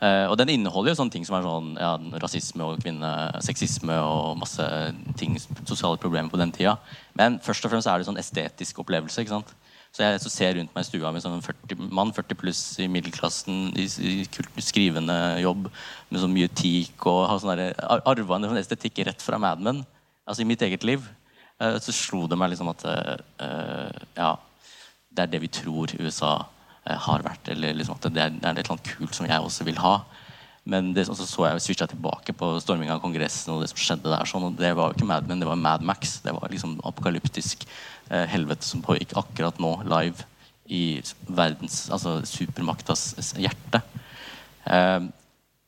Uh, 0.00 0.30
og 0.32 0.38
den 0.40 0.48
inneholder 0.48 0.94
jo 0.94 0.96
sånne 0.96 1.12
ting 1.12 1.26
som 1.28 1.34
er 1.36 1.44
sånn 1.44 1.74
ja, 1.76 1.90
rasisme 2.22 2.64
og 2.64 2.78
kvinneseksisme 2.80 3.98
og 4.00 4.38
masse 4.40 4.64
ting, 5.20 5.34
sosiale 5.68 6.00
problemer 6.00 6.32
på 6.32 6.40
den 6.40 6.54
tida. 6.56 6.78
Men 7.20 7.36
først 7.44 7.66
og 7.68 7.74
fremst 7.74 7.90
er 7.90 8.00
det 8.00 8.08
sånn 8.08 8.20
estetisk 8.20 8.80
opplevelse. 8.80 9.20
ikke 9.20 9.34
sant? 9.34 9.52
Så 9.90 10.04
jeg 10.04 10.20
så 10.22 10.30
ser 10.30 10.52
rundt 10.54 10.74
meg 10.74 10.84
i 10.84 10.86
stua 10.86 11.10
med 11.10 11.22
sånn 11.24 11.34
en 11.40 11.42
40, 11.42 11.88
mann 11.90 12.12
40 12.14 12.38
pluss 12.38 12.60
i 12.78 12.86
middelklassen 12.90 13.72
i, 13.74 13.88
i 13.88 14.62
skrivende 14.62 15.16
jobb 15.42 15.66
med 15.66 16.20
så 16.22 16.28
mye 16.30 16.50
teak 16.54 17.06
og 17.10 17.24
har 17.26 17.40
sånn 17.42 17.64
arva 17.98 18.38
en 18.38 18.46
sånn 18.52 18.60
estetikk 18.60 19.02
rett 19.08 19.24
fra 19.24 19.40
Mad 19.42 19.64
Men. 19.66 19.82
Altså 20.30 20.44
i 20.44 20.46
mitt 20.46 20.62
eget 20.62 20.86
liv. 20.86 21.08
Eh, 21.58 21.80
så 21.82 21.94
slo 21.94 22.28
det 22.30 22.38
meg 22.38 22.52
liksom 22.52 22.70
at 22.70 22.86
eh, 22.86 23.98
ja, 24.14 24.30
det 25.10 25.26
er 25.26 25.34
det 25.34 25.42
vi 25.42 25.52
tror 25.58 25.96
USA 25.98 26.36
har 26.86 27.26
vært. 27.26 27.50
Eller 27.50 27.74
liksom 27.74 27.98
at 27.98 28.06
det 28.14 28.22
er, 28.22 28.36
det 28.36 28.46
er 28.46 28.54
et 28.54 28.62
eller 28.62 28.76
annet 28.76 28.94
kult 28.94 29.18
som 29.18 29.26
jeg 29.26 29.42
også 29.42 29.66
vil 29.66 29.82
ha. 29.82 29.96
Men 30.68 30.90
det, 30.94 31.06
så 31.08 31.16
så 31.24 31.46
jeg 31.46 31.62
switcha 31.64 31.86
tilbake 31.88 32.34
på 32.36 32.50
storminga 32.60 32.98
av 32.98 33.00
Kongressen 33.02 33.54
og 33.54 33.62
det 33.62 33.70
som 33.72 33.80
skjedde 33.80 34.10
der. 34.12 34.28
sånn, 34.28 34.44
og 34.50 34.58
Det 34.58 34.72
var 34.76 34.90
jo 34.90 34.98
ikke 34.98 35.08
Mad 35.08 35.28
Men, 35.28 35.40
det 35.40 35.48
var 35.48 35.56
Mad 35.56 35.82
Max. 35.82 36.18
Det 36.20 36.34
var 36.36 36.52
liksom 36.52 36.76
apokalyptisk 36.84 37.64
eh, 38.10 38.26
helvete 38.28 38.66
som 38.66 38.84
pågikk 38.84 39.16
akkurat 39.16 39.58
nå, 39.58 39.72
live 39.88 40.26
i 40.70 41.00
verdens, 41.26 41.88
altså 41.90 42.20
supermaktas 42.28 43.32
hjerte. 43.40 43.80
Eh, 44.68 45.08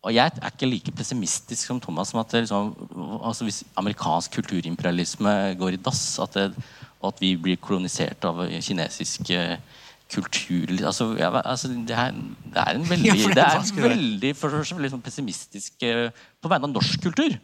og 0.02 0.10
jeg 0.10 0.34
er 0.34 0.50
ikke 0.50 0.66
like 0.66 0.94
pessimistisk 0.98 1.66
som 1.66 1.80
Thomas. 1.80 2.10
som 2.10 2.20
at 2.20 2.30
det 2.30 2.44
liksom, 2.44 2.74
altså 3.22 3.44
Hvis 3.44 3.64
amerikansk 3.76 4.34
kulturimperialisme 4.34 5.54
går 5.58 5.76
i 5.76 5.82
dass, 5.82 6.18
at, 6.18 6.34
det, 6.34 6.64
og 7.00 7.14
at 7.14 7.20
vi 7.20 7.36
blir 7.36 7.56
kolonisert 7.56 8.24
av 8.24 8.44
kinesiske 8.60 9.38
eh, 9.38 9.58
kultur 10.12 10.72
altså, 10.86 11.12
ja, 11.18 11.30
altså, 11.40 11.70
det, 11.88 11.96
er, 11.96 12.18
det 12.52 12.66
er 12.66 12.76
en 12.78 12.84
veldig, 12.90 13.08
Ja, 13.08 13.16
det 13.32 13.38
det 13.38 13.46
er 13.46 13.88
veldig 13.88 14.34
for, 14.38 14.60
sånn 14.68 15.02
pessimistisk 15.04 15.88
eh, 15.88 16.10
på 16.42 16.52
vegne 16.52 16.70
av 16.70 16.76
norsk 16.76 17.02
kultur. 17.04 17.38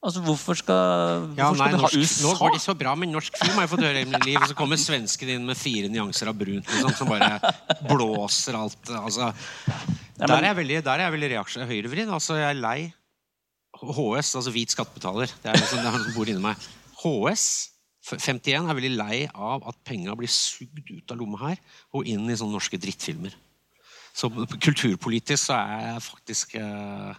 Altså, 0.00 0.22
Hvorfor 0.24 0.56
skal, 0.56 1.26
Ja, 1.36 1.50
hvorfor 1.50 1.58
nei, 1.60 1.66
skal 1.68 1.82
norsk, 1.82 1.96
vi 1.98 2.24
nå 2.24 2.30
ha 2.32 2.38
går 2.40 2.54
det 2.54 2.62
så 2.64 2.74
bra 2.82 2.94
med 2.96 3.10
norsk 3.12 3.34
film, 3.36 3.52
har 3.58 3.66
jeg 3.66 3.72
fått 3.74 3.82
høre 3.84 3.98
hele 4.00 4.12
mitt 4.14 4.24
liv. 4.24 4.38
Og 4.40 4.48
så 4.48 4.56
kommer 4.56 4.80
svensken 4.80 5.32
inn 5.34 5.44
med 5.48 5.58
fire 5.60 5.90
nyanser 5.92 6.30
av 6.32 6.38
brunt 6.40 6.70
liksom, 6.72 6.94
som 6.96 7.10
bare 7.10 7.52
blåser 7.90 8.56
alt. 8.56 8.94
Altså, 8.96 9.28
der 10.16 10.36
er 10.38 10.48
jeg 10.48 10.58
veldig, 10.62 10.78
der 10.86 10.94
er 10.94 11.04
jeg 11.04 11.16
veldig 11.18 11.68
høyrevridd. 11.74 12.14
Altså, 12.16 12.38
jeg 12.40 12.48
er 12.48 12.62
lei 12.62 12.78
HS, 13.80 14.34
altså 14.40 14.54
hvit 14.54 14.72
skattebetaler. 14.72 15.36
Det 15.42 15.52
er 15.52 15.60
liksom, 15.60 15.84
det 15.84 15.92
er 15.92 16.06
som 16.06 16.16
bor 16.16 16.32
inni 16.32 16.42
meg. 16.48 16.64
HS 17.02 17.44
51 18.00 18.68
er 18.70 18.76
veldig 18.76 18.92
lei 18.96 19.16
av 19.28 19.66
at 19.68 19.80
penga 19.86 20.14
blir 20.16 20.30
sugd 20.32 20.88
ut 20.88 21.12
av 21.12 21.20
lomma 21.20 21.40
her 21.42 21.60
og 21.96 22.08
inn 22.08 22.28
i 22.30 22.36
sånne 22.38 22.56
norske 22.56 22.80
drittfilmer. 22.80 23.34
Så 24.16 24.30
kulturpolitisk 24.32 25.50
så 25.50 25.58
er 25.60 25.84
jeg 25.84 26.06
faktisk 26.06 26.56
eh, 26.58 27.18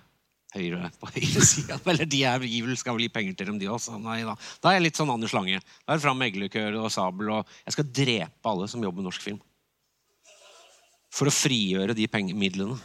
høyre 0.55 0.89
på 0.99 1.11
høyre 1.15 1.45
sida. 1.45 1.77
Eller 1.85 2.09
de 2.09 2.23
er, 2.27 2.47
givel 2.49 2.75
skal 2.79 2.97
vel 2.97 3.05
gi 3.05 3.13
penger 3.13 3.37
til 3.37 3.51
dem, 3.51 3.61
de 3.61 3.69
også. 3.71 3.99
Nei 4.01 4.21
da. 4.27 4.35
Da 4.63 4.71
er 4.71 4.79
jeg 4.79 4.87
litt 4.87 4.99
sånn 4.99 5.13
Anders 5.13 5.35
Lange. 5.37 5.61
Da 5.85 5.93
er 5.93 6.01
det 6.01 6.05
fram 6.05 6.19
med 6.19 6.31
eggeløkør 6.31 6.81
og 6.83 6.91
sabel. 6.93 7.31
og 7.37 7.55
Jeg 7.65 7.77
skal 7.77 7.89
drepe 8.01 8.53
alle 8.53 8.67
som 8.71 8.83
jobber 8.83 9.01
med 9.01 9.09
norsk 9.11 9.29
film. 9.29 9.39
For 11.11 11.27
å 11.27 11.35
frigjøre 11.35 11.95
de 11.95 12.07
midlene. 12.33 12.79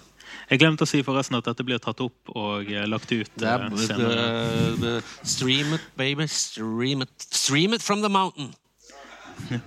Jeg 0.51 0.61
glemte 0.63 0.87
å 0.87 0.91
si 0.91 1.03
forresten 1.07 1.39
at 1.39 1.47
dette 1.49 1.65
blir 1.67 1.81
tatt 1.83 2.01
opp 2.05 2.31
og 2.35 2.69
eh, 2.71 2.87
lagt 2.89 3.13
ut 3.13 3.31
uh, 3.43 3.67
senere. 3.83 4.27
The, 4.81 4.93
uh, 4.99 5.15
stream 5.27 5.75
it, 5.77 5.89
baby. 5.99 6.27
Stream 6.31 7.03
it. 7.03 7.27
Stream 7.31 7.75
it 7.75 7.83
from 7.83 8.03
the 8.03 8.13
mountain. 8.13 8.55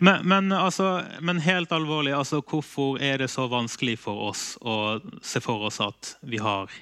Men, 0.00 0.22
men, 0.24 0.52
altså, 0.52 1.02
men 1.20 1.42
helt 1.44 1.72
alvorlig, 1.76 2.14
altså, 2.16 2.38
hvorfor 2.40 2.96
er 3.04 3.18
det 3.20 3.26
så 3.28 3.44
vanskelig 3.52 3.98
for 4.00 4.30
oss 4.30 4.54
å 4.64 4.96
se 5.20 5.42
for 5.44 5.66
oss 5.68 5.76
at 5.84 6.14
vi 6.24 6.40
har 6.40 6.72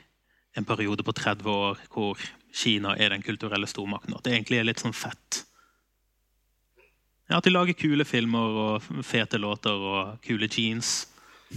en 0.55 0.66
periode 0.68 1.03
på 1.03 1.14
30 1.18 1.51
år 1.51 1.81
hvor 1.91 2.22
Kina 2.55 2.95
er 2.95 3.11
den 3.11 3.24
kulturelle 3.26 3.66
stormakten? 3.66 4.14
At 4.14 4.22
det 4.22 4.37
egentlig 4.37 4.61
er 4.61 4.68
litt 4.70 4.85
sånn 4.85 4.95
fett? 4.95 5.41
Ja, 7.26 7.41
At 7.41 7.45
de 7.45 7.51
lager 7.51 7.74
kule 7.74 8.07
filmer 8.07 8.62
og 8.62 8.87
fete 9.03 9.43
låter 9.43 9.74
og 9.74 10.22
kule 10.22 10.47
jeans. 10.47 11.09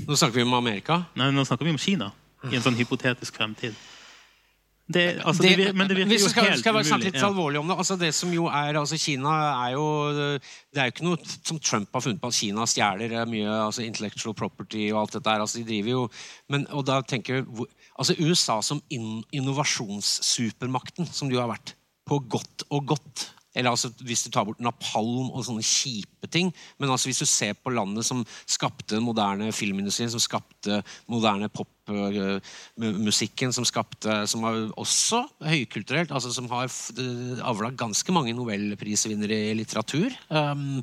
Nå 0.07 0.15
snakker 0.15 0.39
vi 0.39 0.43
om 0.47 0.53
Amerika. 0.53 1.05
Nei, 1.19 1.31
nå 1.35 1.43
snakker 1.45 1.67
vi 1.67 1.71
om 1.75 1.77
Kina 1.81 2.11
i 2.49 2.55
en 2.57 2.61
sånn 2.63 2.77
hypotetisk 2.79 3.35
fremtid. 3.37 3.75
Det, 4.91 5.21
altså, 5.23 5.43
det, 5.45 5.51
Det- 5.57 5.75
men 5.75 5.87
det 5.87 5.95
virker 5.95 6.19
jo 6.19 6.27
skal, 6.29 6.43
helt 6.49 6.59
skal 6.59 6.73
bare 6.73 6.83
snakke 6.83 7.05
umulig. 7.05 7.13
litt 7.13 7.23
alvorlig 7.23 7.59
om 7.61 7.67
det. 7.69 7.77
Altså 7.77 7.95
det 7.99 8.09
som 8.15 8.31
jo 8.33 8.47
er, 8.47 8.73
altså 8.75 8.97
Kina 8.99 9.29
er 9.67 9.71
jo 9.73 9.85
Det 10.73 10.79
er 10.81 10.85
jo 10.89 10.91
ikke 10.91 11.03
noe 11.05 11.17
som 11.45 11.59
Trump 11.59 11.89
har 11.93 12.01
funnet 12.01 12.19
på 12.19 12.27
at 12.27 12.33
Kina 12.33 12.65
stjeler 12.67 13.13
eh, 13.21 13.25
mye 13.25 13.47
altså 13.67 13.85
intellectual 13.85 14.33
property 14.33 14.91
og 14.91 14.99
alt 15.01 15.13
dette 15.13 15.23
der. 15.29 15.39
altså 15.39 15.59
De 15.59 15.63
driver 15.69 15.89
jo 15.91 16.09
men, 16.49 16.67
Og 16.71 16.85
da 16.85 17.01
tenker 17.01 17.35
jeg 17.35 17.45
altså 17.99 18.15
USA 18.19 18.59
som 18.61 18.81
in, 18.89 19.23
innovasjonssupermakten, 19.31 21.05
som 21.07 21.29
du 21.29 21.37
har 21.39 21.47
vært, 21.51 21.73
på 22.07 22.19
godt 22.27 22.63
og 22.71 22.85
godt 22.87 23.29
eller 23.53 23.69
altså 23.73 23.89
Hvis 23.99 24.23
du 24.23 24.29
tar 24.31 24.45
bort 24.47 24.59
napalm 24.63 25.27
og 25.31 25.43
sånne 25.43 25.63
kjipe 25.65 26.27
ting. 26.31 26.53
Men 26.79 26.89
altså 26.93 27.09
hvis 27.09 27.19
du 27.19 27.25
ser 27.27 27.53
på 27.59 27.73
landet 27.75 28.05
som 28.07 28.21
skapte 28.47 28.95
den 28.95 29.03
moderne 29.03 29.49
filmindustrien, 29.51 30.11
som 30.13 30.19
skapte 30.23 30.77
moderne 31.11 31.49
popmusikken, 31.51 33.51
som 33.51 33.65
skapte 33.67 34.21
Som 34.31 34.41
var 34.45 34.61
også 34.79 35.25
høykulturelt, 35.43 36.11
altså 36.11 36.31
som 36.31 36.47
har 36.53 36.69
f- 36.71 36.93
avla 37.43 37.71
ganske 37.75 38.11
mange 38.15 38.33
nobelprisvinnere 38.37 39.49
i 39.51 39.57
litteratur. 39.59 40.15
Um, 40.29 40.79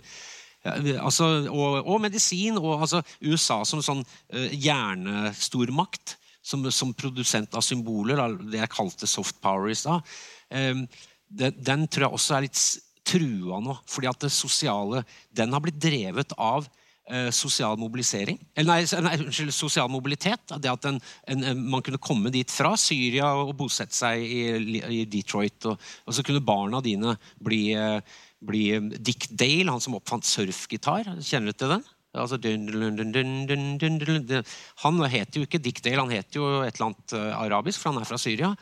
altså, 1.00 1.48
og, 1.48 1.80
og 1.88 2.00
medisin. 2.04 2.58
Og 2.60 2.82
altså, 2.82 3.00
USA 3.24 3.62
som 3.64 3.80
sånn 3.82 4.04
uh, 4.04 4.48
hjernestormakt. 4.52 6.18
Som, 6.48 6.62
som 6.72 6.94
produsent 6.96 7.52
av 7.58 7.60
symboler, 7.60 8.16
det 8.48 8.62
jeg 8.62 8.70
kalte 8.72 9.04
soft 9.10 9.36
power 9.44 9.68
i 9.68 9.74
stad. 9.76 10.00
Um, 10.48 10.86
den, 11.28 11.56
den, 11.64 11.86
tror 11.88 12.08
jeg 12.08 12.18
også 12.18 12.36
er 12.36 12.46
litt 12.46 12.64
trua 13.08 13.60
nå. 13.64 13.76
fordi 13.88 14.10
at 14.10 14.26
det 14.26 14.32
sosiale 14.34 15.04
den 15.32 15.54
har 15.54 15.62
blitt 15.64 15.80
drevet 15.80 16.34
av 16.36 16.66
eh, 17.10 17.28
sosial 17.34 17.78
mobilisering. 17.80 18.38
Eller 18.54 18.82
nei, 18.82 19.02
nei, 19.04 19.16
unnskyld, 19.24 19.52
sosial 19.54 19.90
mobilitet. 19.92 20.54
Det 20.56 20.72
at 20.72 20.88
en, 20.90 21.00
en, 21.28 21.46
man 21.72 21.84
kunne 21.84 22.00
komme 22.02 22.32
dit 22.34 22.52
fra 22.52 22.74
Syria 22.80 23.30
og 23.40 23.54
bosette 23.58 23.96
seg 23.96 24.24
i, 24.24 24.80
i 25.00 25.04
Detroit. 25.10 25.70
Og, 25.70 25.90
og, 26.06 26.16
så 26.16 26.24
kunne 26.26 26.44
barna 26.44 26.82
dine 26.84 27.16
bli, 27.44 27.62
eh, 27.76 28.00
bli 28.44 28.64
eh, 28.76 28.90
Dick 28.98 29.30
Dale, 29.30 29.70
han 29.72 29.84
som 29.84 29.96
oppfant 29.98 30.28
surfgitar. 30.28 31.14
Kjenner 31.20 31.52
du 31.52 31.60
til 31.60 31.78
den? 31.78 31.86
Altså, 32.18 32.38
dun, 32.40 32.66
dun, 32.66 33.12
dun, 33.12 34.44
han 34.82 35.00
heter 35.12 35.40
jo 35.40 35.46
ikke 35.46 35.60
Dick 35.60 35.82
Dale, 35.84 36.00
han 36.00 36.14
heter 36.14 36.40
jo 36.40 36.46
et 36.64 36.74
eller 36.74 36.90
annet 36.90 37.16
eh, 37.18 37.32
arabisk, 37.36 37.82
for 37.82 37.92
han 37.92 38.00
er 38.00 38.08
fra 38.08 38.20
Syria. 38.20 38.54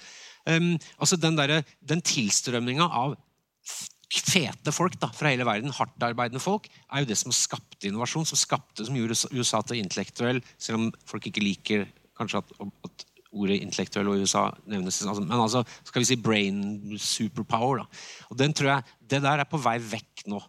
Um, 0.46 0.76
altså 0.98 1.18
den, 1.18 1.38
der, 1.38 1.62
den 1.82 2.02
tilstrømninga 2.06 2.86
av 2.86 3.16
fete 4.06 4.72
folk 4.74 4.94
da, 5.02 5.08
fra 5.14 5.32
hele 5.32 5.46
verden, 5.46 5.74
hardtarbeidende 5.74 6.42
folk, 6.42 6.68
er 6.92 7.02
jo 7.02 7.10
det 7.10 7.18
som 7.18 7.34
skapte 7.34 7.88
innovasjon, 7.88 8.26
som 8.28 8.38
skapte, 8.38 8.86
som 8.86 8.96
gjorde 8.96 9.18
USA 9.34 9.62
til 9.66 9.82
intellektuell, 9.82 10.40
selv 10.62 10.78
om 10.78 10.88
folk 11.08 11.26
ikke 11.26 11.42
liker 11.42 11.86
kanskje 12.16 12.40
at, 12.42 12.52
at 12.86 13.06
ordet 13.36 13.58
intellektuell 13.60 14.08
og 14.08 14.22
USA 14.22 14.46
nevnes. 14.70 15.00
Altså, 15.04 15.24
men 15.24 15.40
altså, 15.40 15.64
skal 15.84 16.02
vi 16.02 16.08
si 16.08 16.18
brain 16.20 16.60
superpower. 17.00 17.82
Da. 17.82 18.04
Og 18.30 18.38
den 18.38 18.54
tror 18.56 18.76
jeg, 18.76 18.92
Det 19.10 19.22
der 19.22 19.42
er 19.42 19.48
på 19.50 19.60
vei 19.62 19.76
vekk 19.78 20.24
nå. 20.30 20.40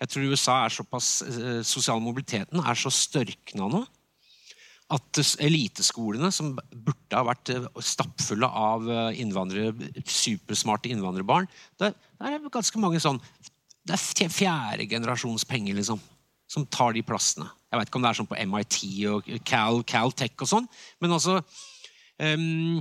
Jeg 0.00 0.08
tror 0.12 0.32
USA 0.32 0.56
er 0.64 0.74
såpass, 0.74 1.22
eh, 1.22 1.62
Sosial 1.64 2.02
mobiliteten 2.04 2.60
er 2.60 2.76
så 2.76 2.92
størkna 2.92 3.70
nå 3.72 3.86
at 4.94 5.20
eliteskolene, 5.42 6.28
som 6.30 6.52
burde 6.54 7.16
ha 7.16 7.24
vært 7.26 7.50
eh, 7.50 7.64
stappfulle 7.82 8.46
av 8.46 8.84
eh, 8.86 9.20
innvandrere, 9.22 9.72
supersmarte 10.06 10.92
innvandrerbarn 10.92 11.48
det, 11.82 11.90
er 12.22 12.44
ganske 12.54 12.82
mange 12.82 13.00
sånn 13.02 13.18
Det 13.86 13.96
er 13.96 14.30
fjerde 14.30 14.86
generasjons 14.90 15.46
penger, 15.46 15.74
liksom, 15.78 15.98
som 16.50 16.66
tar 16.70 16.94
de 16.94 17.02
plassene. 17.06 17.48
Jeg 17.70 17.80
vet 17.80 17.90
ikke 17.90 17.98
om 17.98 18.06
det 18.06 18.12
er 18.12 18.20
sånn 18.20 18.30
på 18.30 18.38
MIT 18.46 18.78
og 19.10 19.32
Cal, 19.46 19.82
Caltech 19.86 20.46
og 20.46 20.50
sånn, 20.50 20.70
men 21.02 21.14
altså 21.18 21.40
um, 22.22 22.78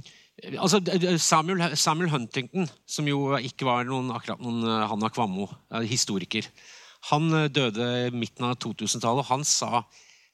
altså 0.62 0.82
Samuel, 1.22 1.74
Samuel 1.78 2.14
Huntington, 2.14 2.70
som 2.86 3.10
jo 3.10 3.34
ikke 3.38 3.66
var 3.66 3.86
noen, 3.90 4.14
akkurat 4.14 4.42
noen 4.46 4.62
eh, 4.62 4.88
Hanna 4.94 5.10
Kvammo, 5.14 5.50
historiker, 5.90 6.46
han 7.10 7.30
døde 7.54 8.10
midten 8.18 8.48
av 8.48 8.58
2000-tallet. 8.62 9.22
og 9.22 9.30
Han 9.30 9.44
sa 9.46 9.84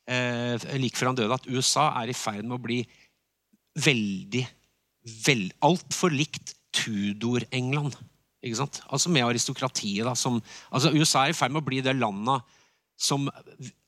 like 0.08 0.98
før 0.98 1.12
han 1.12 1.20
døde, 1.20 1.36
at 1.36 1.48
USA 1.48 1.92
er 2.02 2.12
i 2.12 2.18
ferd 2.18 2.44
med 2.48 2.58
å 2.58 2.64
bli 2.64 2.82
veldig 3.80 4.46
vel, 5.26 5.46
Altfor 5.66 6.14
likt 6.14 6.56
Tudor-England. 6.76 7.96
Ikke 8.42 8.58
sant? 8.58 8.82
Altså 8.90 9.12
med 9.14 9.26
aristokratiet. 9.26 10.06
Da, 10.08 10.16
som, 10.18 10.40
altså 10.72 10.92
USA 10.96 11.26
er 11.26 11.34
i 11.34 11.38
ferd 11.38 11.54
med 11.54 11.62
å 11.62 11.68
bli 11.68 11.82
det 11.86 11.94
landet 11.98 12.58
som 13.02 13.26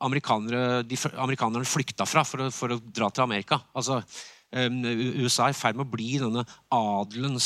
amerikanere, 0.01 0.82
de 0.88 0.97
amerikanerne 1.22 1.68
flykta 1.70 2.05
fra 2.09 2.24
for 2.26 2.47
å, 2.47 2.49
for 2.53 2.74
å 2.74 2.80
dra 2.82 3.09
til 3.14 3.26
Amerika. 3.26 3.59
Altså, 3.78 3.99
um, 4.55 4.80
USA 5.22 5.47
er 5.47 5.53
i 5.53 5.57
ferd 5.57 5.78
med 5.78 5.86
å 5.86 5.93
bli 5.93 6.16
denne 6.22 6.45
adelen, 6.74 7.38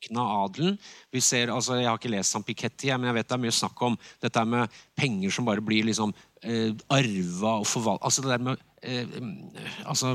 størkna 0.00 0.44
adelen. 0.44 0.78
Vi 1.12 1.20
ser, 1.20 1.50
altså, 1.50 1.76
jeg 1.76 1.88
har 1.88 1.98
ikke 1.98 2.10
lest 2.10 2.32
San 2.32 2.42
Piketty, 2.42 2.90
men 2.96 3.10
jeg 3.10 3.14
vet 3.14 3.28
det 3.28 3.36
er 3.36 3.42
mye 3.44 3.52
snakk 3.52 3.82
om 3.82 3.98
dette 4.22 4.44
med 4.44 4.68
penger 4.96 5.30
som 5.30 5.44
bare 5.44 5.60
blir 5.60 5.84
liksom 5.84 6.12
eh, 6.42 6.72
arva 6.88 7.60
og 7.60 7.66
forvalta 7.66 8.04
Altså 8.04 8.22
det 8.22 8.30
der 8.30 8.44
med 8.44 8.56
eh, 8.82 9.84
altså, 9.84 10.14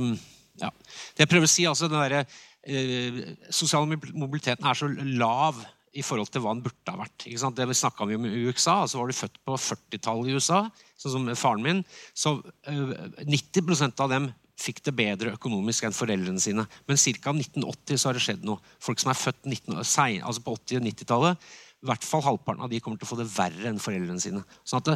ja. 0.60 0.70
Det 1.16 1.26
jeg 1.26 1.30
prøver 1.30 1.46
å 1.46 1.52
si, 1.52 1.66
altså 1.66 1.88
den 1.88 2.02
derre 2.02 2.26
eh, 2.66 3.36
sosiale 3.50 3.98
mobiliteten 4.14 4.66
er 4.66 4.74
så 4.74 4.90
lav 4.90 5.64
i 5.96 6.04
forhold 6.04 6.28
til 6.28 6.42
hva 6.44 6.52
den 6.52 6.64
burde 6.66 6.92
ha 6.92 7.00
vært. 7.00 7.24
Det 7.24 7.68
vi 7.70 8.16
om 8.18 8.26
i 8.28 8.48
USA, 8.50 8.82
altså 8.82 9.00
var 9.00 9.08
du 9.08 9.16
født 9.16 9.38
på 9.48 9.56
40-tallet 9.56 10.28
i 10.28 10.36
USA, 10.36 10.66
sånn 11.00 11.14
som 11.14 11.30
faren 11.40 11.64
min, 11.64 11.86
så 12.14 12.42
eh, 12.68 13.24
90% 13.24 14.04
av 14.04 14.12
dem 14.12 14.34
fikk 14.60 14.82
det 14.88 14.96
bedre 14.96 15.36
økonomisk 15.36 15.86
enn 15.86 15.96
foreldrene 15.96 16.42
sine. 16.42 16.66
Men 16.88 17.00
ca. 17.00 17.34
1980 17.36 18.00
så 18.00 18.10
har 18.10 18.18
det 18.18 18.24
skjedd 18.24 18.44
noe. 18.48 18.62
Folk 18.84 19.02
som 19.02 19.12
er 19.12 19.20
født 19.20 19.48
19, 19.52 19.76
altså 19.76 20.44
på 20.46 20.56
80- 20.56 20.80
og 20.80 20.86
90-tallet, 20.88 21.48
i 21.86 21.90
hvert 21.90 22.06
fall 22.08 22.24
halvparten 22.26 22.66
av 22.66 22.72
de 22.72 22.82
kommer 22.82 23.00
til 23.00 23.08
å 23.08 23.12
få 23.12 23.20
det 23.20 23.30
verre 23.30 23.70
enn 23.70 23.82
foreldrene 23.82 24.22
sine. 24.24 24.44
Sånn 24.66 24.84
det, 24.88 24.96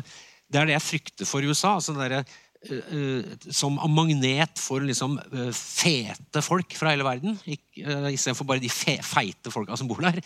det 0.49 0.62
er 0.62 0.70
det 0.70 0.78
jeg 0.78 0.88
frykter 0.88 1.30
for 1.30 1.45
i 1.45 1.49
USA. 1.51 1.76
altså 1.76 1.93
der, 1.97 2.16
eh, 2.22 2.80
eh, 2.80 3.34
som 3.53 3.78
magnet 3.93 4.57
for 4.60 4.82
liksom 4.82 5.20
uh, 5.20 5.51
fete 5.53 6.41
folk 6.45 6.74
fra 6.80 6.95
hele 6.95 7.05
verden, 7.05 7.38
ikk- 7.45 7.84
eh, 7.84 8.10
istedenfor 8.16 8.47
bare 8.49 8.64
de 8.64 8.72
fe, 8.74 8.97
feite 9.05 9.53
folka 9.53 9.78
som 9.78 9.91
bor 9.91 10.01
der. 10.07 10.18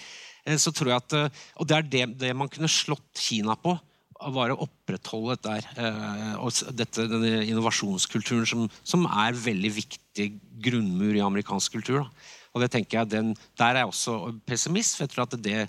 Uh, 0.48 0.56
så 0.56 0.72
tror 0.72 0.94
jeg 0.94 1.04
at, 1.04 1.42
Og 1.58 1.68
det 1.68 1.78
er 1.78 1.90
det, 1.90 2.06
det 2.22 2.32
man 2.38 2.52
kunne 2.54 2.72
slått 2.72 3.26
Kina 3.26 3.58
på. 3.60 3.76
Var 4.14 4.54
å 4.54 4.60
opprettholde 4.66 5.36
dette, 5.36 5.74
eh, 5.82 6.36
og 6.38 6.54
dette, 6.78 7.08
denne 7.10 7.42
innovasjonskulturen 7.48 8.46
som, 8.48 8.68
som 8.86 9.08
er 9.10 9.36
veldig 9.36 9.72
viktig 9.80 10.28
grunnmur 10.64 11.18
i 11.18 11.24
amerikansk 11.26 11.80
kultur. 11.80 12.04
Da. 12.04 12.30
Og 12.54 12.64
det 12.64 12.70
tenker 12.76 13.00
jeg, 13.02 13.12
den, 13.16 13.34
Der 13.58 13.74
er 13.74 13.84
jeg 13.84 13.92
også 13.92 14.18
pessimist, 14.46 14.96
for 14.96 15.06
jeg 15.06 15.14
tror 15.14 15.26
at 15.26 15.36
det, 15.42 15.66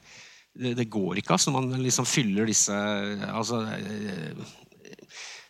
det, 0.55 0.90
går 0.90 1.18
ikke. 1.18 1.34
altså 1.34 1.55
Man 1.55 1.72
liksom 1.82 2.07
fyller 2.07 2.47
disse 2.47 2.76
altså, 3.32 3.64
eh, 3.64 4.45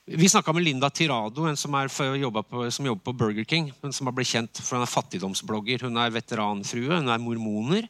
vi 0.04 0.28
snakka 0.28 0.52
med 0.52 0.66
Linda 0.66 0.90
Tirado, 0.92 1.46
en 1.48 1.56
som, 1.56 1.74
er 1.74 1.88
jobber 2.20 2.42
på, 2.44 2.70
som 2.70 2.86
jobber 2.86 3.04
på 3.04 3.16
Burger 3.16 3.44
King. 3.44 3.72
men 3.82 3.92
som 3.92 4.06
har 4.06 4.12
blitt 4.12 4.28
kjent 4.28 4.60
for 4.60 4.76
Hun 4.76 4.84
er 4.84 4.92
fattigdomsblogger. 4.92 5.80
Hun 5.80 5.96
er 5.96 6.12
veteranfrue, 6.12 6.98
hun 7.00 7.08
er 7.08 7.18
mormoner. 7.18 7.88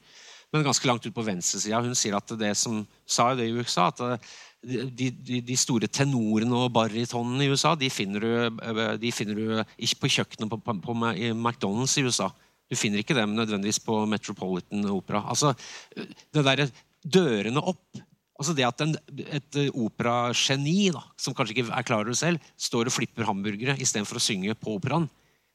Men 0.53 0.63
ganske 0.63 0.87
langt 0.87 1.07
ut 1.07 1.15
på 1.15 1.27
venstresida. 1.27 1.83
Hun 1.83 1.95
sier 1.99 2.15
at 2.15 2.31
det 2.39 2.57
som 2.57 2.87
sa 3.05 3.33
jo 3.33 3.41
det 3.41 3.49
i 3.49 3.57
USA, 3.59 3.89
at 3.91 4.01
eh, 4.01 4.35
de, 4.65 5.11
de, 5.11 5.41
de 5.45 5.57
store 5.59 5.89
tenorene 5.93 6.57
og 6.57 6.73
barytonene 6.75 7.45
i 7.45 7.51
USA 7.53 7.75
de 7.79 7.91
finner 7.93 8.25
du, 8.25 8.31
eh, 8.65 8.95
de 9.01 9.13
finner 9.15 9.39
du 9.39 9.77
ikke 9.77 10.05
på 10.05 10.13
kjøkkenet 10.17 10.51
på, 10.51 10.61
på, 10.65 10.79
på 10.85 10.97
McDonald's 11.33 11.99
i 12.01 12.07
USA. 12.07 12.31
Du 12.71 12.79
finner 12.79 13.03
ikke 13.03 13.17
dem 13.17 13.37
nødvendigvis 13.37 13.83
på 13.85 14.01
Metropolitan 14.09 14.87
Opera. 14.91 15.25
Altså, 15.29 15.53
det 15.95 16.45
der, 16.49 16.67
dørene 17.05 17.63
opp 17.63 18.03
Altså 18.35 18.51
det 18.51 18.65
at 18.67 18.81
en, 18.83 18.97
Et 19.31 19.59
eh, 19.61 19.77
operageni 19.79 20.89
som 20.91 21.37
kanskje 21.39 21.55
ikke 21.55 21.69
er 21.71 21.87
klar 21.87 22.03
over 22.03 22.11
det 22.11 22.19
selv, 22.19 22.49
står 22.59 22.91
og 22.91 22.97
flipper 22.97 23.29
hamburgere 23.29 23.77
istedenfor 23.79 24.19
å 24.19 24.25
synge 24.25 24.57
på 24.59 24.75
operaen, 24.75 25.07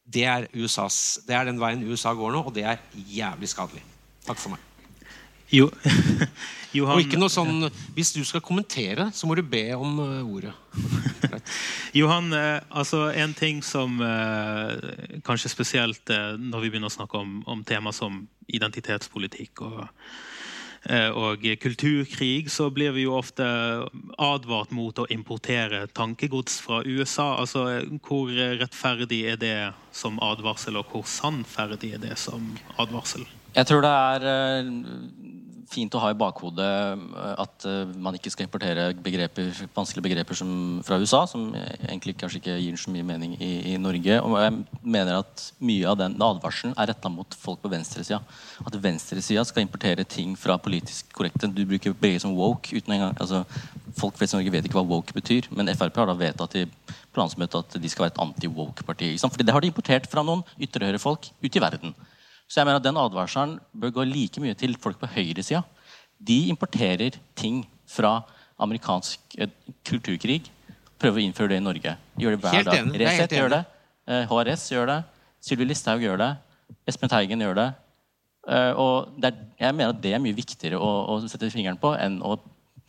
Det 0.08 0.24
er, 0.24 0.48
USAs, 0.56 1.20
det 1.28 1.36
er 1.36 1.46
den 1.46 1.60
veien 1.60 1.84
USA 1.84 2.16
går 2.16 2.32
nå, 2.34 2.46
og 2.48 2.56
det 2.56 2.64
er 2.64 2.80
jævlig 2.96 3.52
skadelig. 3.52 3.84
Takk 4.26 4.40
for 4.40 4.56
meg. 4.56 4.69
Jo, 5.50 5.70
Johan, 6.78 7.00
Og 7.00 7.02
ikke 7.02 7.18
noe 7.18 7.32
sånn, 7.34 7.66
Hvis 7.96 8.14
du 8.14 8.22
skal 8.28 8.44
kommentere, 8.46 9.10
så 9.16 9.26
må 9.26 9.38
du 9.38 9.42
be 9.42 9.66
om 9.74 9.98
uh, 9.98 10.22
ordet. 10.22 10.54
Johan, 12.00 12.30
eh, 12.36 12.60
altså 12.70 13.08
en 13.10 13.34
ting 13.34 13.64
som 13.66 13.98
eh, 14.06 15.20
kanskje 15.26 15.50
spesielt 15.50 16.12
eh, 16.14 16.36
når 16.38 16.62
vi 16.62 16.74
begynner 16.74 16.92
å 16.92 16.94
snakke 16.94 17.18
om, 17.18 17.40
om 17.50 17.64
tema 17.66 17.94
som 17.96 18.22
identitetspolitikk 18.54 19.64
og, 19.66 19.80
eh, 20.86 21.10
og 21.10 21.48
kulturkrig, 21.64 22.52
så 22.54 22.70
blir 22.74 22.94
vi 22.94 23.08
jo 23.08 23.18
ofte 23.18 23.48
advart 24.22 24.70
mot 24.76 25.02
å 25.02 25.08
importere 25.10 25.88
tankegods 25.98 26.60
fra 26.62 26.84
USA. 26.86 27.32
Altså, 27.42 27.66
Hvor 28.06 28.30
rettferdig 28.62 29.24
er 29.34 29.42
det 29.42 29.58
som 29.92 30.22
advarsel, 30.22 30.78
og 30.78 30.94
hvor 30.94 31.10
sannferdig 31.10 31.96
er 31.98 32.06
det 32.06 32.22
som 32.22 32.54
advarsel? 32.78 33.26
Jeg 33.56 33.66
tror 33.66 33.82
det 33.82 33.92
er 34.14 34.30
eh, 34.30 34.74
fint 35.70 35.94
å 35.96 36.02
ha 36.04 36.12
i 36.12 36.18
bakhodet 36.18 36.68
eh, 36.68 37.34
at 37.44 37.66
eh, 37.70 37.92
man 38.02 38.18
ikke 38.18 38.32
skal 38.34 38.48
importere 38.48 38.90
begreper, 39.06 39.52
vanskelige 39.76 40.08
begreper 40.08 40.38
som, 40.38 40.52
fra 40.86 41.00
USA, 41.02 41.24
som 41.30 41.50
egentlig 41.56 42.16
kanskje 42.20 42.42
ikke 42.42 42.58
gir 42.60 42.80
så 42.82 42.94
mye 42.94 43.08
mening 43.08 43.36
i, 43.38 43.52
i 43.74 43.76
Norge. 43.82 44.20
Og 44.26 44.38
jeg 44.42 44.56
mener 44.82 45.20
at 45.22 45.46
mye 45.62 45.90
av 45.90 46.00
den 46.02 46.18
advarselen 46.18 46.76
er 46.76 46.92
retta 46.92 47.12
mot 47.14 47.38
folk 47.40 47.62
på 47.64 47.72
venstresida. 47.74 48.22
At 48.66 48.80
venstresida 48.84 49.46
skal 49.48 49.66
importere 49.66 50.08
ting 50.08 50.36
fra 50.40 50.58
politisk 50.62 51.14
korrekte. 51.16 51.52
Du 51.54 51.66
bruker 51.70 51.98
begge 51.98 52.24
som 52.26 52.36
woke. 52.38 52.76
uten 52.76 52.98
engang, 52.98 53.18
altså, 53.20 53.46
Folk 54.00 54.20
flest 54.20 54.36
i 54.36 54.38
Norge 54.38 54.52
vet 54.54 54.68
ikke 54.68 54.78
hva 54.78 54.86
woke 54.88 55.16
betyr, 55.16 55.48
men 55.56 55.68
Frp 55.74 55.98
har 56.00 56.08
da 56.08 56.14
vedtatt 56.16 56.56
i 56.60 56.68
landsmøtet 57.18 57.58
at 57.60 57.82
de 57.82 57.90
skal 57.92 58.06
være 58.06 58.14
et 58.14 58.22
anti-woke-parti. 58.24 59.10
Fordi 59.20 59.46
det 59.46 59.56
har 59.56 59.64
de 59.64 59.72
importert 59.72 60.08
fra 60.12 60.24
noen 60.24 60.46
ytre 60.62 60.88
høyre-folk 60.88 61.32
ut 61.44 61.58
i 61.58 61.64
verden. 61.64 61.96
Så 62.50 62.60
jeg 62.60 62.66
mener 62.68 62.82
at 62.82 62.86
den 62.88 62.98
advarselen 62.98 63.58
bør 63.78 63.92
gå 64.00 64.06
like 64.10 64.42
mye 64.42 64.56
til 64.58 64.74
folk 64.82 64.98
på 65.02 65.10
høyresida. 65.14 65.62
De 66.20 66.40
importerer 66.50 67.20
ting 67.38 67.62
fra 67.88 68.16
amerikansk 68.60 69.38
eh, 69.40 69.52
kulturkrig. 69.88 70.42
Prøver 71.00 71.22
å 71.22 71.26
innføre 71.30 71.54
det 71.54 71.60
i 71.62 71.64
Norge. 71.64 71.94
Gjør 72.20 72.36
det 72.36 72.42
hver 72.44 72.58
Helt 72.58 72.72
dag. 72.72 72.90
Resett 73.04 73.36
gjør 73.38 73.54
det. 73.54 73.62
eh, 74.10 74.26
HRS 74.28 74.66
gjør 74.74 74.90
det. 74.92 74.98
Sylvi 75.46 75.70
Listhaug 75.70 76.02
gjør 76.04 76.18
det. 76.20 76.32
Espen 76.90 77.10
Teigen 77.14 77.46
gjør 77.46 77.56
det. 77.62 77.68
Eh, 78.50 78.72
og 78.82 79.14
det 79.22 79.30
er, 79.32 79.40
jeg 79.62 79.78
mener 79.78 79.94
at 79.94 80.02
det 80.04 80.16
er 80.18 80.24
mye 80.24 80.36
viktigere 80.36 80.82
å, 80.82 80.90
å 81.14 81.20
sette 81.30 81.52
fingeren 81.54 81.80
på 81.80 81.94
enn 82.02 82.18
å 82.26 82.36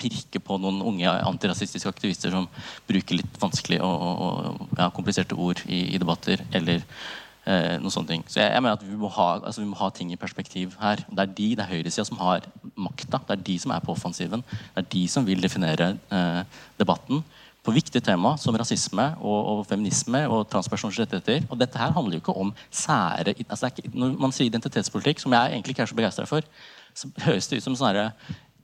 pirke 0.00 0.40
på 0.40 0.56
noen 0.56 0.80
unge 0.88 1.10
antirasistiske 1.28 1.90
aktivister 1.90 2.32
som 2.32 2.46
bruker 2.88 3.18
litt 3.20 3.34
vanskelige 3.42 3.84
og, 3.84 4.04
og, 4.08 4.20
og 4.64 4.78
ja, 4.80 4.86
kompliserte 4.96 5.36
ord 5.36 5.60
i, 5.68 5.82
i 5.94 6.00
debatter. 6.00 6.40
eller 6.56 6.80
eh, 6.80 7.10
noen 7.46 7.92
sånne 7.92 8.10
ting. 8.10 8.24
Så 8.28 8.42
jeg, 8.42 8.52
jeg 8.52 8.62
mener 8.62 8.76
at 8.76 8.84
vi 8.84 8.96
må, 9.00 9.08
ha, 9.16 9.28
altså, 9.38 9.62
vi 9.62 9.68
må 9.70 9.78
ha 9.80 9.88
ting 9.96 10.12
i 10.12 10.18
perspektiv 10.20 10.74
her. 10.80 11.00
Det 11.08 11.24
er 11.24 11.34
de, 11.38 11.48
det 11.56 11.64
er 11.64 11.70
høyresida 11.72 12.04
som 12.06 12.20
har 12.20 12.44
makta. 12.76 13.22
Det 13.26 13.36
er 13.36 13.44
de 13.46 13.56
som 13.62 13.72
er 13.74 13.84
på 13.84 13.94
offensiven. 13.94 14.44
Det 14.44 14.82
er 14.84 14.90
de 14.92 15.04
som 15.10 15.26
vil 15.26 15.42
definere 15.42 15.94
eh, 16.12 16.42
debatten 16.78 17.24
på 17.64 17.74
viktige 17.76 18.02
tema 18.04 18.34
som 18.40 18.56
rasisme 18.56 19.06
og, 19.20 19.38
og 19.52 19.64
feminisme 19.68 20.22
og 20.32 20.46
transpersoners 20.52 21.00
rettigheter. 21.02 21.44
Og 21.50 21.58
dette 21.60 21.80
her 21.80 21.92
handler 21.96 22.16
jo 22.16 22.22
ikke 22.24 22.36
om 22.40 22.52
sære 22.70 23.34
altså 23.48 23.68
ikke, 23.70 23.90
Når 23.94 24.14
man 24.20 24.32
sier 24.32 24.48
identitetspolitikk, 24.48 25.20
som 25.20 25.32
jeg 25.36 25.52
egentlig 25.52 25.76
ikke 25.76 25.84
er 25.84 25.92
så 25.92 25.98
begeistra 25.98 26.28
for, 26.28 26.46
så 26.94 27.10
høres 27.26 27.48
det 27.48 27.60
ut 27.60 27.68
som 27.68 27.76
sånne 27.76 28.10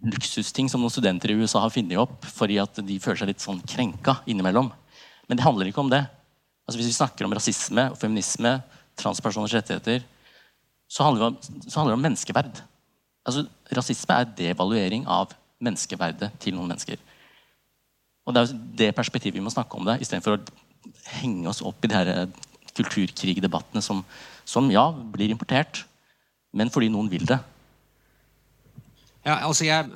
luksusting 0.06 0.68
som 0.70 0.82
noen 0.82 0.92
studenter 0.92 1.32
i 1.32 1.36
USA 1.40 1.62
har 1.64 1.72
funnet 1.72 1.98
opp 1.98 2.26
fordi 2.28 2.58
at 2.60 2.78
de 2.84 2.98
føler 3.00 3.20
seg 3.20 3.30
litt 3.32 3.44
sånn 3.44 3.62
krenka 3.68 4.20
innimellom. 4.28 4.70
Men 5.28 5.38
det 5.38 5.44
handler 5.44 5.70
ikke 5.70 5.82
om 5.84 5.92
det. 5.92 6.04
Altså 6.66 6.78
Hvis 6.80 6.90
vi 6.90 6.98
snakker 6.98 7.26
om 7.26 7.32
rasisme 7.32 7.90
og 7.92 7.98
feminisme, 7.98 8.56
transpersoners 8.98 9.54
rettigheter, 9.54 10.02
så 10.88 11.06
handler 11.06 11.30
om, 11.30 11.36
så 11.68 11.78
handler 11.78 11.94
det 11.94 11.98
om 11.98 12.06
menneskeverd. 12.06 12.62
Altså 13.26 13.46
Rasisme 13.76 14.14
er 14.14 14.32
devaluering 14.38 15.06
av 15.06 15.34
menneskeverdet 15.62 16.30
til 16.42 16.54
noen 16.56 16.70
mennesker. 16.70 16.98
Og 18.26 18.34
Det 18.34 18.40
er 18.40 18.50
jo 18.50 18.60
det 18.78 18.94
perspektivet 18.94 19.38
vi 19.38 19.44
må 19.44 19.50
snakke 19.54 19.78
om 19.78 19.86
det, 19.86 20.00
istedenfor 20.02 20.36
å 20.36 20.44
henge 21.20 21.48
oss 21.50 21.62
opp 21.62 21.84
i 21.84 21.90
de 21.90 21.94
her 21.94 22.10
eh, 22.10 22.46
kulturkrigdebattene 22.76 23.82
som, 23.82 24.02
som 24.44 24.70
ja, 24.70 24.88
blir 24.90 25.30
importert, 25.30 25.84
men 26.52 26.70
fordi 26.72 26.90
noen 26.92 27.10
vil 27.10 27.26
det. 27.28 27.38
Ja, 29.26 29.40
altså 29.46 29.66
jeg, 29.66 29.90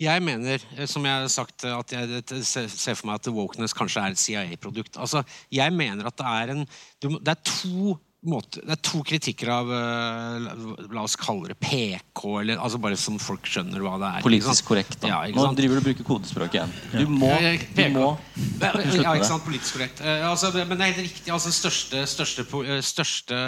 jeg 0.00 0.22
mener, 0.22 0.60
eh, 0.76 0.86
som 0.86 1.04
jeg 1.04 1.20
har 1.22 1.28
sagt, 1.32 1.64
eh, 1.64 1.76
at 1.76 1.92
jeg 1.92 2.44
ser 2.44 2.94
for 2.94 3.08
meg 3.08 3.20
at 3.20 3.30
wokeness 3.32 3.76
kanskje 3.76 4.02
er 4.02 4.16
et 4.16 4.20
CIA-produkt. 4.20 4.98
Altså, 5.00 5.22
jeg 5.52 5.72
mener 5.72 6.06
at 6.06 6.18
det 6.18 6.26
er 6.26 6.52
en 6.54 6.66
Det 7.00 7.28
er 7.28 7.42
to 7.44 7.98
måter, 8.30 8.62
det 8.66 8.74
er 8.76 8.80
to 8.84 9.00
kritikker 9.06 9.50
av 9.52 9.70
eh, 9.72 10.46
la, 10.90 11.02
oss 11.02 11.16
kalle 11.20 11.52
det 11.52 11.56
PK, 11.62 12.22
eller 12.42 12.60
altså 12.62 12.80
bare 12.82 12.98
som 13.00 13.18
folk 13.22 13.46
skjønner 13.48 13.82
hva 13.84 13.96
det 14.02 14.10
er. 14.18 14.24
Politisk 14.26 14.68
korrekt. 14.70 15.06
Ja, 15.06 15.20
Nå 15.34 15.46
driver 15.58 15.78
du 15.78 15.82
og 15.82 15.88
bruker 15.88 16.06
kodespråk 16.06 16.56
igjen. 16.58 16.74
Du 16.92 17.04
må, 17.10 17.30
du 17.36 17.82
må 17.94 18.08
Ja, 18.60 18.72
ikke 19.14 19.28
sant, 19.28 19.44
politisk 19.46 19.78
korrekt. 19.78 20.02
Eh, 20.04 20.24
altså, 20.26 20.52
men 20.56 20.74
det 20.74 20.86
er 20.86 20.92
helt 20.92 21.04
riktig. 21.06 21.32
altså 21.32 21.52
største, 21.54 22.02
største, 22.10 22.46
eh, 22.62 22.80
største, 22.84 23.40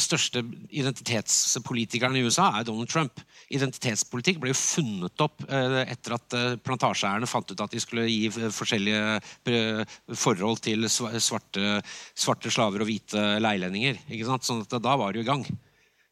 største 0.00 0.44
identitetspolitikeren 0.70 2.18
i 2.18 2.24
USA 2.26 2.50
er 2.58 2.68
Donald 2.68 2.90
Trump. 2.92 3.22
Identitetspolitikk 3.52 4.40
ble 4.42 4.52
jo 4.52 4.58
funnet 4.58 5.24
opp 5.24 5.44
etter 5.48 6.14
at 6.16 6.34
plantasjeeierne 6.64 7.28
fant 7.28 7.50
ut 7.50 7.60
at 7.60 7.72
de 7.72 7.80
skulle 7.82 8.06
gi 8.08 8.30
forskjellige 8.32 9.82
forhold 10.16 10.62
til 10.64 10.86
svarte, 10.88 11.80
svarte 12.16 12.52
slaver 12.52 12.84
og 12.84 12.88
hvite 12.88 13.24
leilendinger. 13.52 14.00
Ikke 14.08 14.28
sant? 14.28 14.46
Sånn 14.46 14.64
at 14.64 14.74
da 14.82 14.96
var 14.98 15.16
jo 15.16 15.22
i 15.22 15.28
gang. 15.28 15.44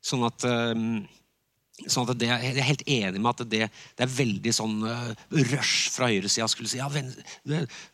Sånn 0.04 0.24
at 0.28 0.46
eh, 0.48 0.74
Sånn 1.88 2.08
det, 2.12 2.28
jeg 2.28 2.54
er 2.54 2.66
helt 2.66 2.84
enig 2.86 3.20
med 3.20 3.30
at 3.32 3.50
det, 3.50 3.68
det 3.96 4.04
er 4.04 4.12
veldig 4.12 4.52
sånn 4.54 4.80
uh, 4.84 5.12
rush 5.52 5.90
fra 5.94 6.10
høyresida. 6.10 6.48
skulle 6.50 6.70
si, 6.70 6.80
ja, 6.80 6.88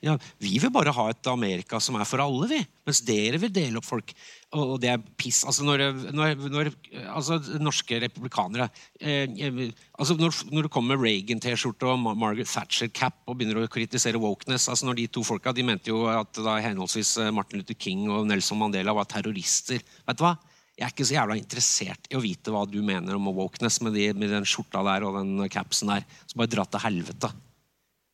ja, 0.05 0.17
Vi 0.43 0.57
vil 0.63 0.73
bare 0.75 0.95
ha 0.97 1.11
et 1.13 1.31
Amerika 1.31 1.81
som 1.83 1.99
er 2.01 2.09
for 2.09 2.23
alle, 2.25 2.49
vi. 2.51 2.63
Mens 2.87 3.03
dere 3.07 3.41
vil 3.43 3.53
dele 3.53 3.81
opp 3.81 3.89
folk. 3.89 4.13
Og, 4.55 4.63
og 4.63 4.77
det 4.83 4.93
er 4.93 5.03
piss. 5.19 5.43
Altså, 5.49 5.65
når, 5.67 5.85
når, 6.15 6.35
når 6.53 6.71
altså, 7.11 7.39
norske 7.59 7.99
republikanere 8.03 8.69
eh, 9.01 9.27
eh, 9.27 9.63
altså, 9.99 10.15
når, 10.19 10.37
når 10.53 10.69
det 10.69 10.73
kommer 10.73 11.01
Reagan-T-skjorte 11.03 11.89
og 11.91 12.05
Margaret 12.07 12.51
Thatcher-cap 12.51 13.19
og 13.27 13.39
begynner 13.39 13.65
å 13.65 13.71
kritisere 13.73 14.21
wokeness 14.23 14.69
altså, 14.71 14.87
når 14.87 15.01
De 15.01 15.09
to 15.19 15.25
folka 15.27 15.55
de 15.57 15.67
mente 15.67 15.91
jo 15.91 16.05
at 16.13 16.39
da 16.39 16.61
henholdsvis 16.63 17.17
eh, 17.25 17.33
Martin 17.35 17.61
Luther 17.61 17.79
King 17.79 18.07
og 18.07 18.29
Nelson 18.31 18.63
Mandela 18.63 18.95
var 18.97 19.11
terrorister. 19.11 19.83
Vet 20.07 20.21
du 20.21 20.25
hva? 20.29 20.37
Jeg 20.77 20.85
er 20.85 20.93
ikke 20.93 21.07
så 21.09 21.17
jævla 21.17 21.39
interessert 21.41 22.09
i 22.11 22.19
å 22.19 22.21
vite 22.21 22.53
hva 22.53 22.67
du 22.69 22.83
mener 22.85 23.17
om 23.17 23.31
awokeness 23.31 23.81
med, 23.81 23.95
de, 23.97 24.11
med 24.13 24.29
den 24.29 24.45
skjorta 24.45 24.83
der 24.85 25.07
og 25.09 25.17
den 25.17 25.49
capsen 25.53 25.89
der. 25.89 26.05
Så 26.29 26.37
bare 26.37 26.53
dra 26.53 26.67
til 26.69 26.85
helvete. 26.85 27.31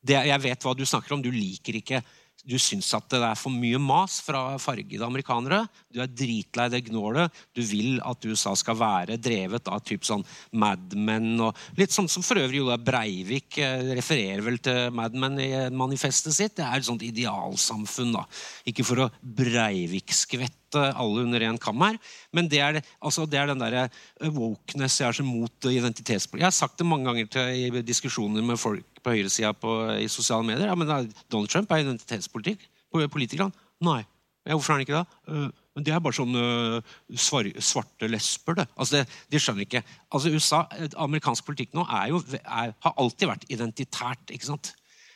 Det, 0.03 0.15
jeg 0.29 0.43
vet 0.45 0.63
hva 0.63 0.75
du 0.75 0.85
snakker 0.87 1.15
om. 1.15 1.23
Du 1.23 1.31
liker 1.31 1.79
ikke 1.79 2.03
Du 2.43 2.55
syns 2.59 2.89
at 2.95 3.05
det 3.11 3.19
er 3.23 3.37
for 3.39 3.53
mye 3.53 3.77
mas 3.79 4.17
fra 4.23 4.55
fargede 4.59 5.03
amerikanere. 5.05 5.61
Du 5.91 6.01
er 6.03 6.09
dritlei 6.11 6.69
det 6.71 6.81
gnålet. 6.87 7.31
Du 7.55 7.61
vil 7.67 8.01
at 8.03 8.25
USA 8.25 8.55
skal 8.59 8.79
være 8.79 9.19
drevet 9.21 9.67
av 9.67 9.83
typ 9.83 10.07
sånn 10.07 10.23
Mad 10.55 10.95
Men 10.95 11.37
og 11.43 11.59
Litt 11.79 11.93
sånn 11.95 12.09
som 12.11 12.23
for 12.23 12.41
øvrig 12.41 12.63
Joda 12.63 12.79
Breivik 12.79 13.59
eh, 13.59 13.91
refererer 13.95 14.43
vel 14.43 14.59
til 14.63 14.87
Mad 14.95 15.15
Men 15.19 15.39
i 15.39 15.51
manifestet 15.71 16.35
sitt. 16.35 16.57
Det 16.57 16.65
er 16.67 16.79
et 16.79 16.87
sånt 16.87 17.03
idealsamfunn, 17.03 18.15
da. 18.15 18.25
Ikke 18.71 18.87
for 18.87 19.03
å 19.03 19.11
Breivik-skvette 19.19 20.62
alle 20.79 21.25
under 21.25 21.45
én 21.45 21.59
kam 21.61 21.81
her, 21.85 21.99
men 22.33 22.49
det 22.51 22.61
er, 22.63 22.79
altså, 23.01 23.25
det 23.29 23.39
er 23.39 23.51
den 23.51 23.61
derre 23.61 23.87
eh, 23.87 24.29
wokeness 24.33 24.99
jeg 25.01 25.09
er 25.09 25.19
så 25.19 25.25
mot 25.27 25.69
identitetspolitikk. 25.69 26.43
Jeg 26.43 26.49
har 26.49 26.57
sagt 26.57 26.79
det 26.81 26.87
mange 26.89 27.09
ganger 27.09 27.29
til, 27.35 27.79
i 27.79 27.85
diskusjoner 27.85 28.45
med 28.45 28.61
folk 28.61 29.03
på 29.03 29.15
høyresida 29.17 29.53
i 29.99 30.07
sosiale 30.11 30.47
medier. 30.47 30.69
Ja, 30.71 30.75
men 30.79 31.11
Donald 31.31 31.51
Trump 31.51 31.71
er 31.71 31.83
identitetspolitikk. 31.83 32.69
Politiker, 32.93 33.47
han. 33.47 33.55
Nei. 33.83 34.03
Ja, 34.43 34.57
hvorfor 34.57 34.73
er 34.73 34.79
han 34.79 34.83
ikke 34.83 34.99
det? 34.99 35.05
«Øh, 35.31 35.49
men 35.73 35.85
Det 35.85 35.93
er 35.93 36.01
bare 36.03 36.13
sånn 36.13 36.35
øh, 36.37 36.81
svarte 37.17 38.09
lesber, 38.11 38.59
det. 38.59 38.67
Altså 38.77 38.99
det. 38.99 39.03
De 39.31 39.39
skjønner 39.41 39.65
ikke. 39.65 39.81
Altså 40.13 40.29
USA, 40.35 40.59
eh, 40.77 40.91
Amerikansk 41.01 41.47
politikk 41.47 41.73
nå 41.73 41.85
er 41.87 42.11
jo, 42.11 42.19
er, 42.43 42.75
har 42.85 42.93
alltid 43.01 43.31
vært 43.31 43.47
identitært. 43.49 44.29
ikke 44.29 44.51
sant? 44.51 44.73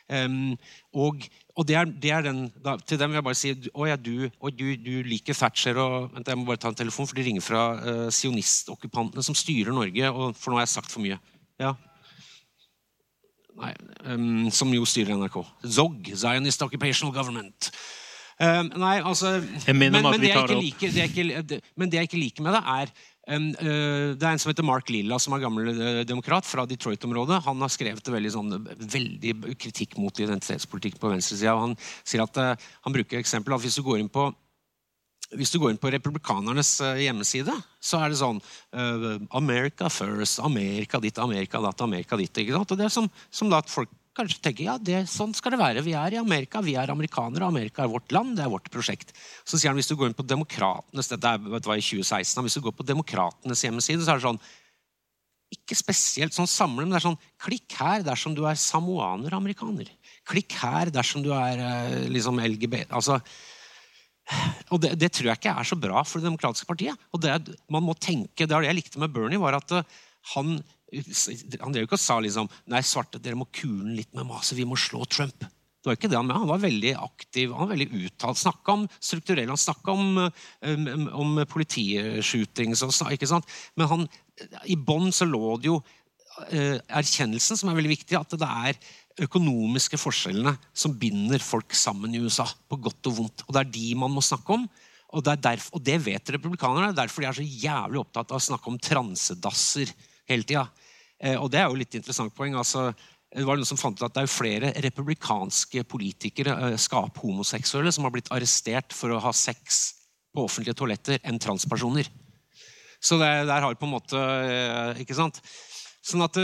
Ehm, 0.08 0.54
og, 0.96 1.24
og 1.52 1.66
det, 1.68 1.74
er, 1.76 1.90
det 2.02 2.12
er 2.14 2.22
den 2.24 2.46
da, 2.64 2.78
Til 2.80 2.96
dem 2.96 3.10
vil 3.10 3.18
jeg 3.18 3.24
bare 3.26 3.36
si 3.36 3.50
Å 3.76 3.88
ja, 3.90 3.96
du, 4.00 4.30
og 4.40 4.54
du, 4.56 4.70
du 4.80 5.02
liker 5.04 5.36
Thatcher 5.36 5.76
og 5.82 6.14
Vent, 6.14 6.30
jeg 6.32 6.38
må 6.40 6.46
bare 6.48 6.62
ta 6.62 6.70
en 6.72 6.78
telefon, 6.78 7.04
for 7.04 7.18
de 7.18 7.26
ringer 7.26 7.44
fra 7.44 7.64
uh, 7.76 8.06
sionistokkupantene 8.14 9.24
som 9.26 9.36
styrer 9.36 9.74
Norge. 9.76 10.08
Og, 10.08 10.32
for 10.38 10.52
nå 10.52 10.60
har 10.60 10.64
jeg 10.64 10.76
sagt 10.78 10.94
for 10.94 11.04
mye. 11.04 11.20
Ja. 11.60 11.74
Nei, 13.58 13.72
um, 14.06 14.48
som 14.54 14.72
jo 14.72 14.86
styrer 14.88 15.18
NRK. 15.18 15.40
ZOG, 15.66 16.12
Zionist 16.16 16.62
Occupational 16.64 17.12
Government. 17.14 17.72
Ehm, 18.38 18.70
nei, 18.78 18.98
altså 19.02 19.38
at 19.40 19.68
men, 19.74 19.96
det 19.98 20.30
liker, 20.30 20.92
det 20.94 21.06
ikke, 21.08 21.24
det, 21.42 21.58
men 21.78 21.90
det 21.90 21.98
jeg 21.98 22.10
ikke 22.10 22.20
liker 22.20 22.44
med 22.46 22.54
det, 22.54 22.60
er 22.70 22.92
um, 23.34 23.48
uh, 23.58 24.14
Det 24.14 24.22
er 24.22 24.30
en 24.30 24.42
som 24.42 24.52
heter 24.52 24.66
Mark 24.66 24.92
Lilla, 24.94 25.18
som 25.18 25.34
er 25.34 25.42
gammel 25.42 25.72
uh, 25.74 26.02
demokrat 26.06 26.46
fra 26.46 26.62
Detroit-området. 26.70 27.40
Han 27.48 27.64
har 27.64 27.72
skrevet 27.74 28.12
veldig, 28.14 28.34
sånn, 28.36 28.54
veldig 28.78 29.34
kritikk 29.58 29.98
mot 29.98 30.22
identitetspolitikk 30.22 31.00
på 31.02 31.10
venstresida. 31.10 31.56
Han 31.58 31.74
sier 31.82 32.22
at 32.22 32.38
uh, 32.38 32.68
han 32.86 32.94
bruker 32.94 33.18
eksempel 33.18 33.58
at 33.58 33.66
hvis 33.66 33.80
du 33.80 33.82
går 33.86 34.04
inn 34.04 34.12
på 34.12 34.30
hvis 35.36 35.50
du 35.52 35.58
går 35.60 35.74
inn 35.74 35.80
på 35.82 35.90
republikanernes 35.92 36.70
hjemmeside, 37.02 37.52
så 37.84 37.98
er 38.00 38.08
det 38.08 38.16
sånn 38.16 38.38
uh, 38.40 39.18
America 39.36 39.90
first, 39.92 40.38
Amerika 40.40 41.02
ditt, 41.04 41.18
Amerika 41.20 41.60
datt, 41.60 41.82
Amerika 41.84 42.16
ditt. 42.16 42.32
ikke 42.32 42.54
sant? 42.54 42.72
Og 42.72 42.80
det 42.80 42.86
er 42.86 42.94
som, 42.94 43.10
som 43.28 43.50
da 43.52 43.60
folk 43.68 43.92
kanskje 44.18 44.40
tenker 44.42 44.66
ja, 44.66 44.76
det, 44.82 45.02
sånn 45.10 45.34
skal 45.36 45.54
det 45.54 45.60
være. 45.60 45.82
Vi 45.86 45.94
er 45.96 46.16
i 46.16 46.20
Amerika, 46.20 46.62
vi 46.64 46.74
er 46.78 46.90
amerikanere, 46.92 47.48
Amerika 47.48 47.84
er 47.84 47.92
vårt 47.92 48.12
land, 48.14 48.36
det 48.38 48.44
er 48.44 48.52
vårt 48.52 48.70
prosjekt. 48.74 49.14
Så 49.46 49.56
sier 49.58 49.72
han 49.72 49.78
hvis 49.78 49.90
du 49.90 49.96
går 49.98 50.10
inn 50.10 50.18
på 50.18 50.26
demokratenes 50.26 51.10
dette 51.12 51.34
er, 51.34 51.42
vet 51.42 51.64
du 51.64 51.70
i 51.74 51.82
2016, 51.82 52.42
hvis 52.46 52.58
du 52.58 52.64
går 52.66 52.74
på 52.78 52.86
demokratenes 52.88 53.62
hjemmeside, 53.64 54.02
så 54.02 54.14
er 54.14 54.20
det 54.20 54.28
sånn 54.28 54.42
ikke 55.54 55.76
spesielt 55.78 56.36
sånn 56.36 56.48
samle, 56.50 56.84
men 56.84 56.92
det 56.92 56.98
er 56.98 57.06
sånn 57.06 57.20
Klikk 57.40 57.76
her 57.80 58.02
dersom 58.04 58.34
du 58.36 58.42
er 58.48 58.58
samoaner-amerikaner. 58.60 59.88
Klikk 60.28 60.58
her 60.60 60.92
dersom 60.92 61.22
du 61.24 61.30
er 61.32 61.62
eh, 61.64 62.08
liksom 62.12 62.40
LGBT. 62.42 62.90
Altså, 62.92 63.16
og 64.74 64.82
det, 64.84 64.92
det, 65.00 65.08
tror 65.14 65.30
jeg 65.30 65.40
ikke 65.40 65.54
er 65.56 65.68
så 65.70 65.78
bra 65.80 66.02
for 66.04 66.20
Det 66.20 66.28
demokratiske 66.28 66.68
partiet. 66.68 67.06
Og 67.16 67.22
det, 67.24 67.38
man 67.72 67.86
må 67.86 67.96
tenke, 67.96 68.44
det, 68.44 68.52
det 68.52 68.68
jeg 68.68 68.76
likte 68.76 69.00
med 69.00 69.14
Bernie, 69.14 69.40
var 69.40 69.56
at 69.56 69.72
eh, 69.78 69.96
han 70.34 70.58
han 70.88 71.74
drev 71.74 71.84
ikke 71.84 71.98
og 71.98 72.00
sa 72.00 72.16
liksom 72.22 72.48
Nei, 72.72 72.80
svarte, 72.86 73.20
dere 73.20 73.36
må 73.38 73.48
kule 73.52 73.92
litt 73.96 74.14
med 74.16 74.28
maset. 74.28 74.56
Vi 74.56 74.66
må 74.68 74.78
slå 74.80 75.04
Trump. 75.10 75.44
Det 75.78 75.86
var 75.86 75.98
ikke 75.98 76.10
det 76.10 76.18
Han 76.18 76.26
med. 76.26 76.38
Han 76.40 76.50
var 76.50 76.62
veldig 76.62 76.94
aktiv, 76.98 77.52
han 77.52 77.68
var 77.68 77.74
veldig 77.74 78.02
uttalt. 78.08 78.40
Snakka 78.40 78.74
om 78.74 78.86
strukturell, 78.98 79.52
han 79.52 79.60
snakka 79.60 79.94
om, 79.94 80.18
um, 80.18 81.04
om 81.22 81.38
politishootings. 81.48 82.82
ikke 83.12 83.30
sant? 83.30 83.46
Men 83.76 83.92
han, 83.92 84.08
i 84.66 84.76
bånn 84.76 85.12
så 85.14 85.28
lå 85.28 85.54
det 85.62 85.70
jo 85.70 85.78
uh, 85.78 86.76
erkjennelsen, 86.88 87.60
som 87.60 87.70
er 87.70 87.78
veldig 87.78 87.94
viktig, 87.94 88.18
at 88.18 88.34
det 88.40 88.48
er 88.48 88.82
økonomiske 89.28 89.98
forskjellene 89.98 90.54
som 90.76 90.98
binder 90.98 91.42
folk 91.42 91.74
sammen 91.74 92.14
i 92.14 92.20
USA, 92.22 92.46
på 92.68 92.78
godt 92.82 93.10
og 93.10 93.18
vondt. 93.22 93.46
Og 93.46 93.54
det 93.54 93.62
er 93.62 93.72
de 93.78 93.88
man 93.98 94.14
må 94.14 94.24
snakke 94.24 94.58
om. 94.58 94.68
Og 95.08 95.24
det, 95.24 95.38
derfor, 95.46 95.78
og 95.78 95.84
det 95.86 95.96
vet 96.04 96.34
republikanerne. 96.34 96.92
Derfor 96.96 97.24
de 97.24 97.30
er 97.30 97.38
så 97.38 97.46
jævlig 97.46 98.02
opptatt 98.02 98.34
av 98.34 98.42
å 98.42 98.44
snakke 98.50 98.68
om 98.68 98.82
transedasser 98.82 99.94
hele 100.28 100.46
tida. 100.46 100.68
Eh, 101.18 101.36
og 101.36 101.50
det 101.52 101.62
er 101.62 101.68
jo 101.68 101.78
litt 101.78 101.96
interessant 101.98 102.34
poeng. 102.34 102.56
altså 102.58 102.92
det 103.28 103.44
var 103.44 103.58
noen 103.58 103.68
som 103.68 103.76
fant 103.76 103.98
ut 103.98 104.06
at 104.06 104.14
det 104.16 104.24
er 104.24 104.32
flere 104.32 104.72
republikanske 104.84 105.82
politikere, 105.84 106.54
eh, 106.64 106.76
skap-homoseksuelle, 106.80 107.92
som 107.92 108.06
har 108.06 108.14
blitt 108.14 108.30
arrestert 108.32 108.94
for 108.96 109.12
å 109.12 109.20
ha 109.20 109.32
sex 109.36 109.82
på 110.32 110.46
offentlige 110.46 110.78
toaletter 110.78 111.20
enn 111.24 111.40
transpersoner. 111.42 112.08
Så 113.00 113.18
det, 113.20 113.28
der 113.50 113.62
har 113.62 113.76
på 113.78 113.86
en 113.86 113.94
måte 113.94 114.18
eh, 114.18 115.02
Ikke 115.04 115.14
sant? 115.14 115.36
Sånn 116.02 116.24
at 116.24 116.34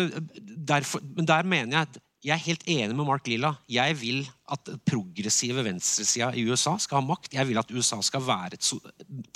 derfor, 0.68 1.00
der 1.02 1.46
mener 1.48 1.72
jeg 1.72 1.88
at 1.88 2.02
jeg 2.24 2.32
er 2.32 2.44
helt 2.46 2.62
enig 2.72 2.94
med 2.96 3.04
Mark 3.04 3.26
Lilla. 3.28 3.50
Jeg 3.68 3.96
vil 4.00 4.22
at 4.52 4.68
progressive 4.88 5.60
venstresida 5.64 6.30
i 6.32 6.44
USA 6.48 6.72
skal 6.80 7.02
ha 7.02 7.04
makt. 7.04 7.34
Jeg 7.36 7.48
vil 7.48 7.60
at 7.60 7.72
USA 7.72 7.98
skal 8.04 8.24
være 8.24 8.56
et 8.56 8.68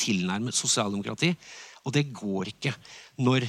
tilnærmet 0.01 0.57
sosialdemokrati. 0.57 1.35
Og 1.85 1.93
det 1.93 2.07
går 2.17 2.55
ikke 2.55 2.73
når 3.25 3.45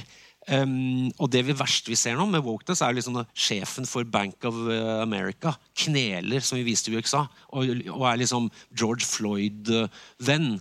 um, 0.50 1.10
Og 1.18 1.30
det 1.32 1.44
vi 1.46 1.56
verst 1.56 1.88
vi 1.90 1.98
ser 1.98 2.18
nå 2.18 2.26
med 2.30 2.44
wokeness, 2.46 2.82
er 2.84 2.96
liksom 2.96 3.20
sjefen 3.34 3.88
for 3.88 4.04
Bank 4.04 4.44
of 4.48 4.58
America 5.00 5.54
kneler, 5.84 6.42
som 6.44 6.58
vi 6.60 6.66
viste 6.68 6.92
i 6.92 6.98
USA, 6.98 7.26
og, 7.50 7.70
og 7.94 8.04
er 8.10 8.20
liksom 8.22 8.50
George 8.70 9.06
Floyd-venn. 9.06 10.52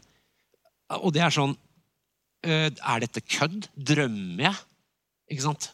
Og 0.99 1.11
det 1.13 1.25
er 1.25 1.35
sånn 1.35 1.53
uh, 1.53 2.69
Er 2.69 3.03
dette 3.03 3.25
kødd? 3.25 3.69
Drømmer 3.75 4.49
jeg? 4.49 4.63
Ikke 5.29 5.45
sant? 5.45 5.71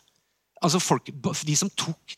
Altså 0.63 0.80
folk, 0.82 1.09
De 1.45 1.55
som 1.57 1.70
tok, 1.78 2.16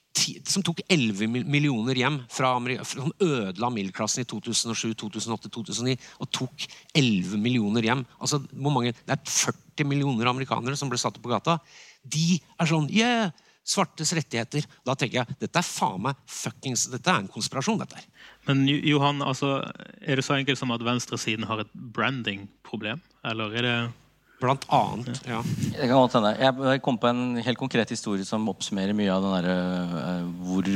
som 0.47 0.63
tok 0.65 0.81
11 0.87 1.27
millioner 1.49 1.97
hjem 1.97 2.19
fra 2.31 2.53
Amerika, 2.55 2.85
som 2.87 3.11
ødela 3.21 3.69
middelklassen 3.73 4.23
i 4.23 4.27
2007, 4.29 4.93
2008, 5.01 5.51
2009, 5.53 5.95
og 6.21 6.29
tok 6.31 6.67
11 6.95 7.41
millioner 7.41 7.85
hjem 7.89 8.05
altså 8.19 8.41
mange, 8.53 8.93
Det 8.93 9.17
er 9.17 9.23
40 9.25 9.66
millioner 9.85 10.31
amerikanere 10.31 10.79
som 10.79 10.89
ble 10.89 10.97
satt 10.97 11.19
opp 11.19 11.25
på 11.25 11.33
gata. 11.33 11.59
De 12.01 12.39
er 12.39 12.69
sånn 12.69 12.89
yeah, 12.93 13.29
Svartes 13.67 14.13
rettigheter. 14.15 14.63
Da 14.87 14.95
tenker 14.95 15.19
jeg 15.19 15.37
dette 15.41 15.59
er 15.59 15.67
faen 15.67 15.99
meg 16.05 16.19
fuckings, 16.31 16.85
dette 16.87 17.11
er 17.11 17.19
en 17.19 17.27
konspirasjon. 17.27 17.81
dette 17.81 17.99
her. 17.99 18.05
Men 18.47 18.63
Johan, 18.63 19.19
altså, 19.19 19.57
er 19.99 20.15
det 20.15 20.23
så 20.23 20.37
enkelt 20.37 20.59
som 20.59 20.71
at 20.71 20.85
venstresiden 20.87 21.43
har 21.49 21.65
et 21.65 21.73
branding-problem? 21.75 23.03
Eller 23.27 23.57
er 23.59 23.67
det 23.67 23.77
Blant 24.37 24.67
annet. 24.69 25.23
ja. 25.25 25.39
Det 25.41 25.87
kan 25.89 25.97
godt 25.97 26.13
hende. 26.13 26.35
Jeg 26.37 26.81
kom 26.85 26.99
på 27.01 27.09
en 27.09 27.39
helt 27.41 27.57
konkret 27.57 27.89
historie 27.89 28.25
som 28.25 28.45
oppsummerer 28.51 28.93
mye 28.93 29.09
av 29.09 29.23
den 29.25 29.33
der, 29.33 29.47
uh, 29.49 30.27
hvor 30.45 30.69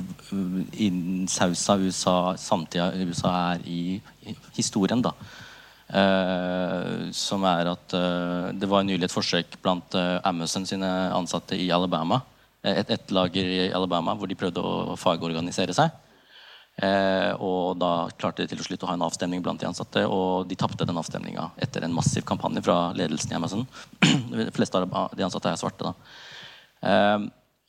innsausa 0.74 1.76
USA, 1.78 2.16
samtida 2.42 2.90
USA 3.06 3.36
er 3.54 3.62
i 3.70 4.02
historien. 4.58 5.06
da. 5.06 5.14
Uh, 5.92 7.10
som 7.12 7.44
er 7.44 7.68
at 7.68 7.96
uh, 7.98 8.52
det 8.56 8.70
var 8.72 8.86
nylig 8.88 9.10
et 9.10 9.14
forsøk 9.14 9.58
blant 9.60 9.98
Amazon 10.24 10.64
sine 10.66 10.88
ansatte 11.12 11.58
i 11.60 11.68
Alabama. 11.72 12.22
Et, 12.64 12.88
et 12.94 13.12
lager 13.12 13.44
i 13.44 13.60
Alabama 13.74 14.16
hvor 14.16 14.30
de 14.30 14.38
prøvde 14.38 14.64
å 14.64 14.96
fagorganisere 15.00 15.76
seg. 15.76 15.92
Eh, 16.80 17.34
og 17.44 17.76
da 17.78 18.08
klarte 18.18 18.46
de 18.46 18.56
til 18.56 18.64
slutt 18.64 18.86
å 18.86 18.90
ha 18.90 18.96
en 18.96 19.04
avstemning 19.06 19.44
blant 19.44 19.60
de 19.62 19.68
ansatte, 19.68 20.02
og 20.08 20.48
de 20.50 20.58
tapte 20.58 20.88
den 20.88 20.98
avstemninga 20.98 21.52
etter 21.62 21.86
en 21.86 21.94
massiv 21.94 22.24
kampanje 22.28 22.64
fra 22.66 22.78
ledelsen 22.98 23.34
i 23.34 23.38
Amazon. 23.38 23.68
de 24.32 24.48
fleste 24.56 24.80
av 24.80 25.12
de 25.18 25.28
ansatte 25.28 25.52
er 25.52 25.60
svarte. 25.62 25.92
da. 25.92 25.94
Eh, 26.82 27.20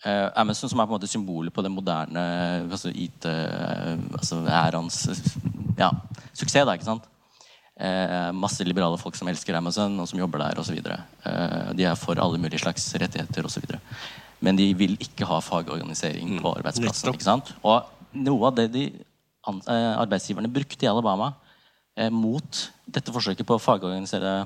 eh, 0.09 0.29
Amazon, 0.41 0.70
som 0.70 0.81
er 0.81 0.87
på 0.87 0.95
en 0.95 1.01
måte 1.01 1.11
symbolet 1.11 1.53
på 1.55 1.64
den 1.66 1.75
moderne 1.75 2.23
altså 2.70 2.89
IT-æraens 2.95 4.12
altså 4.16 4.37
ja, 5.77 5.91
suksess. 6.33 6.64
da, 6.64 6.77
ikke 6.79 6.89
sant? 6.89 7.12
Eh, 7.81 8.31
masse 8.37 8.64
liberale 8.66 8.99
folk 9.01 9.16
som 9.16 9.29
elsker 9.33 9.57
Amazon, 9.57 9.95
og 10.01 10.09
som 10.11 10.20
jobber 10.20 10.43
der 10.45 10.61
osv. 10.61 10.77
Eh, 10.77 11.70
de 11.79 11.87
er 11.89 11.97
for 11.97 12.20
alle 12.20 12.41
mulige 12.41 12.61
slags 12.61 12.85
rettigheter 13.01 13.49
osv. 13.49 13.64
Men 14.45 14.59
de 14.59 14.68
vil 14.77 14.99
ikke 15.01 15.27
ha 15.29 15.39
fagorganisering 15.41 16.37
på 16.41 16.51
mm. 16.51 16.59
arbeidsplassen. 16.59 17.14
ikke 17.14 17.29
sant? 17.31 17.55
Og 17.62 17.87
noe 18.12 18.51
av 18.51 18.59
det 18.59 18.68
de 18.75 18.85
eh, 18.91 19.95
arbeidsgiverne 19.97 20.53
brukte 20.53 20.85
i 20.85 20.91
Alabama 20.91 21.33
eh, 21.97 22.11
mot 22.12 22.66
dette 22.85 23.14
forsøket 23.14 23.49
på 23.49 23.57
å 23.57 23.62
fagorganisere 23.62 24.43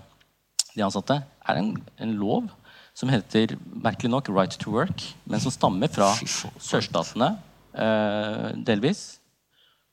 de 0.76 0.84
ansatte, 0.84 1.18
er 1.48 1.58
en, 1.58 1.72
en, 1.98 2.14
lov 2.20 2.50
som 2.96 3.10
heter 3.12 3.56
merkelig 3.72 4.10
nok 4.12 4.28
'Right 4.28 4.56
to 4.60 4.72
Work', 4.72 5.14
men 5.24 5.40
som 5.40 5.52
stammer 5.52 5.88
fra 5.92 6.12
sørstatene 6.60 7.34
eh, 7.72 8.50
delvis. 8.68 9.18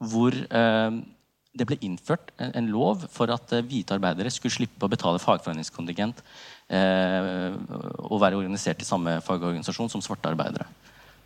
Hvor 0.03 0.35
eh, 0.35 0.91
det 1.53 1.67
ble 1.69 1.77
innført 1.85 2.31
en, 2.41 2.69
lov 2.73 3.05
for 3.13 3.29
at 3.33 3.53
eh, 3.53 3.65
hvite 3.65 3.93
arbeidere 3.93 4.31
skulle 4.33 4.55
slippe 4.55 4.87
å 4.87 4.89
betale 4.91 5.21
fagforeningskontingent 5.21 6.23
eh, 6.73 7.53
og 8.09 8.17
være 8.23 8.39
organisert 8.39 8.81
i 8.81 8.87
samme 8.87 9.19
fagorganisasjon 9.25 9.91
som 9.93 10.01
svarte 10.01 10.31
arbeidere. 10.31 10.65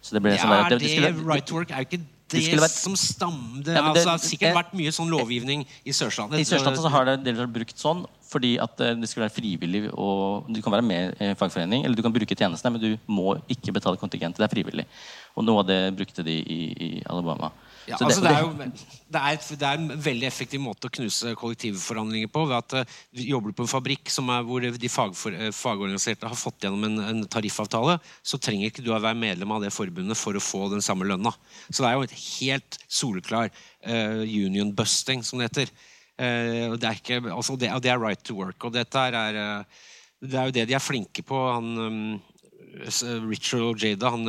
Så 0.03 0.17
det 0.17 0.23
ble 0.23 0.35
ja, 0.35 0.43
sånn 0.43 0.53
der, 0.53 0.69
det, 0.75 0.83
det, 0.83 0.91
skulle, 0.93 1.13
det, 1.15 1.25
right 1.27 1.47
to 1.47 1.57
work 1.57 1.71
er 1.71 1.83
jo 1.83 1.89
ikke 1.89 2.03
det, 2.27 2.41
det 2.43 2.59
vært, 2.59 2.75
som 2.75 2.95
stammer 2.99 3.61
det, 3.63 3.71
ja, 3.71 3.81
det, 3.85 3.91
altså, 3.93 4.09
har 4.11 4.19
sikkert 4.19 4.57
vært 4.57 4.73
mye 4.75 4.91
sånn 4.91 5.11
lovgivning 5.13 5.61
i 5.87 5.93
Sørlandet. 5.95 6.41
I 6.43 6.47
Sørlandet 6.47 6.83
så 6.83 6.91
har 6.91 7.07
det 7.07 7.15
deler 7.23 7.47
brukt 7.47 7.79
sånn 7.79 8.03
fordi 8.27 8.57
at 8.59 8.83
eh, 8.83 8.97
det 8.99 9.07
skulle 9.07 9.29
være 9.29 9.35
frivillig. 9.37 9.85
og 9.95 10.49
Du 10.51 10.59
kan 10.63 10.75
være 10.75 10.83
med 10.83 11.23
i 11.23 11.31
fagforening, 11.39 11.85
eller 11.87 11.95
du 11.95 12.03
kan 12.03 12.11
bruke 12.11 12.35
tjenestene, 12.35 12.75
men 12.75 12.83
du 12.83 12.99
må 13.07 13.37
ikke 13.47 13.71
betale 13.79 13.99
kontingent. 14.01 14.35
Det 14.35 14.43
er 14.43 14.51
frivillig. 14.51 14.83
Og 15.39 15.47
noe 15.47 15.63
av 15.63 15.69
det 15.69 15.79
brukte 15.95 16.25
de 16.27 16.35
i, 16.35 16.59
i 16.67 16.89
Alabama. 17.07 17.53
Ja, 17.87 17.95
altså 18.03 18.19
det, 18.19 18.31
er 18.35 18.41
jo, 18.43 18.49
det, 18.57 19.19
er, 19.19 19.37
det, 19.39 19.63
er, 19.63 19.77
en 19.79 20.01
veldig 20.03 20.27
effektiv 20.27 20.59
måte 20.59 20.89
å 20.89 20.91
knuse 20.91 21.31
kollektivforhandlinger 21.39 22.31
på. 22.33 22.43
ved 22.49 22.57
at 22.57 22.75
uh, 22.81 22.97
Jobber 23.23 23.53
du 23.53 23.55
på 23.55 23.63
en 23.63 23.71
fabrikk 23.71 24.11
er, 24.11 24.43
hvor 24.49 24.65
de 24.83 24.91
fagfor, 24.91 25.37
uh, 25.39 25.47
fagorganiserte 25.55 26.27
har 26.27 26.39
fått 26.39 26.67
gjennom 26.67 26.83
en, 26.89 26.99
en, 27.05 27.23
tariffavtale, 27.31 27.95
så 28.19 28.41
trenger 28.43 28.67
ikke 28.67 28.83
du 28.83 28.91
å 28.91 28.99
være 28.99 29.15
medlem 29.19 29.55
av 29.55 29.63
det 29.63 29.71
forbundet 29.71 30.19
for 30.19 30.35
å 30.35 30.43
få 30.43 30.67
den 30.73 30.83
samme 30.83 31.07
lønna. 31.07 31.31
Så 31.69 31.79
det 31.79 31.89
er 31.89 31.95
jo 31.95 32.07
et 32.09 32.17
helt 32.25 32.79
soleklar 32.99 33.51
uh, 33.53 34.23
union 34.27 34.75
busting, 34.75 35.23
som 35.23 35.39
det 35.39 35.51
heter. 35.51 35.75
og 36.17 36.79
det 36.81 36.87
er, 36.89 36.97
ikke, 36.97 37.21
altså 37.29 37.55
det, 37.55 37.69
det, 37.85 37.91
er 37.93 38.01
right 38.01 38.23
to 38.25 38.35
work. 38.35 38.65
Og 38.65 38.73
dette 38.73 38.97
er, 38.97 39.63
det 40.19 40.39
er 40.39 40.49
jo 40.49 40.55
det 40.55 40.67
de 40.67 40.75
er 40.75 40.83
flinke 40.83 41.23
på. 41.23 41.45
han... 41.55 42.17
Richard 43.27 43.61
Ojeda, 43.61 44.09
han, 44.13 44.27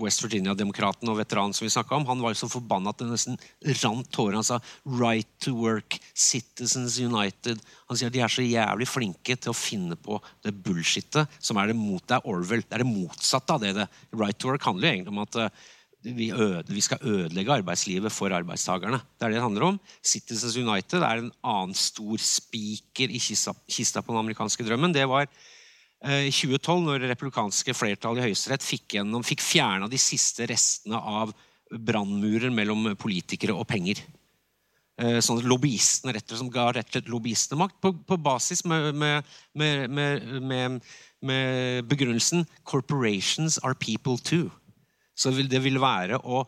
West 0.00 0.22
Virginia-demokraten 0.24 1.10
og 1.10 1.18
veteranen 1.20 1.54
som 1.54 1.66
vi 1.66 1.72
om, 1.94 2.06
han 2.08 2.22
var 2.22 2.34
så 2.38 2.48
forbanna 2.50 2.92
at 2.92 3.02
det 3.02 3.10
nesten 3.10 3.38
rant 3.82 4.08
tårer. 4.12 4.38
Han 4.40 4.46
sa 4.46 4.60
'right 4.84 5.28
to 5.40 5.54
work, 5.54 5.98
Citizens 6.14 6.98
United'. 6.98 7.60
Han 7.88 7.96
sier 7.96 8.06
at 8.06 8.12
de 8.12 8.20
er 8.20 8.28
så 8.28 8.42
jævlig 8.42 8.88
flinke 8.88 9.36
til 9.36 9.52
å 9.52 9.56
finne 9.56 9.96
på 9.96 10.20
det 10.42 10.54
bullshitet 10.64 11.28
som 11.38 11.56
er 11.56 11.68
det 11.68 11.76
mot 11.76 12.02
deg 12.06 12.20
Orwell. 12.24 12.62
Det 12.62 12.72
er 12.72 12.84
det 12.84 12.90
motsatte 12.90 13.52
av 13.52 13.60
det. 13.60 13.74
det. 13.74 13.88
Right 14.12 14.38
to 14.38 14.48
work 14.48 14.62
handler 14.62 14.88
jo 14.88 14.94
egentlig 14.94 15.14
om 15.14 15.22
at 15.22 15.36
uh, 15.36 15.48
vi, 16.02 16.32
øde, 16.32 16.66
vi, 16.66 16.80
skal 16.80 16.98
ødelegge 17.02 17.62
arbeidslivet 17.62 18.12
for 18.12 18.30
arbeidstakerne. 18.30 19.00
Det 19.18 19.26
er 19.26 19.30
det 19.30 19.38
det 19.38 19.46
handler 19.46 19.62
om. 19.62 19.80
Citizens 20.02 20.56
United 20.56 21.02
er 21.02 21.22
en 21.22 21.32
annen 21.42 21.74
stor 21.74 22.18
spiker 22.18 23.08
i 23.08 23.18
kista, 23.22 23.54
kista 23.68 24.02
på 24.02 24.12
den 24.12 24.24
amerikanske 24.24 24.66
drømmen. 24.66 24.94
Det 24.94 25.06
var 25.06 25.26
Eh, 25.26 25.51
i 26.02 26.32
2012, 26.34 26.82
når 26.82 27.02
det 27.02 27.12
republikanske 27.12 27.74
flertallet 27.78 28.22
i 28.22 28.26
Høyesterett 28.26 28.64
fikk, 28.66 28.96
fikk 29.28 29.44
fjerna 29.44 29.86
de 29.90 30.00
siste 30.02 30.48
restene 30.50 30.98
av 30.98 31.30
brannmurer 31.72 32.50
mellom 32.50 32.90
politikere 32.98 33.54
og 33.54 33.68
penger. 33.70 34.00
Sånn 35.24 35.38
at 35.40 35.46
lobbyistene 35.48 36.12
rett 36.14 36.34
og 36.34 36.40
slett, 36.40 36.52
ga 36.54 36.66
rett 36.74 36.90
og 36.90 36.96
slett 36.96 37.12
lobbyistene 37.12 37.60
makt, 37.62 37.78
på, 37.82 37.94
på 38.06 38.18
basis 38.20 38.64
med, 38.68 38.98
med, 38.98 39.30
med, 39.88 40.82
med 41.22 41.88
begrunnelsen 41.88 42.44
'corporations 42.66 43.58
are 43.62 43.74
people 43.74 44.18
too'. 44.18 44.50
Så 45.14 45.30
det 45.30 45.60
vil 45.64 45.76
være 45.80 46.18
å, 46.24 46.42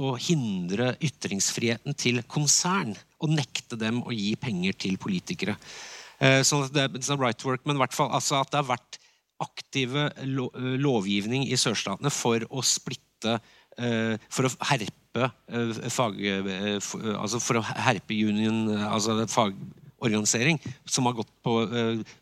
å, 0.00 0.14
hindre 0.16 0.94
ytringsfriheten 1.04 1.96
til 1.98 2.22
konsern. 2.24 2.94
Og 3.20 3.32
nekte 3.32 3.78
dem 3.80 4.02
å 4.04 4.14
gi 4.14 4.34
penger 4.40 4.76
til 4.86 4.96
politikere. 5.00 5.56
Eh, 6.20 6.40
sånn 6.46 6.64
at 6.64 6.72
det 6.72 6.86
er 6.86 7.20
right 7.20 7.44
work, 7.44 7.66
men 7.68 7.80
hvert 7.80 7.96
fall 7.96 8.12
altså 8.14 8.40
at 8.40 8.52
det 8.52 8.62
har 8.62 8.70
vært 8.76 9.00
aktive 9.44 10.08
lovgivning 10.80 11.44
i 11.44 11.58
sørstatene 11.60 12.08
for 12.14 12.46
å 12.48 12.62
splitte 12.64 13.36
Eh, 13.76 14.16
for 14.32 14.48
å 14.48 14.50
herpe 14.70 15.26
eh, 15.52 15.80
fag, 15.92 16.20
eh, 16.24 16.78
altså 17.12 17.40
for 17.44 17.60
å 17.60 17.64
herpe 17.66 18.16
union, 18.16 18.70
altså 18.88 19.18
fagorganisering, 19.28 20.60
som 20.88 21.08
har 21.08 21.18
gått 21.18 21.32
på 21.44 21.58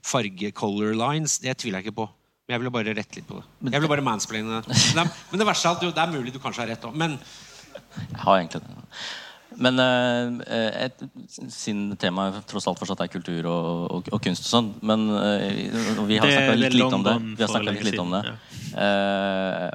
farge 0.02 0.50
color 0.58 0.96
lines, 0.98 1.38
det 1.42 1.54
tviler 1.62 1.78
jeg 1.80 1.90
ikke 1.90 2.00
på. 2.02 2.08
Men 2.44 2.56
jeg 2.56 2.62
ville 2.62 2.74
bare 2.74 2.96
rette 2.96 3.20
litt 3.20 3.28
på 3.28 3.38
det. 3.38 3.44
Jeg 3.70 3.78
ville 3.78 3.92
bare 3.92 4.04
mansplaine 4.04 4.62
det. 4.66 4.78
Men 4.98 5.40
det 5.40 5.46
verste 5.48 5.70
er 5.70 5.78
at 5.78 5.86
det 5.86 6.02
er 6.02 6.12
mulig 6.12 6.34
du 6.34 6.40
kanskje 6.42 6.64
har 6.64 6.74
rett 6.74 6.88
òg. 6.90 6.96
Men 6.98 7.14
jeg 7.14 8.20
har 8.20 8.40
egentlig 8.40 8.64
det. 8.66 8.88
Men 9.60 9.78
uh, 9.78 10.40
et, 10.84 11.02
siden 11.52 11.94
temaet 12.00 12.40
tross 12.50 12.66
alt 12.70 12.80
fortsatt 12.80 13.04
er 13.04 13.10
kultur 13.12 13.46
og, 13.50 13.68
og, 13.94 14.10
og 14.14 14.22
kunst 14.24 14.46
og 14.46 14.50
sånn 14.50 14.70
Men 14.84 15.06
uh, 15.12 16.04
vi 16.08 16.18
har 16.18 16.30
snakka 16.30 16.56
litt, 16.58 16.76
litt 16.76 16.96
om 16.96 17.04
det. 17.06 17.14
Vi 17.38 17.46
har 17.46 17.66
litt, 17.68 17.84
litt 17.88 18.02
om 18.02 18.14
det. 18.16 18.22
Uh, 18.74 19.70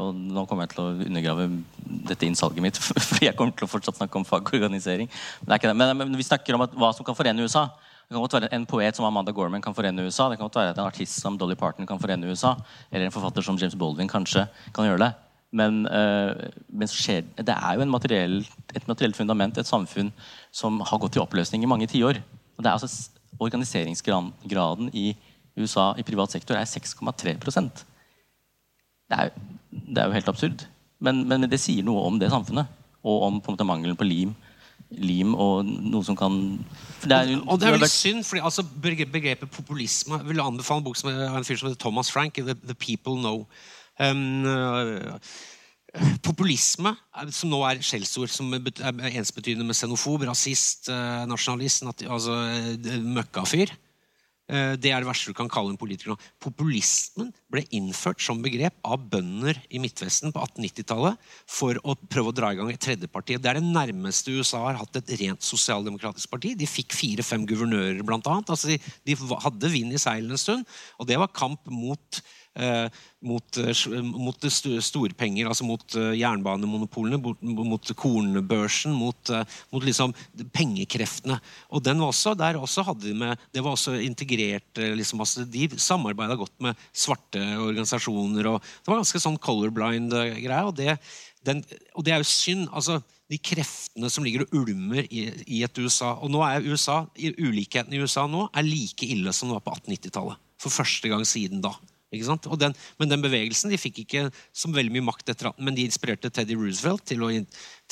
og 0.00 0.16
nå 0.16 0.44
kommer 0.48 0.66
jeg 0.66 0.74
til 0.74 0.84
å 0.84 0.90
undergrave 1.08 1.48
dette 2.08 2.28
innsalget 2.28 2.64
mitt, 2.64 2.80
for 3.08 3.22
jeg 3.24 3.36
kommer 3.38 3.56
til 3.56 3.68
å 3.68 3.72
fortsatt 3.72 3.98
snakke 4.00 4.20
om 4.20 4.26
fagorganisering. 4.28 5.10
Men, 5.46 5.72
men, 5.76 5.96
men, 6.04 6.18
vi 6.18 6.26
snakker 6.26 6.56
om 6.56 6.64
at, 6.66 6.76
hva 6.78 6.92
som 6.96 7.06
kan 7.06 7.18
forene 7.18 7.44
USA. 7.44 7.68
Det 8.02 8.16
kan 8.16 8.24
godt 8.24 8.34
være 8.36 8.48
En 8.52 8.64
poet 8.68 8.96
som 8.96 9.06
Amanda 9.08 9.32
Gorman 9.32 9.62
kan 9.64 9.76
forene 9.76 10.04
USA. 10.04 10.28
Det 10.28 10.36
kan 10.38 10.48
godt 10.48 10.58
være 10.60 10.74
En 10.76 10.86
artist 10.86 11.20
som 11.22 11.38
Dolly 11.40 11.56
Parton 11.56 11.88
kan 11.88 12.00
forene 12.00 12.28
USA. 12.28 12.56
Eller 12.90 13.08
en 13.08 13.14
forfatter 13.14 13.44
som 13.44 13.60
James 13.60 13.76
Baldwin 13.78 14.10
kanskje 14.10 14.46
kan 14.74 14.88
gjøre 14.88 15.06
det. 15.06 15.12
Men, 15.52 15.82
uh, 15.84 16.32
men 16.72 16.88
skjer, 16.88 17.26
det 17.36 17.52
er 17.52 17.76
jo 17.76 17.88
materiell, 17.92 18.38
et 18.72 18.86
materielt 18.88 19.18
fundament, 19.18 19.58
et 19.60 19.68
samfunn 19.68 20.08
som 20.54 20.80
har 20.80 21.00
gått 21.02 21.18
i 21.18 21.22
oppløsning 21.22 21.64
i 21.64 21.68
mange 21.68 21.90
tiår. 21.92 22.22
Og 22.56 22.64
det 22.64 22.70
er 22.70 22.78
altså 22.78 23.10
Organiseringsgraden 23.42 24.90
i 24.92 25.14
USA 25.56 25.94
i 25.98 26.04
privat 26.06 26.30
sektor 26.30 26.54
er 26.54 26.68
6,3% 26.68 27.80
det, 29.12 29.18
er, 29.18 29.32
det 29.70 30.00
er 30.02 30.08
jo 30.08 30.16
helt 30.16 30.30
absurd. 30.32 30.64
Men, 31.02 31.24
men, 31.28 31.48
det 31.50 31.60
sier 31.60 31.84
noe 31.86 32.06
om 32.06 32.18
det 32.20 32.30
samfunnet. 32.32 32.70
Og 33.02 33.26
om 33.26 33.40
på 33.42 33.50
en 33.50 33.56
måte 33.56 33.68
mangelen 33.68 33.98
på 33.98 34.06
lim. 34.06 34.34
Lim 34.92 35.34
og 35.40 35.66
noe 35.66 36.04
som 36.04 36.16
kan 36.18 36.34
det 37.02 37.16
er, 37.16 37.30
og, 37.46 37.56
det 37.58 37.66
er 37.66 37.76
veldig 37.78 37.88
synd, 37.90 38.24
for 38.28 38.38
altså, 38.44 38.62
begrepet 38.62 39.50
populisme 39.50 40.18
Jeg 40.20 40.28
vil 40.28 40.42
anbefale 40.42 40.82
en 40.82 40.84
bok 40.84 40.98
som 40.98 41.08
en 41.10 41.46
fyr 41.46 41.56
som 41.56 41.70
heter 41.70 41.80
Thomas 41.80 42.12
Frank, 42.12 42.36
The, 42.36 42.54
The 42.54 42.76
People 42.78 43.16
Know. 43.18 43.46
Uh, 44.00 45.18
populisme, 46.24 46.94
som 47.36 47.52
nå 47.52 47.60
er 47.68 47.82
skjellsord, 47.84 48.32
som 48.32 48.48
er 48.56 49.18
ensbetydende 49.18 49.66
med 49.68 49.76
xenofob, 49.76 50.24
rasist, 50.24 50.88
uh, 50.88 51.24
nasjonalist, 51.28 51.84
altså 52.08 52.36
uh, 52.48 53.00
møkkafyr. 53.18 53.74
Det 54.52 54.90
er 54.90 55.00
det 55.00 55.06
verste 55.06 55.30
du 55.30 55.36
kan 55.38 55.48
kalle 55.48 55.70
en 55.70 55.78
politiker. 55.80 56.18
Populismen 56.42 57.30
ble 57.48 57.62
innført 57.72 58.20
som 58.20 58.42
begrep 58.42 58.74
av 58.84 59.00
bønder 59.08 59.56
i 59.72 59.78
Midtvesten 59.80 60.34
på 60.34 60.42
1890-tallet 60.42 61.30
for 61.48 61.78
å 61.88 61.94
prøve 62.10 62.34
å 62.34 62.36
dra 62.36 62.50
i 62.52 62.58
gang 62.58 62.68
et 62.68 62.82
tredjeparti. 62.82 63.38
Det 63.40 63.48
er 63.48 63.60
det 63.60 63.70
nærmeste 63.70 64.34
USA 64.34 64.60
har 64.66 64.82
hatt 64.82 64.98
et 64.98 65.14
rent 65.22 65.46
sosialdemokratisk 65.46 66.34
parti. 66.34 66.52
De 66.58 66.68
fikk 66.68 66.92
fire-fem 66.92 67.46
guvernører, 67.48 68.02
blant 68.04 68.28
annet. 68.28 68.52
Altså 68.52 68.74
de, 68.74 68.80
de 69.08 69.16
hadde 69.46 69.72
vind 69.72 69.96
i 69.96 70.02
seilene 70.02 70.36
en 70.36 70.44
stund, 70.44 70.76
og 70.98 71.08
det 71.08 71.22
var 71.22 71.32
kamp 71.38 71.72
mot 71.72 72.20
Eh, 72.20 72.41
mot, 73.22 73.56
eh, 73.56 74.02
mot 74.02 74.44
storpenger, 74.44 75.48
altså 75.48 75.64
mot 75.64 75.96
eh, 75.96 76.12
jernbanemonopolene, 76.20 77.20
mot, 77.22 77.92
kornbørsen, 77.96 78.92
mot, 78.92 79.32
mot 79.72 79.86
liksom 79.86 80.12
pengekreftene. 80.52 81.38
Og 81.72 81.84
den 81.86 82.02
var 82.02 82.12
også, 82.12 82.34
der 82.38 82.60
også 82.60 82.84
hadde 82.90 83.08
de 83.08 83.16
med, 83.16 83.38
Det 83.52 83.62
var 83.64 83.72
også 83.72 83.96
integrert 84.00 84.76
liksom, 84.76 85.20
altså, 85.20 85.44
De 85.44 85.68
samarbeida 85.76 86.36
godt 86.36 86.54
med 86.60 86.76
svarte 86.92 87.40
organisasjoner. 87.56 88.46
og 88.46 88.60
Det 88.60 88.90
var 88.90 89.00
ganske 89.00 89.22
sånn 89.22 89.38
colorblind-greie. 89.38 90.64
og 90.64 90.76
det 90.76 90.98
og 91.42 92.04
det 92.04 92.12
er 92.12 92.20
jo 92.22 92.28
synd. 92.28 92.68
altså 92.72 93.00
De 93.30 93.38
kreftene 93.38 94.10
som 94.10 94.24
ligger 94.24 94.44
og 94.44 94.54
ulmer 94.62 95.06
i, 95.10 95.62
et 95.62 95.78
USA 95.78 96.14
Og 96.22 96.30
nå 96.30 96.42
er 96.46 96.62
USA, 96.62 97.06
Ulikheten 97.16 97.92
i 97.92 98.02
USA 98.02 98.26
nå 98.26 98.48
er 98.52 98.62
like 98.62 99.06
ille 99.06 99.32
som 99.32 99.48
det 99.48 99.58
var 99.58 99.66
på 99.66 99.74
1890-tallet. 99.80 100.36
For 100.62 100.70
første 100.70 101.10
gang 101.10 101.24
siden 101.26 101.62
da. 101.64 101.74
Den, 102.12 102.74
men 103.00 103.08
den 103.08 103.22
bevegelsen 103.24 103.72
de 103.72 103.80
fikk 103.80 104.02
ikke 104.04 104.26
som 104.52 104.74
veldig 104.76 104.92
mye 104.92 105.06
makt 105.06 105.32
etter 105.32 105.48
men 105.56 105.76
de 105.76 105.86
inspirerte 105.88 106.30
Teddy 106.30 106.58
Roosevelt 106.58 107.06
til 107.08 107.24
å, 107.24 107.30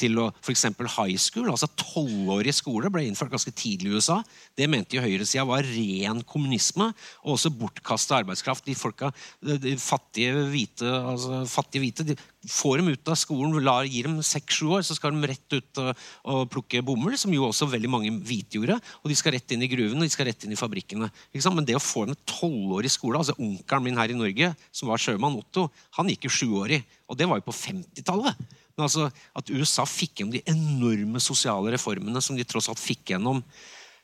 til 0.01 0.18
å 0.22 0.28
f.eks. 0.40 0.66
high 0.96 1.18
school, 1.20 1.51
altså 1.53 1.68
tolvårig 1.78 2.55
skole, 2.57 2.90
ble 2.92 3.05
innført 3.07 3.32
ganske 3.34 3.53
tidlig 3.57 3.92
i 3.92 4.01
USA. 4.01 4.20
Det 4.57 4.68
mente 4.70 4.96
jo 4.96 5.05
høyresida 5.05 5.46
var 5.48 5.66
ren 5.66 6.24
kommunisme 6.26 6.90
og 7.22 7.36
også 7.36 7.53
bortkasta 7.61 8.20
arbeidskraft. 8.20 8.66
De 8.66 8.76
folka, 8.78 9.12
de 9.40 9.76
fattige 9.80 10.46
hvite, 10.51 10.88
altså 10.88 11.44
fattige 11.51 11.84
hvite 11.84 12.11
de 12.11 12.18
får 12.48 12.80
dem 12.80 12.88
ut 12.94 13.11
av 13.12 13.18
skolen, 13.20 13.57
lar, 13.64 13.84
gir 13.84 14.07
dem 14.09 14.20
seks-sju 14.24 14.70
år, 14.78 14.84
så 14.86 14.96
skal 14.96 15.12
de 15.12 15.28
rett 15.28 15.57
ut 15.57 15.80
og, 15.82 15.90
og, 16.24 16.46
plukke 16.53 16.80
bomull, 16.84 17.16
som 17.20 17.32
jo 17.34 17.44
også 17.51 17.68
veldig 17.68 17.90
mange 17.92 18.12
hvite 18.24 18.57
gjorde. 18.57 18.78
Og 19.03 19.12
de 19.12 19.18
skal 19.18 19.36
rett 19.36 19.53
inn 19.53 19.64
i 19.66 19.68
gruvene 19.70 20.01
og 20.01 20.09
de 20.09 20.14
skal 20.14 20.30
rett 20.30 20.46
inn 20.46 20.55
i 20.57 20.59
fabrikkene. 20.61 21.11
Men 21.51 21.68
det 21.68 21.76
å 21.76 21.82
få 21.82 22.07
dem 22.09 22.16
tolvårig 22.28 22.92
skole 22.92 23.20
altså 23.20 23.36
Onkelen 23.36 23.84
min 23.84 24.01
her 24.01 24.12
i 24.12 24.16
Norge, 24.16 24.55
som 24.72 24.88
var 24.88 25.03
sjømann, 25.03 25.36
Otto, 25.40 25.68
han 25.98 26.09
gikk 26.12 26.28
jo 26.28 26.34
sjuårig. 26.38 26.80
Og 27.11 27.18
det 27.20 27.28
var 27.28 27.40
jo 27.40 27.48
på 27.51 27.57
50-tallet. 27.57 28.57
Men 28.80 28.88
altså 28.88 29.10
at 29.36 29.52
USA 29.52 29.84
fikk 29.88 30.22
gjennom 30.22 30.34
de 30.34 30.42
enorme 30.48 31.20
sosiale 31.22 31.76
reformene 31.76 32.24
som 32.24 32.38
de 32.38 32.48
tross 32.48 32.70
alt 32.72 32.80
fikk 32.80 33.12
gjennom 33.12 33.44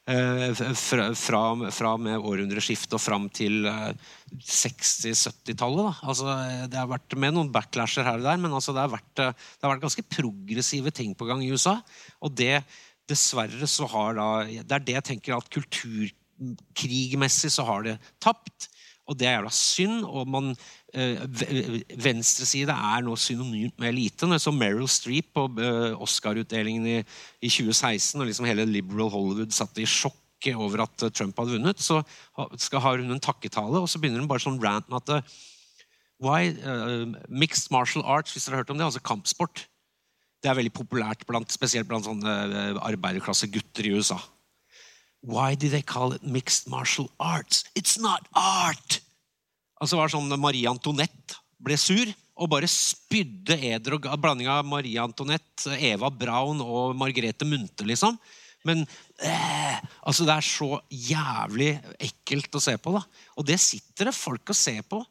Eh, 0.06 0.54
fra, 0.54 1.10
fra, 1.18 1.40
fra 1.74 1.96
med 1.98 2.22
århundreskiftet 2.22 2.92
og 2.94 3.00
fram 3.02 3.24
til 3.34 3.66
60-70-tallet. 3.66 5.88
Eh, 5.88 6.04
altså, 6.12 6.26
det 6.70 6.78
har 6.78 6.86
vært 6.92 7.16
med 7.18 7.34
noen 7.34 7.50
backlasher 7.50 8.06
her 8.06 8.20
og 8.20 8.26
der, 8.28 8.38
men 8.38 8.54
altså, 8.54 8.70
det, 8.76 8.84
har 8.84 8.92
vært, 8.92 9.16
det, 9.18 9.64
har 9.64 9.72
vært, 9.72 9.82
ganske 9.82 10.04
progressive 10.06 10.92
ting 10.94 11.10
på 11.18 11.26
gang 11.26 11.42
i 11.42 11.50
USA. 11.50 11.82
Og 12.22 12.30
det 12.38 12.62
dessverre 13.10 13.66
så 13.70 13.86
har 13.90 14.14
da 14.18 14.26
Det 14.46 14.74
er 14.78 14.86
det 14.86 14.94
jeg 14.94 15.06
tenker 15.10 15.34
at 15.34 15.50
kulturkrigmessig 15.56 17.50
så 17.56 17.62
har 17.66 17.82
det 17.88 17.96
tapt. 18.22 18.70
Og 19.06 19.14
det 19.18 19.28
er 19.28 19.36
jævla 19.36 19.52
synd. 19.54 20.04
og 20.04 20.28
man 20.28 20.52
eh, 20.94 21.22
Venstreside 22.02 22.74
er 22.74 23.04
nå 23.06 23.14
synonymt 23.20 23.78
med 23.78 23.92
elite. 23.92 24.26
Når 24.26 24.40
jeg 24.40 24.46
så 24.46 24.54
Meryl 24.54 24.88
Streep 24.90 25.32
på 25.36 25.46
eh, 25.62 26.02
Oscar-utdelingen 26.02 26.86
i, 26.90 26.96
i, 27.40 27.50
2016, 27.50 28.20
og 28.20 28.26
liksom 28.26 28.48
hele 28.50 28.66
liberal 28.66 29.12
Hollywood 29.14 29.54
satt 29.54 29.78
i 29.78 29.86
sjokk 29.86 30.50
over 30.56 30.84
at 30.84 31.06
eh, 31.06 31.14
Trump 31.14 31.38
hadde 31.38 31.54
vunnet, 31.54 31.82
så 31.82 32.02
skal 32.60 32.82
ha 32.82 32.96
hun 32.98 33.14
en 33.14 33.22
takketale, 33.22 33.78
og 33.78 33.88
så 33.90 34.02
begynner 34.02 34.22
hun 34.22 34.30
bare 34.30 34.42
sånn 34.42 34.60
rant 34.62 34.90
med 34.90 34.98
at 35.04 35.14
eh, 35.16 35.38
why, 36.22 36.50
Mixed 37.28 37.70
martial 37.70 38.04
arts, 38.04 38.34
hvis 38.34 38.46
dere 38.46 38.56
har 38.56 38.64
hørt 38.64 38.74
om 38.74 38.80
det, 38.80 38.88
altså 38.88 39.04
kampsport. 39.04 39.66
Det 40.42 40.50
er 40.50 40.58
veldig 40.58 40.74
populært, 40.74 41.26
blant, 41.28 41.50
spesielt 41.54 41.88
blant 41.88 42.06
sånne 42.06 42.76
arbeiderklassegutter 42.84 43.88
i 43.88 43.94
USA. 43.96 44.18
Why 45.26 45.56
do 45.58 45.68
they 45.68 45.82
call 45.82 46.14
it 46.14 46.22
mixed 46.22 46.68
martial 46.70 47.10
arts? 47.18 47.64
It's 47.74 47.98
not 47.98 48.28
art! 48.32 49.00
Altså 49.82 49.98
var 49.98 50.08
det 50.08 50.14
sånn 50.14 50.30
Marie 50.40 50.70
Antoinette 50.70 51.36
ble 51.58 51.76
sur 51.80 52.06
og 52.36 52.50
bare 52.52 52.68
spydde 52.70 53.56
eder 53.72 53.96
og 53.96 54.06
blanding 54.20 54.48
av 54.52 54.66
Marie 54.68 55.00
Antoinette, 55.00 55.72
Eva 55.80 56.10
Braun 56.12 56.60
og 56.62 56.94
Margrethe 57.00 57.48
Munthe, 57.48 57.86
liksom. 57.88 58.18
Men 58.66 58.82
eh, 59.24 59.76
altså 60.06 60.26
det 60.28 60.34
er 60.36 60.46
så 60.46 60.68
jævlig 60.90 61.70
ekkelt 62.08 62.58
å 62.58 62.62
se 62.62 62.76
på. 62.78 62.94
da. 62.94 63.02
Og 63.40 63.46
det 63.48 63.58
sitter 63.62 64.10
det 64.10 64.16
folk 64.16 64.52
og 64.52 64.58
ser 64.58 64.82
på 64.86 65.02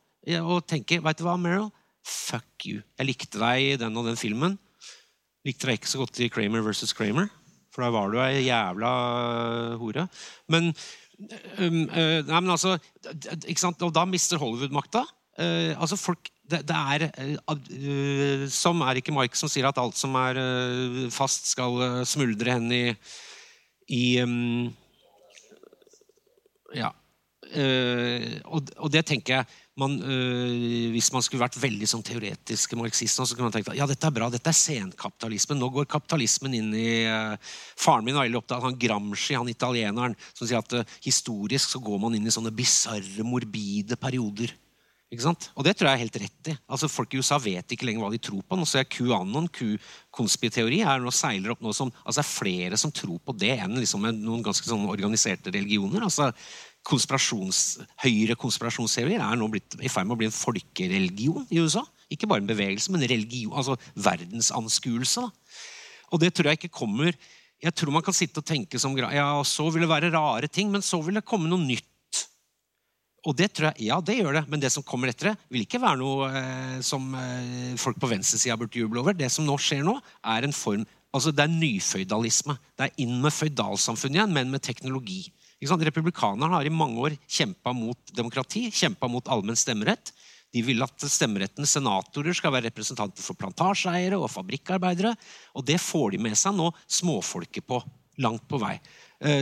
og 0.42 0.66
tenker 0.66 1.04
Vet 1.06 1.20
du 1.20 1.26
hva, 1.28 1.36
Meryl? 1.38 1.68
Fuck 2.06 2.66
you. 2.66 2.82
Jeg 2.98 3.10
likte 3.10 3.42
deg 3.42 3.62
i 3.64 3.76
den 3.82 3.98
og 3.98 4.08
den 4.10 4.18
filmen. 4.20 4.56
Likte 5.46 5.70
deg 5.70 5.80
ikke 5.80 5.92
så 5.92 6.02
godt 6.02 6.22
i 6.24 6.30
Kramer 6.34 6.64
versus 6.66 6.94
Kramer. 6.98 7.30
For 7.76 7.84
da 7.84 7.92
var 7.92 8.14
du 8.14 8.22
ei 8.24 8.46
jævla 8.46 8.92
hore. 9.82 10.08
Men, 10.52 10.72
um, 11.60 11.82
uh, 11.92 12.22
nei, 12.24 12.40
men 12.40 12.54
altså? 12.54 12.78
Og 13.84 13.92
da 13.96 14.06
mister 14.08 14.40
Hollywood 14.40 14.76
makta. 14.76 15.04
Uh, 15.36 15.76
altså 15.76 16.00
folk 16.00 16.30
det, 16.48 16.62
det 16.70 16.76
er 16.78 17.04
uh, 17.50 18.46
Som 18.48 18.80
er 18.86 19.02
ikke 19.02 19.12
Mike 19.12 19.36
som 19.36 19.50
sier 19.52 19.68
at 19.68 19.82
alt 19.82 19.98
som 20.00 20.16
er 20.16 20.40
fast, 21.12 21.50
skal 21.52 22.06
smuldre 22.08 22.56
hen 22.56 22.72
i, 22.72 22.86
i 23.92 24.06
um, 24.24 24.70
Ja. 26.76 26.94
og, 27.56 28.72
og, 28.76 28.90
det 28.92 29.06
tenker 29.08 29.38
jeg 29.38 29.46
man, 29.80 29.96
øh, 30.02 30.92
Hvis 30.94 31.12
man 31.12 31.24
skulle 31.24 31.44
vært 31.44 31.60
veldig 31.60 31.88
sånn 31.90 32.04
teoretiske 32.06 32.78
marxister, 32.80 33.28
så 33.28 33.36
kunne 33.36 33.50
man 33.50 33.56
tenkt 33.56 33.72
at 33.74 33.80
ja, 33.80 33.88
dette 33.90 34.08
er 34.08 34.16
bra, 34.16 34.30
dette 34.32 34.52
er 34.52 34.58
senkapitalismen. 34.58 35.60
Nå 35.60 35.70
går 35.74 35.90
kapitalismen 35.92 36.56
inn 36.56 36.74
i 36.80 37.06
øh, 37.12 37.36
Faren 37.76 38.06
min 38.08 38.16
var 38.16 38.28
veldig 38.28 38.40
opptatt 38.40 38.62
av 38.62 38.70
han 38.70 38.80
Gramsci, 38.80 39.36
han 39.36 39.52
italieneren, 39.52 40.16
som 40.34 40.48
sier 40.48 40.62
at 40.62 40.78
øh, 40.80 40.94
historisk 41.04 41.76
så 41.76 41.82
går 41.84 42.00
man 42.02 42.16
inn 42.16 42.28
i 42.28 42.34
sånne 42.34 42.54
bisarre, 42.56 43.28
morbide 43.28 44.00
perioder. 44.00 44.56
Ikke 45.14 45.28
sant? 45.28 45.50
Og 45.54 45.64
det 45.68 45.76
tror 45.78 45.92
jeg 45.92 46.00
er 46.00 46.04
helt 46.06 46.18
rett 46.24 46.50
i. 46.50 46.56
Altså 46.72 46.90
Folk 46.90 47.14
i 47.14 47.20
USA 47.22 47.38
vet 47.40 47.72
ikke 47.72 47.86
lenger 47.88 48.04
hva 48.04 48.14
de 48.14 48.20
tror 48.26 48.42
på. 48.42 48.58
Nå 48.58 48.66
ser 48.68 48.82
jeg 48.82 48.94
QAnon, 48.98 49.50
Q-konspiteori, 49.54 50.80
er 50.82 51.04
nå 51.04 51.14
seiler 51.14 51.54
opp 51.54 51.62
noe 51.64 51.76
som 51.78 51.92
altså 52.02 52.22
Det 52.22 52.24
er 52.24 52.32
flere 52.32 52.80
som 52.82 52.94
tror 52.96 53.20
på 53.22 53.36
det 53.38 53.54
enn 53.60 53.78
liksom 53.78 54.08
noen 54.08 54.44
ganske 54.46 54.66
sånn 54.68 54.88
organiserte 54.90 55.54
religioner. 55.54 56.08
altså 56.08 56.32
konspirasjons, 56.86 57.62
høyre 58.04 58.36
konspirasjonsteorier 58.40 59.24
er 59.24 59.40
nå 59.40 59.48
blitt 59.52 59.78
i 59.82 59.90
ferd 59.92 60.08
med 60.08 60.16
å 60.16 60.20
bli 60.22 60.30
en 60.30 60.36
folkereligion 60.36 61.48
i 61.50 61.62
USA. 61.64 61.82
Ikke 62.14 62.30
bare 62.30 62.44
en 62.44 62.50
bevegelse, 62.50 62.94
men 62.94 63.06
religion, 63.10 63.56
altså 63.58 63.78
verdensanskuelse. 63.98 65.26
Og 66.14 66.22
det 66.22 66.32
tror 66.36 66.52
jeg 66.52 66.62
ikke 66.62 66.78
kommer 66.84 67.16
Jeg 67.64 67.72
tror 67.74 67.90
man 67.96 68.04
kan 68.04 68.14
sitte 68.14 68.42
og 68.44 68.46
tenke 68.46 68.78
som 68.78 68.94
ja, 69.00 69.26
så 69.48 69.64
vil 69.72 69.86
det 69.86 69.90
være 69.90 70.12
rare 70.14 70.48
ting, 70.52 70.68
men 70.70 70.84
så 70.84 71.00
vil 71.02 71.16
det 71.18 71.26
komme 71.26 71.48
noe 71.50 71.64
nytt. 71.64 71.88
Og 73.26 73.34
det 73.34 73.48
tror 73.56 73.72
jeg, 73.72 73.88
ja, 73.88 73.96
det 74.04 74.20
gjør 74.20 74.36
det, 74.38 74.44
men 74.52 74.62
det 74.62 74.70
som 74.74 74.84
kommer 74.86 75.10
etter 75.10 75.32
det, 75.32 75.36
vil 75.50 75.64
ikke 75.66 75.82
være 75.82 75.98
noe 75.98 76.28
eh, 76.30 76.76
som 76.86 77.08
eh, 77.18 77.72
folk 77.82 77.98
på 77.98 78.10
venstresida 78.12 78.58
burde 78.60 78.78
juble 78.78 79.02
over. 79.02 79.16
Det 79.18 79.32
som 79.34 79.48
nå 79.48 79.56
skjer 79.58 79.82
nå, 79.88 79.96
er 80.36 80.46
en 80.46 80.54
form 80.54 80.86
altså 81.16 81.32
Det 81.32 81.46
er 81.46 81.54
nyføydalisme. 81.56 82.58
Det 82.76 82.90
er 82.90 82.98
inn 83.06 83.16
med 83.24 83.32
føydalsamfunnet 83.32 84.20
igjen, 84.20 84.34
men 84.36 84.52
med 84.52 84.62
teknologi. 84.68 85.22
Republikanerne 85.64 86.54
har 86.54 86.66
i 86.66 86.74
mange 86.74 87.00
år 87.00 87.16
kjempa 87.28 87.74
mot 87.74 87.98
demokrati, 88.14 88.70
kjempa 88.72 89.08
mot 89.08 89.28
allmenn 89.28 89.56
stemmerett. 89.56 90.12
De 90.54 90.62
vil 90.62 90.84
at 90.84 91.00
stemmerettens 91.00 91.74
senatorer 91.76 92.36
skal 92.36 92.54
være 92.54 92.70
representanter 92.70 93.24
for 93.24 93.36
plantasjeeiere 93.36 94.18
og 94.20 94.32
fabrikkarbeidere. 94.32 95.16
Og 95.56 95.66
det 95.66 95.80
får 95.82 96.16
de 96.16 96.22
med 96.28 96.38
seg 96.40 96.56
nå 96.56 96.70
småfolket 96.88 97.66
på, 97.68 97.82
langt 98.24 98.46
på 98.48 98.60
vei. 98.62 98.78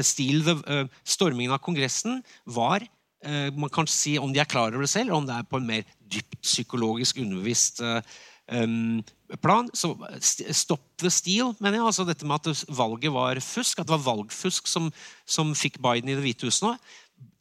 Stil, 0.05 0.45
uh, 0.45 0.85
stormingen 1.03 1.53
av 1.53 1.61
Kongressen 1.61 2.21
var 2.45 2.85
uh, 2.85 3.49
man 3.57 3.71
kan 3.73 3.89
si 3.89 4.19
Om 4.21 4.31
de 4.33 4.39
er 4.39 4.49
klar 4.49 4.71
over 4.71 4.85
det 4.85 4.91
selv, 4.93 5.13
om 5.17 5.25
det 5.25 5.33
er 5.33 5.49
på 5.49 5.59
en 5.59 5.67
mer 5.67 5.83
dypt 5.99 6.39
psykologisk 6.45 7.17
underbevisst 7.17 7.81
um, 7.81 7.99
plan. 9.41 9.69
Så 9.73 9.93
stopp 10.51 10.85
the 11.01 11.11
steal, 11.13 11.53
mener 11.59 11.79
jeg. 11.79 11.87
Altså 11.87 12.07
dette 12.07 12.27
med 12.27 12.41
at 12.41 12.65
valget 12.73 13.13
var 13.13 13.39
fusk. 13.43 13.79
At 13.79 13.87
det 13.87 13.95
var 13.95 14.05
valgfusk 14.09 14.67
som, 14.67 14.91
som 15.25 15.55
fikk 15.57 15.79
Biden 15.83 16.11
i 16.11 16.17
Det 16.17 16.25
hvite 16.25 16.49
huset 16.49 16.67
nå. 16.67 16.75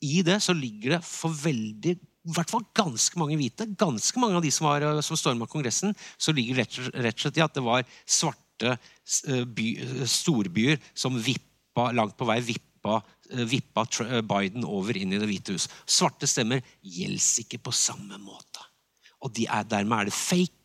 I 0.03 0.22
det 0.26 0.40
så 0.42 0.55
ligger 0.55 0.96
det 0.96 1.05
for 1.07 1.34
veldig 1.34 1.96
i 2.22 2.34
hvert 2.36 2.53
fall 2.53 2.62
ganske 2.76 3.18
mange 3.18 3.36
hvite, 3.38 3.66
ganske 3.78 4.20
mange 4.22 4.38
av 4.38 4.44
de 4.44 4.50
som, 4.55 4.68
var, 4.68 4.84
som 5.03 5.18
storma 5.18 5.48
Kongressen, 5.50 5.94
så 6.14 6.34
ligger 6.34 6.61
rett, 6.61 6.76
og 6.78 7.24
slett 7.24 7.40
i 7.40 7.42
at 7.42 7.57
det 7.57 7.64
var 7.66 7.82
svarte 8.07 8.76
eh, 8.76 9.42
by, 9.42 9.66
storbyer 10.07 10.78
som 10.94 11.18
vippa, 11.18 11.90
langt 11.96 12.14
på 12.18 12.28
vei 12.28 12.38
vippa, 12.46 13.00
eh, 13.32 13.42
vippa 13.42 13.86
Biden 14.28 14.66
over 14.68 14.98
inn 14.98 15.16
i 15.16 15.18
Det 15.18 15.26
hvite 15.30 15.57
hus. 15.57 15.66
Svarte 15.82 16.30
stemmer 16.30 16.62
gjelder 16.82 17.42
ikke 17.42 17.62
på 17.66 17.74
samme 17.74 18.20
måte. 18.22 18.68
Og 19.22 19.42
er, 19.42 19.66
dermed 19.66 19.98
er 19.98 20.11
det 20.11 20.18
fake. 20.18 20.61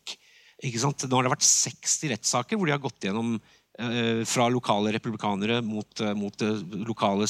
Nå 0.58 1.14
har 1.14 1.26
det 1.26 1.34
vært 1.36 1.46
60 1.46 2.12
rettssaker 2.14 2.58
hvor 2.58 2.66
de 2.66 2.74
har 2.74 2.82
gått 2.82 3.04
gjennom 3.06 3.36
eh, 3.78 4.24
fra 4.26 4.48
lokale 4.50 4.90
republikanere 4.96 5.60
mot, 5.62 6.00
eh, 6.02 6.14
mot 6.18 6.42
eh, 6.42 6.64
lokale 6.88 7.28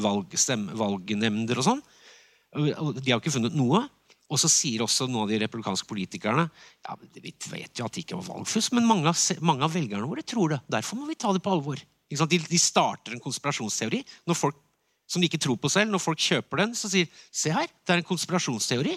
valg, 0.00 0.32
stem, 0.40 0.70
valgnemnder 0.72 1.60
og 1.60 1.68
sånn. 1.68 1.84
De 2.54 3.10
har 3.10 3.20
ikke 3.20 3.34
funnet 3.34 3.56
noe. 3.58 3.82
Og 4.32 4.40
så 4.40 4.48
sier 4.48 4.82
også 4.82 5.04
noen 5.06 5.26
av 5.26 5.32
de 5.34 5.38
republikanske 5.42 5.86
politikerne 5.86 6.46
ja, 6.48 6.94
vi 6.96 7.32
vet 7.52 7.76
jo 7.76 7.84
at 7.84 7.94
det 7.94 8.06
ikke 8.06 8.16
var 8.22 8.38
valgfusk, 8.38 8.72
men 8.74 8.86
mange 8.88 9.10
av, 9.10 9.18
mange 9.44 9.66
av, 9.66 9.74
velgerne 9.74 10.08
våre 10.08 10.24
tror 10.24 10.54
det. 10.54 10.60
Derfor 10.72 10.98
må 10.98 11.08
vi 11.10 11.18
ta 11.20 11.32
det 11.36 11.42
på 11.44 11.52
alvor. 11.52 11.82
De, 12.08 12.38
de, 12.38 12.60
starter 12.60 13.14
en 13.14 13.22
konspirasjonsteori 13.22 14.00
folk 14.38 14.56
som 15.10 15.20
de 15.20 15.28
ikke 15.28 15.40
tror 15.44 15.58
på 15.60 15.68
selv. 15.72 15.92
Når 15.92 16.02
folk 16.02 16.22
kjøper 16.24 16.62
den, 16.62 16.72
så 16.78 16.88
sier 16.88 17.10
se 17.28 17.52
her, 17.52 17.68
det 17.68 17.94
er 17.94 18.00
en 18.00 18.08
konspirasjonsteori. 18.08 18.96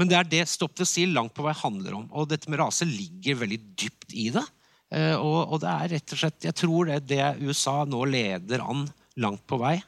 Men 0.00 0.10
det 0.10 0.18
er 0.18 0.28
det 0.30 0.42
Stopp 0.50 0.74
the 0.78 0.86
Steal 0.88 1.14
langt 1.14 1.34
på 1.36 1.44
vei 1.46 1.54
handler 1.56 2.00
om. 2.00 2.06
Og 2.12 2.28
dette 2.30 2.50
med 2.50 2.60
rase 2.62 2.86
ligger 2.88 3.38
veldig 3.44 3.60
dypt 3.78 4.14
i 4.18 4.28
det. 4.34 4.44
Eh, 4.94 5.14
og, 5.14 5.54
og 5.54 5.62
det 5.62 5.70
er 5.70 5.96
rett 5.96 6.14
og 6.14 6.20
slett, 6.20 6.44
Jeg 6.44 6.58
tror 6.58 6.90
det, 6.90 7.02
det 7.10 7.34
USA 7.42 7.82
nå 7.88 8.04
leder 8.10 8.64
an 8.64 8.86
langt 9.22 9.44
på 9.50 9.58
vei. 9.62 9.78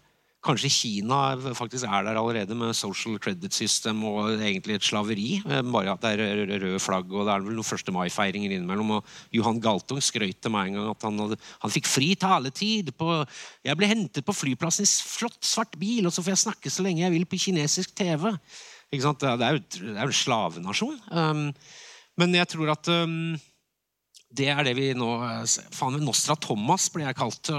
Kanskje 0.46 0.70
Kina 0.70 1.18
faktisk 1.58 1.88
er 1.90 2.04
der 2.06 2.18
allerede 2.20 2.54
med 2.54 2.76
social 2.78 3.16
credit 3.18 3.54
system 3.54 4.04
og 4.06 4.36
egentlig 4.36 4.76
et 4.76 4.86
slaveri. 4.86 5.40
Eh, 5.42 5.62
bare 5.74 5.96
at 5.96 6.04
det 6.04 6.12
er 6.22 6.52
røde 6.52 6.82
flagg, 6.82 7.10
og 7.10 7.26
det 7.26 7.34
er 7.34 7.42
vel 7.48 7.58
noen 7.58 7.78
1. 7.78 7.90
mai-feiringer 7.96 8.54
innimellom. 8.54 8.94
og 8.98 9.16
Johan 9.34 9.58
Galtung 9.62 9.98
skrøt 9.98 10.38
til 10.38 10.54
meg 10.54 10.70
en 10.70 10.78
gang 10.78 10.92
at 10.92 11.08
han, 11.08 11.18
hadde, 11.24 11.40
han 11.64 11.74
fikk 11.74 11.90
fri 11.90 12.12
taletid. 12.14 12.94
På, 12.94 13.24
jeg 13.66 13.78
ble 13.78 13.90
hentet 13.90 14.26
på 14.26 14.36
flyplassen 14.36 14.86
i 14.86 14.94
flott, 15.18 15.42
svart 15.42 15.74
bil, 15.80 16.06
og 16.06 16.14
så 16.14 16.22
får 16.22 16.36
jeg 16.36 16.44
snakke 16.46 16.72
så 16.72 16.86
lenge 16.86 17.02
jeg 17.02 17.16
vil 17.16 17.26
på 17.26 17.42
kinesisk 17.48 17.98
TV. 17.98 18.30
Det 18.92 19.02
er 19.02 19.56
jo, 19.56 19.60
det 19.60 19.92
er 19.96 20.04
jo 20.04 20.08
en 20.08 20.16
slavenasjon. 20.22 20.96
Um, 21.10 21.48
men 22.16 22.34
jeg 22.38 22.48
tror 22.52 22.72
at 22.76 22.90
um, 22.92 23.34
det 24.36 24.48
er 24.52 24.62
det 24.66 24.74
vi 24.76 24.90
nå 24.96 25.08
Faen, 25.74 25.96
Nostra 26.04 26.36
Thomas 26.40 26.88
ble 26.92 27.06
jeg 27.06 27.16
kalt. 27.18 27.50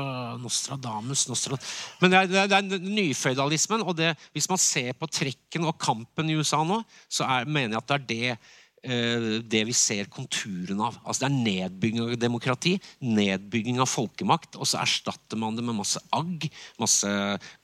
Nostradamus 0.43 1.25
Nostra... 1.31 1.57
Men 2.01 2.13
det 2.13 2.21
er, 2.21 2.47
det 2.51 2.59
er, 2.59 2.85
nyføydalismen. 2.85 3.83
Og 3.87 3.97
det, 3.97 4.13
hvis 4.35 4.49
man 4.51 4.61
ser 4.61 4.93
på 4.97 5.09
trekken 5.09 5.67
og 5.67 5.77
kampen 5.81 6.31
i 6.31 6.37
USA 6.37 6.63
nå, 6.67 6.81
så 7.09 7.27
er, 7.27 7.49
mener 7.49 7.77
jeg 7.77 7.83
at 7.83 7.91
det 7.91 7.97
er 7.97 8.07
det 8.11 8.31
Eh, 8.37 8.56
det 8.83 9.61
vi 9.67 9.73
ser 9.75 10.07
konturene 10.13 10.85
av. 10.85 10.99
Altså 11.03 11.25
Det 11.25 11.27
er 11.27 11.45
nedbygging 11.47 12.03
av 12.03 12.13
demokrati, 12.21 12.75
nedbygging 13.03 13.81
av 13.83 13.89
folkemakt, 13.89 14.55
og 14.55 14.69
så 14.69 14.79
erstatter 14.83 15.39
man 15.39 15.57
det 15.57 15.65
med 15.65 15.79
masse 15.79 15.99
agg, 16.15 16.47
masse 16.79 17.09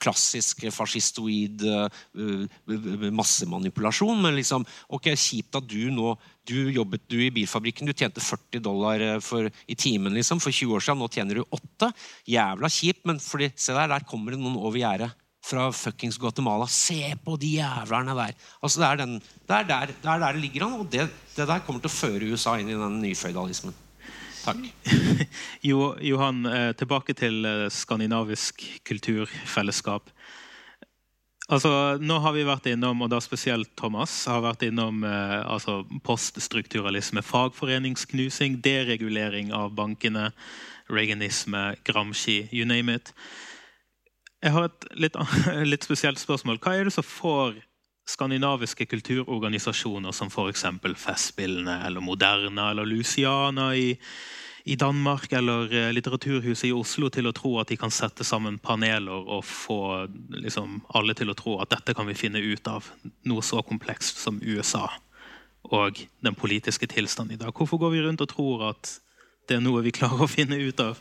klassisk 0.02 0.66
fascistoid 0.74 1.64
uh, 1.64 3.08
massemanipulasjon. 3.14 4.20
Men 4.26 4.36
liksom, 4.36 4.66
ok, 4.88 5.12
kjipt 5.14 5.60
at 5.60 5.68
du 5.70 5.88
nå 5.94 6.16
du 6.44 6.68
jobbet 6.68 7.06
du 7.08 7.16
i 7.24 7.30
bilfabrikken, 7.32 7.88
du 7.88 7.96
tjente 7.96 8.20
40 8.20 8.60
dollar 8.60 9.02
for, 9.24 9.48
i 9.48 9.76
timen 9.80 10.12
liksom, 10.12 10.42
for 10.44 10.52
20 10.52 10.76
år 10.76 10.84
siden. 10.84 11.00
Nå 11.00 11.08
tjener 11.08 11.40
du 11.40 11.44
8. 11.48 11.88
Jævla 12.28 12.68
kjipt, 12.68 13.04
men 13.08 13.20
fordi, 13.22 13.48
se 13.56 13.72
der, 13.72 13.88
der 13.94 14.04
kommer 14.08 14.34
det 14.34 14.42
noen 14.42 14.58
over 14.60 14.76
gjerdet 14.76 15.14
fra 15.44 15.68
fuckings 15.72 16.18
Guatemala. 16.18 16.66
Se 16.70 17.14
på 17.24 17.36
de 17.40 17.56
jævlerne 17.58 18.16
der! 18.16 18.36
Altså, 18.62 18.80
det, 18.80 18.88
er 18.88 19.00
den, 19.02 19.16
det, 19.20 19.56
er 19.56 19.66
der, 19.68 19.92
det, 19.92 20.10
er 20.10 20.22
der, 20.22 20.32
det 20.32 20.44
ligger 20.46 20.66
an, 20.66 20.78
og 20.80 20.86
det, 20.92 21.08
det, 21.36 21.48
der 21.48 21.64
kommer 21.66 21.84
til 21.84 21.92
å 21.92 21.98
føre 21.98 22.30
USA 22.32 22.56
inn 22.60 22.72
i 22.72 22.78
den 22.78 23.00
nyføydalismen. 23.04 23.76
Takk. 24.44 24.64
Jo, 25.70 25.94
Johan, 26.04 26.44
eh, 26.48 26.70
tilbake 26.76 27.16
til 27.16 27.44
eh, 27.48 27.68
skandinavisk 27.72 28.64
kulturfellesskap. 28.84 30.10
Altså, 31.52 31.70
nå 32.00 32.18
har 32.24 32.32
vi 32.32 32.44
vært 32.48 32.70
innom, 32.72 33.02
og 33.04 33.10
da 33.12 33.20
spesielt 33.20 33.72
Thomas, 33.76 34.12
har 34.28 34.44
vært 34.44 34.64
innom 34.64 35.02
eh, 35.04 35.40
altså 35.44 35.82
poststrukturalisme, 36.04 37.24
fagforeningsknusing, 37.24 38.62
deregulering 38.64 39.52
av 39.56 39.74
bankene, 39.76 40.30
reaganisme, 40.92 41.74
Gramsci, 41.84 42.46
you 42.52 42.68
name 42.68 42.96
it. 42.96 43.12
Jeg 44.44 44.52
har 44.52 44.66
et 44.68 44.86
litt, 45.00 45.16
litt, 45.72 45.86
spesielt 45.86 46.20
spørsmål. 46.20 46.60
Hva 46.60 46.76
er 46.76 46.88
det 46.88 46.94
som 46.94 47.06
får 47.06 47.56
skandinaviske 48.08 48.84
kulturorganisasjoner 48.90 50.12
som 50.12 50.28
f.eks. 50.28 50.66
Festspillene 51.00 51.78
eller 51.86 52.04
Moderna 52.04 52.68
eller 52.74 52.84
Luciana 52.84 53.70
i, 53.76 53.94
i, 54.68 54.76
Danmark 54.76 55.32
eller 55.32 55.72
eh, 55.72 55.88
Litteraturhuset 55.96 56.68
i 56.68 56.74
Oslo 56.76 57.08
til 57.08 57.30
å 57.30 57.32
tro 57.32 57.54
at 57.62 57.72
de 57.72 57.78
kan 57.80 57.94
sette 57.94 58.26
sammen 58.28 58.58
paneler 58.60 59.24
og 59.24 59.40
få 59.48 59.80
liksom, 60.36 60.82
alle 60.92 61.16
til 61.16 61.32
å 61.32 61.38
tro 61.38 61.56
at 61.64 61.72
dette 61.72 61.96
kan 61.96 62.10
vi 62.10 62.18
finne 62.18 62.44
ut 62.44 62.68
av 62.68 62.92
noe 63.24 63.40
så 63.40 63.64
komplekst 63.64 64.20
som 64.20 64.42
USA 64.44 64.90
og 65.72 66.04
den 66.20 66.36
politiske 66.36 66.84
tilstanden 66.92 67.38
i 67.38 67.40
dag? 67.40 67.56
Hvorfor 67.56 67.80
går 67.80 67.96
vi 67.96 68.04
rundt 68.04 68.20
og 68.20 68.28
tror 68.36 68.68
at 68.74 68.98
det 69.48 69.56
er 69.56 69.64
noe 69.64 69.80
vi 69.84 69.96
klarer 69.96 70.28
å 70.28 70.28
finne 70.28 70.60
ut 70.60 70.84
av? 70.84 71.00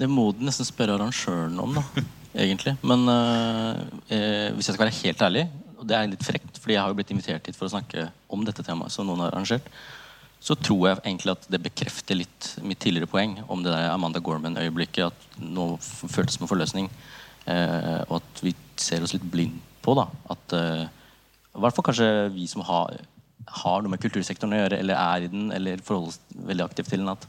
Det 0.00 0.08
må 0.08 0.30
du 0.32 0.44
nesten 0.46 0.68
spørre 0.68 0.96
arrangøren 0.96 1.58
om, 1.60 1.76
da, 1.76 2.04
egentlig. 2.46 2.76
Men 2.86 3.06
uh, 3.10 3.80
eh, 4.08 4.48
hvis 4.56 4.70
jeg 4.70 4.76
skal 4.76 4.86
være 4.86 4.98
helt 5.02 5.24
ærlig, 5.28 5.46
og 5.80 5.88
det 5.88 5.96
er 5.96 6.10
litt 6.10 6.26
frekt, 6.26 6.60
fordi 6.60 6.76
jeg 6.76 6.82
har 6.82 6.92
jo 6.92 6.98
blitt 6.98 7.12
invitert 7.14 7.48
hit 7.48 7.56
for 7.56 7.68
å 7.68 7.74
snakke 7.74 8.10
om 8.32 8.44
dette 8.44 8.64
temaet, 8.64 8.92
som 8.92 9.08
noen 9.08 9.24
har 9.24 9.32
arrangert, 9.32 9.68
så 10.40 10.56
tror 10.56 10.86
jeg 10.88 11.00
egentlig 11.02 11.34
at 11.34 11.46
det 11.52 11.60
bekrefter 11.60 12.16
litt 12.16 12.46
mitt 12.64 12.80
tidligere 12.80 13.10
poeng 13.12 13.34
om 13.52 13.60
det 13.64 13.74
der 13.74 13.90
Amanda 13.92 14.22
Gorman-øyeblikket. 14.24 15.12
At 15.12 15.40
noe 15.40 15.76
føltes 15.80 16.38
som 16.38 16.46
en 16.46 16.52
forløsning. 16.52 16.88
Eh, 17.48 18.00
og 18.08 18.20
at 18.20 18.42
vi 18.44 18.54
ser 18.80 19.04
oss 19.04 19.12
litt 19.12 19.26
blind 19.32 19.58
på 19.84 19.94
da, 19.96 20.06
at 20.32 20.54
eh, 20.56 20.82
I 21.56 21.60
hvert 21.64 21.76
fall 21.76 21.86
kanskje 21.86 22.08
vi 22.34 22.44
som 22.48 22.62
har, 22.68 22.98
har 23.62 23.80
noe 23.80 23.92
med 23.92 24.00
kultursektoren 24.02 24.56
å 24.56 24.60
gjøre, 24.62 24.80
eller 24.80 25.00
er 25.00 25.26
i 25.26 25.30
den, 25.32 25.46
eller 25.56 25.84
forholder 25.84 26.12
oss 26.12 26.20
veldig 26.48 26.66
aktivt 26.66 26.92
til 26.92 27.02
den, 27.02 27.12
at 27.12 27.24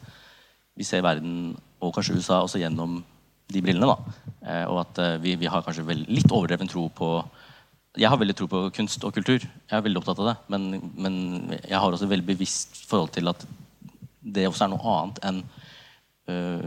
vi 0.80 0.88
ser 0.88 1.04
verden 1.04 1.56
og 1.82 1.94
kanskje 1.96 2.18
USA 2.20 2.42
også 2.42 2.62
gjennom 2.62 3.02
de 3.52 3.62
brillene. 3.64 3.90
da. 3.90 4.18
Eh, 4.46 4.66
og 4.70 4.82
at 4.86 5.02
eh, 5.02 5.18
vi, 5.24 5.36
vi 5.40 5.50
har 5.52 5.64
kanskje 5.66 5.86
litt 6.06 6.32
overdreven 6.32 6.70
tro 6.72 6.88
på 6.96 7.14
Jeg 8.00 8.08
har 8.08 8.20
veldig 8.20 8.36
tro 8.40 8.48
på 8.48 8.68
kunst 8.76 9.04
og 9.04 9.14
kultur. 9.14 9.44
Jeg 9.44 9.76
er 9.76 9.84
veldig 9.84 10.00
opptatt 10.00 10.22
av 10.24 10.30
det. 10.30 10.38
Men, 10.54 10.94
men 10.96 11.16
jeg 11.58 11.76
har 11.76 11.92
også 11.92 12.08
veldig 12.08 12.30
bevisst 12.30 12.86
forhold 12.88 13.12
til 13.12 13.28
at 13.28 13.44
det 14.22 14.48
også 14.48 14.64
er 14.64 14.72
noe 14.72 14.94
annet 14.94 15.20
enn 15.28 15.40
uh, 16.30 16.64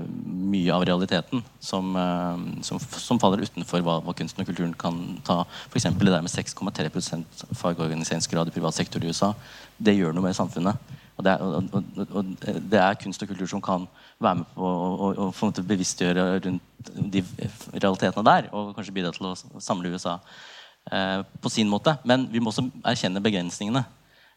mye 0.52 0.74
av 0.74 0.84
realiteten 0.84 1.40
som, 1.62 1.94
uh, 1.96 2.60
som, 2.66 2.82
som 2.82 3.20
faller 3.22 3.46
utenfor 3.46 3.80
hva, 3.86 4.00
hva 4.04 4.12
kunsten 4.18 4.42
og 4.42 4.50
kulturen 4.50 4.74
kan 4.76 4.98
ta. 5.24 5.38
F.eks. 5.70 5.86
det 5.96 6.10
der 6.10 6.26
med 6.26 6.34
6,3% 6.34 7.46
fagorganiseringsgrad 7.62 8.50
i 8.50 8.56
privat 8.58 8.76
sektor 8.76 9.00
i 9.00 9.08
USA. 9.08 9.32
Det 9.78 9.96
gjør 9.96 10.12
noe 10.12 10.26
med 10.26 10.36
samfunnet. 10.36 10.92
Og 11.14 11.24
det, 11.24 11.32
er, 11.32 11.42
og, 11.42 12.08
og, 12.10 12.30
det, 12.42 12.78
er, 12.80 12.96
kunst 12.98 13.22
og 13.22 13.30
kultur 13.30 13.46
som 13.50 13.62
kan 13.62 13.86
være 14.22 14.40
med 14.40 14.48
på 14.56 14.70
å 15.30 15.66
bevisstgjøre 15.70 16.24
rundt 16.46 16.90
de 17.14 17.22
realitetene 17.76 18.26
der. 18.26 18.48
Og 18.50 18.72
kanskje 18.74 18.96
bidra 18.96 19.12
til 19.14 19.30
å 19.30 19.34
samle 19.62 19.92
USA 19.94 20.16
eh, 20.90 21.20
på 21.22 21.52
sin 21.52 21.70
måte. 21.70 21.94
Men 22.04 22.26
vi 22.32 22.42
må 22.42 22.50
også 22.50 22.66
erkjenne 22.82 23.22
begrensningene. 23.22 23.84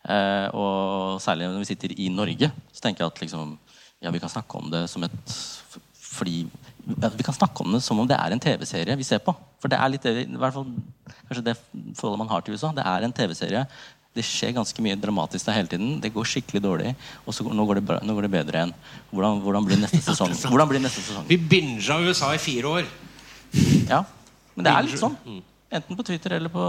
Eh, 0.06 0.48
og 0.54 1.18
særlig 1.24 1.50
når 1.50 1.64
vi 1.66 1.72
sitter 1.72 1.98
i 1.98 2.12
Norge, 2.14 2.52
så 2.72 2.86
tenker 2.86 3.04
jeg 3.04 3.14
at 3.14 3.24
liksom, 3.26 3.58
ja, 4.06 4.14
vi 4.14 4.22
kan 4.22 4.32
snakke 4.32 4.62
om 4.62 4.70
det 4.74 4.86
som 4.92 5.06
et 5.08 5.38
fordi 6.18 6.48
Vi 6.88 7.24
kan 7.26 7.36
snakke 7.36 7.64
om 7.64 7.74
det 7.76 7.82
som 7.84 8.00
om 8.00 8.08
det 8.08 8.16
er 8.16 8.32
en 8.32 8.40
TV-serie 8.40 8.96
vi 8.96 9.04
ser 9.04 9.20
på. 9.20 9.34
For 9.60 9.68
det 9.68 9.78
er 9.78 9.90
litt 9.92 10.06
i 10.08 10.24
hvert 10.40 10.56
fall 10.56 10.70
kanskje 11.28 11.44
det 11.50 11.56
forholdet 11.98 12.22
man 12.22 12.30
har 12.32 12.46
til 12.46 12.56
USA. 12.56 12.72
Det 12.72 12.86
er 12.88 13.04
en 13.04 13.14
TV-serie. 13.14 13.66
Det 14.18 14.26
skjer 14.26 14.56
ganske 14.58 14.84
mye 14.84 14.98
dramatisk 15.00 15.48
der 15.48 15.60
hele 15.60 15.72
tiden. 15.72 15.98
Det 16.04 16.12
går 16.16 16.30
skikkelig 16.34 16.64
dårlig. 16.64 16.94
Og 17.26 17.36
så 17.38 17.46
nå 17.46 17.68
går 17.70 17.82
det, 17.82 17.88
bra, 17.90 18.00
nå 18.04 18.18
går 18.18 18.28
det 18.28 18.34
bedre 18.34 18.64
igjen. 18.64 18.74
Hvordan, 19.12 19.44
hvordan, 19.46 19.68
blir 19.70 19.82
neste 19.84 20.02
sesong? 20.10 20.34
Hvordan 20.50 20.72
blir 20.74 20.84
neste 20.84 21.04
sesong? 21.04 21.28
Vi 21.30 21.38
binga 21.38 22.02
USA 22.08 22.34
i 22.36 22.42
fire 22.42 22.80
år. 22.80 22.90
Ja, 23.88 24.04
men 24.56 24.66
det 24.66 24.74
er 24.74 24.88
litt 24.88 25.00
sånn. 25.00 25.16
Mm. 25.26 25.44
Enten 25.78 26.00
på 26.00 26.04
Twitter 26.04 26.32
eller 26.38 26.50
på 26.50 26.64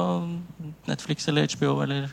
Netflix 0.89 1.29
eller 1.29 1.47
HBO 1.55 1.81
eller 1.85 2.09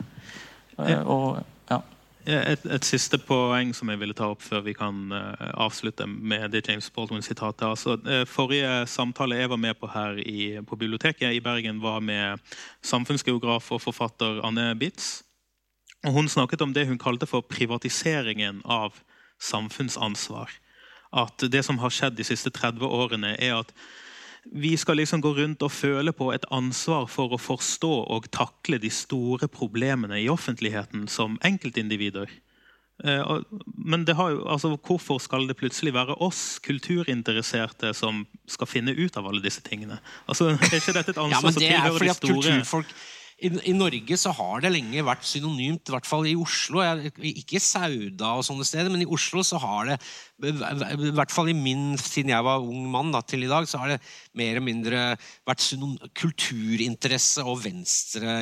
eh, 0.78 1.02
og, 1.02 1.40
ja. 1.70 1.80
Et, 2.26 2.62
et, 2.66 2.86
siste 2.86 3.18
poeng 3.22 3.72
som 3.74 3.90
jeg 3.90 4.00
ville 4.00 4.14
ta 4.14 4.28
opp 4.30 4.42
før 4.42 4.62
vi 4.66 4.74
kan 4.74 5.12
uh, 5.14 5.50
avslutte 5.66 6.06
med 6.06 6.50
det 6.54 6.64
James 6.66 6.88
Baldwin-sitatet. 6.94 7.66
Altså, 7.66 7.98
uh, 8.06 8.22
forrige 8.26 8.86
samtale 8.90 9.40
jeg 9.40 9.50
var 9.50 9.60
med 9.62 9.78
på 9.78 9.90
her 9.90 10.18
i, 10.22 10.56
på 10.62 10.78
biblioteket 10.78 11.34
i 11.34 11.42
Bergen, 11.42 11.82
var 11.82 12.00
med 12.00 12.42
samfunnsgeograf 12.86 13.70
og 13.74 13.82
forfatter 13.82 14.42
Anne 14.46 14.72
Bitz. 14.78 15.25
Og 16.06 16.14
hun 16.14 16.30
snakket 16.30 16.62
om 16.62 16.72
det 16.72 16.86
hun 16.86 17.00
kalte 17.02 17.26
for 17.26 17.42
privatiseringen 17.42 18.62
av 18.64 19.00
samfunnsansvar. 19.42 20.50
At 21.16 21.44
det 21.50 21.64
som 21.66 21.80
har 21.82 21.94
skjedd 21.94 22.16
de 22.18 22.26
siste 22.26 22.52
30 22.54 22.86
årene, 22.86 23.34
er 23.42 23.58
at 23.58 23.72
vi 24.52 24.76
skal 24.78 25.00
liksom 25.00 25.20
gå 25.24 25.32
rundt 25.34 25.62
og 25.66 25.72
føle 25.74 26.12
på 26.14 26.30
et 26.30 26.44
ansvar 26.54 27.08
for 27.10 27.34
å 27.34 27.40
forstå 27.40 27.92
og 28.14 28.28
takle 28.30 28.78
de 28.78 28.90
store 28.94 29.48
problemene 29.50 30.20
i 30.22 30.28
offentligheten 30.30 31.08
som 31.10 31.40
enkeltindivider. 31.42 32.30
Eh, 33.04 33.32
men 33.74 34.06
jo, 34.08 34.46
altså, 34.48 34.76
hvorfor 34.76 35.18
skal 35.20 35.48
det 35.48 35.58
plutselig 35.58 35.92
være 35.94 36.14
oss 36.22 36.60
kulturinteresserte 36.64 37.90
som 37.94 38.22
skal 38.48 38.70
finne 38.70 38.94
ut 38.94 39.18
av 39.18 39.26
alle 39.26 39.42
disse 39.44 39.60
tingene? 39.66 39.98
Altså, 40.30 40.54
er 40.54 40.78
ikke 40.78 40.94
dette 40.96 41.16
et 41.16 41.20
ansvar 41.20 41.34
ja, 41.34 41.42
men 41.42 41.60
det 41.60 41.74
er 41.74 41.90
fordi 41.90 42.12
at 42.14 42.24
kulturfolk 42.24 42.94
i, 43.36 43.50
I, 43.68 43.72
Norge 43.76 44.16
så 44.16 44.30
har 44.32 44.62
det 44.64 44.70
lenge 44.72 45.02
vært 45.04 45.26
synonymt, 45.28 45.90
i 45.90 45.92
hvert 45.92 46.06
fall 46.08 46.24
i 46.24 46.32
Oslo. 46.40 46.80
Jeg, 46.80 47.10
ikke 47.42 47.60
Sauda 47.60 48.30
og 48.38 48.46
sånne 48.46 48.64
steder, 48.64 48.88
men 48.88 49.02
i 49.04 49.08
Oslo 49.12 49.42
så 49.44 49.60
har 49.60 49.90
det 49.90 49.98
i 50.48 51.10
hvert 51.16 51.32
fall 51.32 51.50
i 51.52 51.56
min, 51.56 51.98
Siden 52.00 52.32
jeg 52.32 52.46
var 52.46 52.64
ung 52.64 52.88
mann 52.92 53.12
da, 53.12 53.20
til 53.20 53.44
i 53.44 53.50
dag, 53.50 53.68
så 53.68 53.82
har 53.82 53.92
det 53.92 53.98
mer 54.36 54.54
eller 54.54 54.64
mindre 54.64 55.02
vært 55.48 55.64
kulturinteresse 56.16 57.44
og 57.44 57.60
venstre 57.66 58.38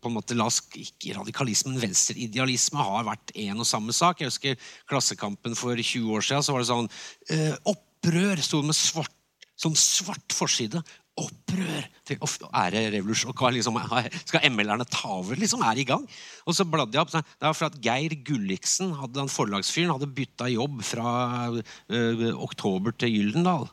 på 0.00 0.08
en 0.08 0.16
måte, 0.16 0.36
la 0.38 0.48
Ikke 0.80 1.18
radikalisme, 1.18 1.74
men 1.74 1.84
venstreidealisme 1.84 2.80
har 2.80 3.04
vært 3.10 3.36
en 3.44 3.60
og 3.60 3.68
samme 3.68 3.92
sak. 3.92 4.24
Jeg 4.24 4.32
husker 4.32 4.72
Klassekampen 4.88 5.56
for 5.58 5.76
20 5.76 6.16
år 6.16 6.24
siden. 6.24 6.44
så 6.44 6.56
var 6.56 6.64
det 6.64 6.72
sånn 6.72 6.88
eh, 7.28 7.52
Opprør 7.68 8.40
sto 8.40 8.64
med 8.64 8.76
svart, 8.76 9.12
sånn 9.60 9.76
svart 9.76 10.32
forside 10.32 10.80
opprør 11.20 11.86
til 12.06 12.18
ære 12.50 12.82
revolusjon. 12.96 13.34
Liksom, 13.54 13.78
skal 14.26 14.50
ML-erne 14.50 14.86
ta 14.88 15.12
over? 15.14 15.38
liksom, 15.38 15.62
Er 15.62 15.78
i 15.78 15.86
gang. 15.86 16.06
Og 16.46 16.56
så 16.56 16.66
bladde 16.66 16.96
jeg 16.96 17.04
opp. 17.04 17.12
Det 17.12 17.22
var 17.40 17.54
for 17.54 17.70
at 17.70 17.78
Geir 17.82 18.16
Gulliksen, 18.26 18.94
hadde, 18.98 19.14
den 19.20 19.30
forlagsfyren, 19.30 19.94
hadde 19.94 20.10
bytta 20.10 20.50
jobb 20.50 20.82
fra 20.82 21.50
uh, 21.54 22.28
oktober 22.42 22.96
til 22.98 23.14
Gyldendal. 23.14 23.68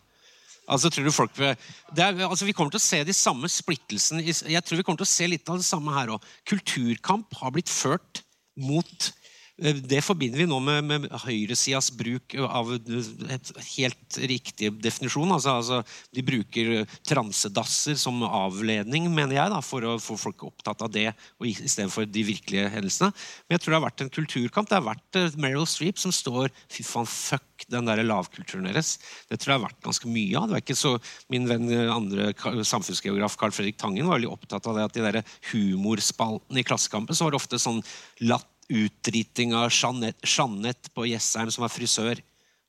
Altså, 0.72 0.90
tror 0.90 1.08
du 1.08 1.12
folk 1.12 1.40
er, 1.42 1.58
altså, 1.98 2.46
Vi 2.46 2.54
kommer 2.54 2.72
til 2.72 2.80
å 2.80 2.84
se 2.84 3.02
de 3.04 3.16
samme 3.16 3.50
splittelsene. 3.50 4.22
Jeg 4.24 4.64
tror 4.64 4.78
vi 4.78 4.86
kommer 4.86 5.02
til 5.02 5.10
å 5.10 5.16
se 5.16 5.28
litt 5.28 5.50
av 5.50 5.58
det 5.60 5.68
samme 5.68 5.94
her 5.96 6.14
òg. 6.14 6.30
Kulturkamp 6.48 7.34
har 7.42 7.56
blitt 7.56 7.72
ført 7.72 8.22
mot 8.56 9.12
det 9.58 10.02
forbinder 10.02 10.42
vi 10.42 10.48
nå 10.50 10.58
med, 10.64 10.86
med 10.88 11.08
høyresidas 11.26 11.92
bruk 11.94 12.34
av 12.42 12.72
et 12.74 13.52
helt 13.76 14.18
riktig 14.32 14.72
definisjon. 14.82 15.30
Altså, 15.36 15.58
altså, 15.60 16.08
de 16.16 16.24
bruker 16.26 16.72
transedasser 17.08 18.00
som 18.00 18.24
avledning, 18.26 19.10
mener 19.14 19.38
jeg, 19.38 19.54
da, 19.54 19.62
for 19.66 19.86
å 19.86 19.98
få 20.02 20.18
folk 20.20 20.48
opptatt 20.50 20.82
av 20.86 20.92
det 20.94 21.10
og 21.12 21.50
istedenfor 21.52 22.10
de 22.10 22.26
virkelige 22.32 22.72
hendelsene. 22.74 23.12
Men 23.46 23.58
jeg 23.58 23.64
tror 23.64 23.74
det 23.74 23.80
har 23.80 23.88
vært 23.90 24.06
en 24.06 24.14
kulturkamp. 24.18 24.70
Det 24.72 24.80
har 24.80 24.88
vært 24.88 25.20
uh, 25.20 25.40
Meryl 25.42 25.68
Streep 25.70 26.02
som 26.02 26.14
står 26.16 26.52
Fy 26.72 26.86
faen, 26.88 27.10
fuck 27.10 27.68
den 27.70 27.86
der 27.86 28.02
lavkulturen 28.06 28.66
deres. 28.70 28.96
Det 29.30 29.38
tror 29.38 29.54
jeg 29.54 29.60
har 29.60 29.68
vært 29.68 29.84
ganske 29.86 30.10
mye 30.10 30.40
av. 30.40 30.48
Det 30.48 30.58
var 30.58 30.64
ikke 30.64 30.80
så, 30.80 30.96
Min 31.32 31.46
venn 31.50 31.68
eh, 31.72 31.92
andre 31.92 32.32
samfunnsgeograf 32.68 33.38
Carl 33.40 33.54
Fredrik 33.54 33.78
Tangen 33.82 34.08
var 34.08 34.18
veldig 34.18 34.32
opptatt 34.32 34.68
av 34.70 34.78
det 34.78 34.88
at 34.88 34.98
de 34.98 35.06
der 35.06 35.20
humorspaltene 35.52 36.62
i 36.62 36.66
Klassekampen 36.66 37.18
så 37.18 37.28
var 37.28 37.36
det 37.36 37.42
ofte 37.42 37.62
sånn 37.62 37.84
latt 38.26 38.51
utdriting 38.72 39.56
av 39.58 39.70
Jeanette, 39.70 40.92
på 40.96 41.08
Jessheim, 41.10 41.52
som 41.52 41.66
var 41.66 41.74
frisør. 41.74 42.22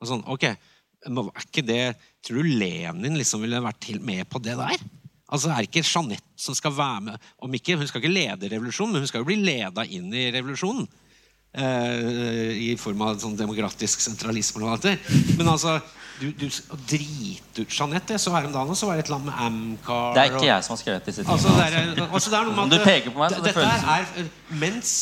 Og 0.02 0.10
sånn, 0.10 0.24
ok, 0.26 0.48
er 0.50 1.46
ikke 1.46 1.66
det, 1.66 1.84
Tror 2.22 2.44
du 2.46 2.52
Lenin 2.54 3.18
liksom 3.18 3.42
ville 3.42 3.58
vært 3.58 3.88
helt 3.90 4.04
med 4.06 4.28
på 4.30 4.38
det 4.38 4.54
der? 4.54 4.82
Altså, 5.26 5.48
Er 5.50 5.64
det 5.64 5.70
ikke 5.72 5.82
Jeanette 5.82 6.38
som 6.38 6.54
skal 6.54 6.74
være 6.76 7.00
med? 7.08 7.24
Om 7.42 7.54
ikke, 7.58 7.76
Hun 7.80 7.88
skal 7.90 8.02
ikke 8.02 8.12
lede 8.12 8.50
revolusjonen, 8.52 8.92
men 8.92 9.02
hun 9.02 9.10
skal 9.10 9.24
jo 9.24 9.30
bli 9.30 9.40
leda 9.42 9.84
inn 9.84 10.12
i 10.14 10.28
revolusjonen. 10.30 10.86
Eh, 11.52 12.70
I 12.72 12.76
form 12.80 13.02
av 13.04 13.18
sånn 13.20 13.34
demokratisk 13.36 14.00
sentralisme. 14.00 14.62
og 14.64 14.72
alt 14.72 14.86
det. 14.86 14.94
Men 15.36 15.50
altså, 15.52 15.74
du, 16.22 16.30
du 16.32 16.46
drite 16.88 17.64
ut 17.64 17.74
Jeanette. 17.76 18.16
Så 18.20 18.32
her 18.32 18.46
om 18.48 18.54
dagen 18.54 18.78
så 18.78 18.88
var 18.88 18.96
det 18.96 19.04
et 19.04 19.10
land 19.12 19.26
med 19.26 19.36
Amcar 19.36 20.14
Det 20.16 20.22
er 20.22 20.32
ikke 20.32 20.48
jeg 20.48 20.64
som 20.64 20.74
har 20.74 20.80
skrevet 20.80 21.10
disse 21.10 21.26
tingene. 21.26 21.36
Altså, 21.36 21.52
det 21.58 21.66
er, 21.66 22.06
altså, 22.06 22.32
det 22.32 22.38
er 22.38 22.48
noe 22.48 22.56
med 22.56 22.64
at, 22.64 22.72
du 22.72 22.86
peker 22.86 23.12
på 23.12 23.20
meg, 23.20 23.34
så 23.34 23.44
det 23.44 23.54
føles 23.58 23.84
er, 23.96 24.30
mens, 24.62 24.94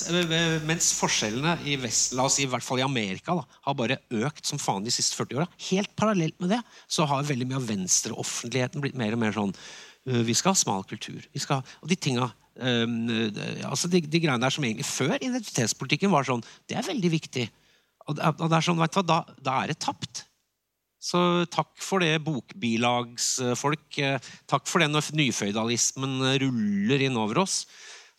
mens, 0.67 0.91
forskjellene 0.99 1.55
i 1.71 1.77
vest, 1.85 2.17
la 2.19 2.27
oss 2.27 2.41
si, 2.41 2.49
i 2.49 2.51
hvert 2.51 2.67
fall 2.67 2.83
i 2.83 2.87
Amerika 2.87 3.39
da, 3.39 3.47
har 3.69 3.79
bare 3.79 4.01
økt 4.23 4.51
som 4.51 4.59
faen 4.63 4.87
de 4.87 4.95
siste 4.95 5.19
40 5.21 5.39
åra, 5.39 5.47
helt 5.69 5.95
parallelt 5.99 6.39
med 6.43 6.57
det, 6.57 6.61
så 6.91 7.07
har 7.11 7.31
veldig 7.31 7.47
mye 7.51 7.61
av 7.61 7.71
venstreoffentligheten 7.71 8.83
blitt 8.83 8.99
mer 8.99 9.15
og 9.15 9.23
mer 9.23 9.37
sånn 9.37 9.55
Vi 10.01 10.35
skal 10.35 10.55
ha 10.55 10.57
smal 10.57 10.87
kultur. 10.89 11.21
Vi 11.31 11.43
skal, 11.43 11.61
og 11.61 11.91
de 11.91 11.97
tinga 12.01 12.31
altså 12.59 13.89
de, 13.89 14.01
de, 14.03 14.21
greiene 14.21 14.43
der 14.43 14.53
som 14.53 14.65
egentlig 14.67 14.89
før 14.89 15.17
identitetspolitikken 15.17 16.13
var 16.13 16.27
sånn, 16.29 16.43
det 16.69 16.79
er 16.81 16.89
veldig 16.89 17.13
viktig. 17.13 17.47
Og, 18.09 18.19
det 18.19 18.57
er 18.57 18.67
sånn, 18.67 18.81
vet 18.81 18.93
du 18.95 19.01
hva, 19.01 19.07
da, 19.07 19.21
da 19.39 19.61
er 19.63 19.73
det 19.73 19.81
tapt. 19.83 20.25
Så 21.01 21.47
takk 21.49 21.73
for 21.81 22.05
det, 22.05 22.19
bokbilagsfolk. 22.27 24.01
Takk 24.51 24.67
for 24.69 24.83
det 24.83 24.91
når 24.91 25.09
nyføydalismen 25.17 26.19
ruller 26.43 27.07
innover 27.07 27.41
oss. 27.47 27.63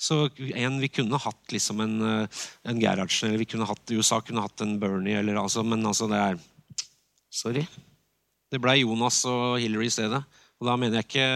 Så 0.01 0.23
en, 0.57 0.79
Vi 0.82 0.89
kunne 0.89 1.19
hatt 1.21 1.53
liksom 1.53 1.84
en, 1.84 1.99
en 2.25 2.82
Gerhardsen, 2.82 3.29
eller 3.29 3.43
vi 3.43 3.51
kunne 3.51 3.69
hatt 3.69 3.93
USA 3.93 4.17
kunne 4.25 4.41
hatt 4.41 4.63
en 4.65 4.79
Bernie, 4.82 5.19
eller, 5.19 5.38
altså, 5.43 5.61
men 5.61 5.86
altså 5.86 6.09
det 6.09 6.23
er 6.23 6.41
Sorry. 7.32 7.63
Det 8.51 8.59
ble 8.59 8.73
Jonas 8.82 9.21
og 9.29 9.61
Hillary 9.61 9.88
i 9.88 9.93
stedet. 9.93 10.19
Og 10.59 10.67
da 10.67 10.73
mener 10.75 10.99
jeg 10.99 11.07
ikke 11.07 11.29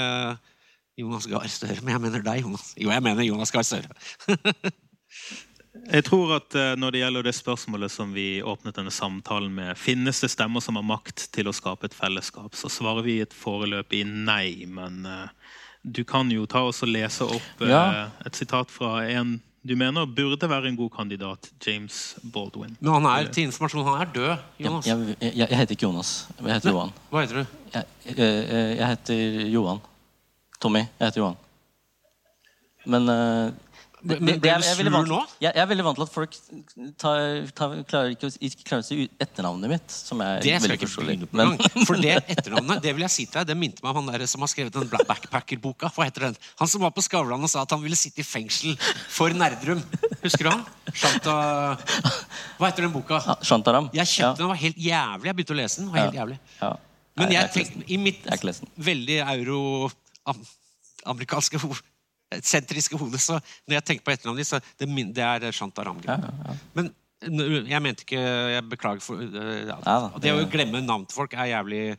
Jonas 0.95 1.27
Gahr 1.27 1.47
Støre, 1.51 1.81
men 1.83 1.95
jeg 1.95 2.03
mener 2.05 2.23
deg, 2.23 2.43
Jonas. 2.45 2.71
Jo, 2.79 2.91
jeg 2.93 3.03
mener 3.03 3.27
Jonas 3.27 3.51
Gahr 3.51 3.67
Støre. 3.67 3.91
Jeg 5.75 6.05
tror 6.07 6.37
at 6.37 6.55
eh, 6.55 6.73
Når 6.79 6.93
det 6.93 7.01
gjelder 7.01 7.25
det 7.27 7.33
spørsmålet 7.35 7.91
som 7.91 8.13
vi 8.15 8.39
åpnet 8.39 8.77
denne 8.77 8.93
samtalen 8.95 9.51
med, 9.53 9.75
finnes 9.77 10.21
det 10.23 10.31
stemmer 10.31 10.63
som 10.63 10.79
har 10.79 10.85
makt 10.87 11.27
til 11.35 11.51
å 11.51 11.53
skape 11.55 11.89
et 11.89 11.97
fellesskap, 11.97 12.55
så 12.57 12.71
svarer 12.71 13.05
vi 13.05 13.19
et 13.25 13.35
foreløpig 13.35 14.05
nei. 14.07 14.65
Men 14.71 15.03
uh, 15.03 15.27
du 15.83 16.05
kan 16.07 16.31
jo 16.31 16.47
ta 16.49 16.63
oss 16.69 16.81
og 16.85 16.93
lese 16.95 17.27
opp 17.27 17.61
uh, 17.61 17.69
ja. 17.69 17.83
et 18.25 18.39
sitat 18.39 18.71
fra 18.71 19.01
en 19.11 19.37
du 19.65 19.73
mener 19.73 20.05
burde 20.05 20.45
være 20.45 20.69
en 20.69 20.75
god 20.77 20.91
kandidat, 20.93 21.47
James 21.65 22.15
Baldwin. 22.21 22.75
Men 22.79 22.91
han 22.99 23.07
er 23.09 23.31
til 23.33 23.47
informasjon, 23.47 23.87
han 23.87 24.03
er 24.03 24.11
død. 24.13 24.43
Jonas. 24.61 24.85
Jeg, 24.85 25.15
jeg, 25.17 25.33
jeg 25.41 25.57
heter 25.57 25.73
ikke 25.73 25.87
Jonas. 25.87 26.11
Jeg 26.37 26.51
heter 26.53 26.69
Johan. 26.69 26.93
Hva 27.09 27.23
heter 27.23 27.39
du? 27.39 27.55
Jeg, 27.73 27.87
jeg, 28.19 28.89
heter 28.91 29.39
Johan. 29.49 29.81
Tommy. 30.61 30.85
Jeg 30.99 31.07
heter 31.11 31.21
Johan. 31.23 31.37
Men 32.85 33.09
Blir 34.05 34.19
det- 34.19 34.41
det 34.41 34.51
er- 34.51 34.59
du 34.59 34.61
jeg 34.61 34.85
er 34.85 34.91
vant- 34.93 35.07
nå? 35.09 35.19
Jeg, 35.41 35.53
jeg 35.55 35.61
er 35.63 35.65
veldig 35.65 35.83
vant 35.83 35.95
til 35.97 36.03
at 36.03 36.09
folk 36.13 36.31
tar, 37.01 37.47
tar, 37.57 37.69
klarer 37.89 38.09
ikke, 38.13 38.27
ikke 38.39 38.63
klarer 38.63 38.83
å 38.83 38.85
si 38.85 39.09
etternavnet 39.19 39.67
mitt. 39.67 39.89
Som 39.89 40.21
er 40.21 40.41
Det 40.41 40.61
skal 40.61 40.69
jeg 40.69 40.77
veldig 40.77 40.77
ikke 40.77 41.05
begynne 41.05 41.25
på 41.25 41.33
Men. 41.33 41.85
For 41.87 41.95
det 41.97 42.13
etternavnet 42.35 42.81
det 42.83 42.93
vil 42.93 43.01
jeg 43.01 43.09
si 43.09 43.25
til 43.25 43.39
deg, 43.39 43.47
det 43.47 43.57
minte 43.57 43.81
meg 43.81 43.95
om 43.97 44.05
han 44.07 44.19
der 44.19 44.27
som 44.27 44.41
har 44.41 44.47
skrevet 44.47 44.71
den 44.77 44.87
Black 44.87 45.07
Backpacker-boka. 45.07 45.89
Hva 45.89 46.05
heter 46.05 46.27
den? 46.29 46.37
Han 46.59 46.67
som 46.67 46.81
var 46.81 46.91
på 46.91 47.01
Skavlan 47.01 47.41
og 47.41 47.49
sa 47.49 47.63
at 47.65 47.71
han 47.73 47.81
ville 47.81 47.95
sitte 47.97 48.19
i 48.21 48.23
fengsel 48.29 48.77
for 49.09 49.29
Nerdrum. 49.33 49.81
Husker 50.21 50.43
du 50.43 50.49
han? 50.51 50.65
Shanta 50.93 51.35
Hva 52.59 52.69
heter 52.69 52.85
den 52.85 52.93
boka? 52.93 53.23
ja, 53.25 53.35
Shantaram. 53.41 53.89
Jeg 53.91 54.05
kjøpte 54.05 54.37
den, 54.37 54.45
den 54.45 54.53
var 54.53 54.61
helt 54.61 54.77
jævlig. 54.77 55.25
Jeg 55.25 55.35
begynte 55.35 55.57
å 55.57 55.61
lese 55.63 55.77
den. 55.81 55.89
var 55.91 55.99
helt 56.05 56.13
jævlig. 56.21 56.39
Ja. 56.61 56.75
Men 57.17 57.31
jeg, 57.31 57.41
jeg 57.41 57.51
tenkte, 57.57 57.89
i 57.89 57.97
mitt 57.97 58.21
Jeg 58.21 58.29
har 58.29 58.37
veldig 60.25 60.45
euro-amerikanske 61.05 61.59
sentriske 62.41 62.97
hodet, 62.97 63.21
så 63.21 63.37
når 63.67 63.75
jeg 63.77 63.85
tenker 63.85 64.05
på 64.07 64.11
etternavnet 64.15 64.41
ditt, 64.41 64.49
så 64.49 64.59
det, 64.81 64.87
det 65.15 65.23
er 65.23 65.51
Shanta 65.53 65.83
Ramgren. 65.85 66.23
ja, 66.25 66.31
ja. 66.49 66.55
Men 66.73 66.93
jeg 67.25 67.81
mente 67.81 68.03
ikke 68.03 68.19
Jeg 68.51 68.63
beklager 68.69 69.01
for 69.01 69.17
øh, 69.17 69.67
ja. 69.69 69.77
Da, 69.81 70.09
Det 70.21 70.33
å 70.35 70.41
glemme 70.51 70.81
navn 70.83 71.05
til 71.07 71.15
folk 71.15 71.33
er 71.33 71.47
jævlig 71.53 71.95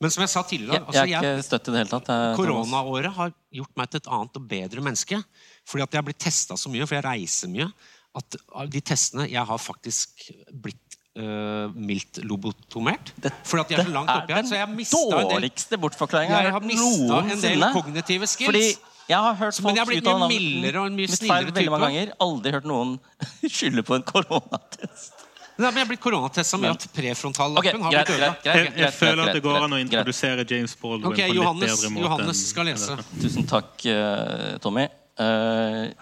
Men 0.00 0.12
som 0.14 0.22
jeg 0.22 0.30
sa 0.32 0.42
tidligere 0.46 0.78
Jeg, 0.78 0.84
altså, 0.86 1.02
jeg 1.10 1.18
er 1.18 1.26
ikke 1.40 1.48
støtt 1.48 1.68
i 1.68 1.72
det 1.74 1.80
hele 1.82 1.90
tatt. 1.90 2.08
jeg- 2.12 2.36
Koronaåret 2.38 3.12
har 3.18 3.32
gjort 3.58 3.74
meg 3.76 3.90
til 3.90 4.00
et 4.00 4.08
annet 4.14 4.38
og 4.38 4.46
bedre 4.48 4.80
menneske. 4.84 5.18
Fordi 5.66 5.82
at 5.82 5.90
jeg 5.92 5.98
har 6.00 6.06
blitt 6.06 6.22
testa 6.24 6.56
så 6.60 6.70
mye, 6.72 6.86
for 6.86 6.94
jeg 6.94 7.04
reiser 7.04 7.48
mye. 7.52 7.68
At 8.14 8.36
de 8.70 8.80
testene 8.80 9.26
Jeg 9.28 9.44
har 9.50 9.58
faktisk 9.58 10.30
blitt 10.52 10.83
øh, 11.16 11.76
mildt 11.76 12.20
lobotomert. 12.24 13.12
Fordi 13.44 13.60
at 13.60 13.68
de 13.68 13.74
er 13.74 13.84
så 13.84 13.94
langt 13.94 14.10
oppi 14.10 14.32
her. 14.32 14.46
Så 14.46 14.54
jeg 14.54 14.66
har 14.66 14.74
mista 14.74 14.98
en 14.98 15.12
del, 15.12 15.30
dårligste 15.34 15.78
bortforklaringa 15.78 16.42
jeg 16.46 16.56
har 16.56 16.66
mistet 16.66 17.36
en 17.36 17.44
del 17.44 17.68
kognitive 17.72 18.26
skills. 18.26 18.48
Fordi 18.48 18.66
jeg 19.08 19.18
har 19.18 19.34
hørt 19.34 19.60
Men 19.62 19.76
jeg 19.76 19.84
har 19.84 19.90
blitt 19.90 20.06
mye 20.08 20.28
mildere 20.28 20.80
og 20.80 20.86
en 20.86 20.96
mye 20.96 21.10
snillere 21.12 21.52
type. 21.52 21.70
mange 21.70 21.86
ganger. 21.86 22.14
Aldri 22.24 22.54
hørt 22.56 22.68
noen 22.68 22.96
skylde 23.56 23.84
på 23.84 23.98
en 23.98 24.06
koronatest. 24.06 25.20
Nei, 25.54 25.68
men 25.68 25.76
jeg 25.78 25.84
er 25.84 25.90
blitt 25.92 26.02
koronatesta 26.02 26.58
med 26.58 26.72
at 26.72 26.84
prefrontallappen 26.90 27.76
okay, 27.78 27.82
har 27.84 27.92
greit, 27.92 28.08
blitt 28.08 28.16
ødelagt. 28.16 28.78
Jeg, 28.80 28.88
føler 28.96 29.20
at 29.22 29.36
det 29.36 29.42
går 29.44 29.58
an 29.68 29.76
å 29.76 29.78
introdusere 29.78 30.46
James 30.50 30.74
Baldwin 30.80 31.12
okay, 31.12 31.28
på 31.28 31.30
en 31.30 31.30
litt 31.30 31.38
Johannes, 31.38 31.76
bedre 31.76 31.90
måte. 31.94 32.06
Johannes 32.08 32.40
skal 32.48 32.66
lese. 32.66 32.96
Tusen 33.22 33.46
takk, 33.46 33.84
eh, 33.86 34.56
Tommy. 34.64 34.88
Uh, 35.14 35.92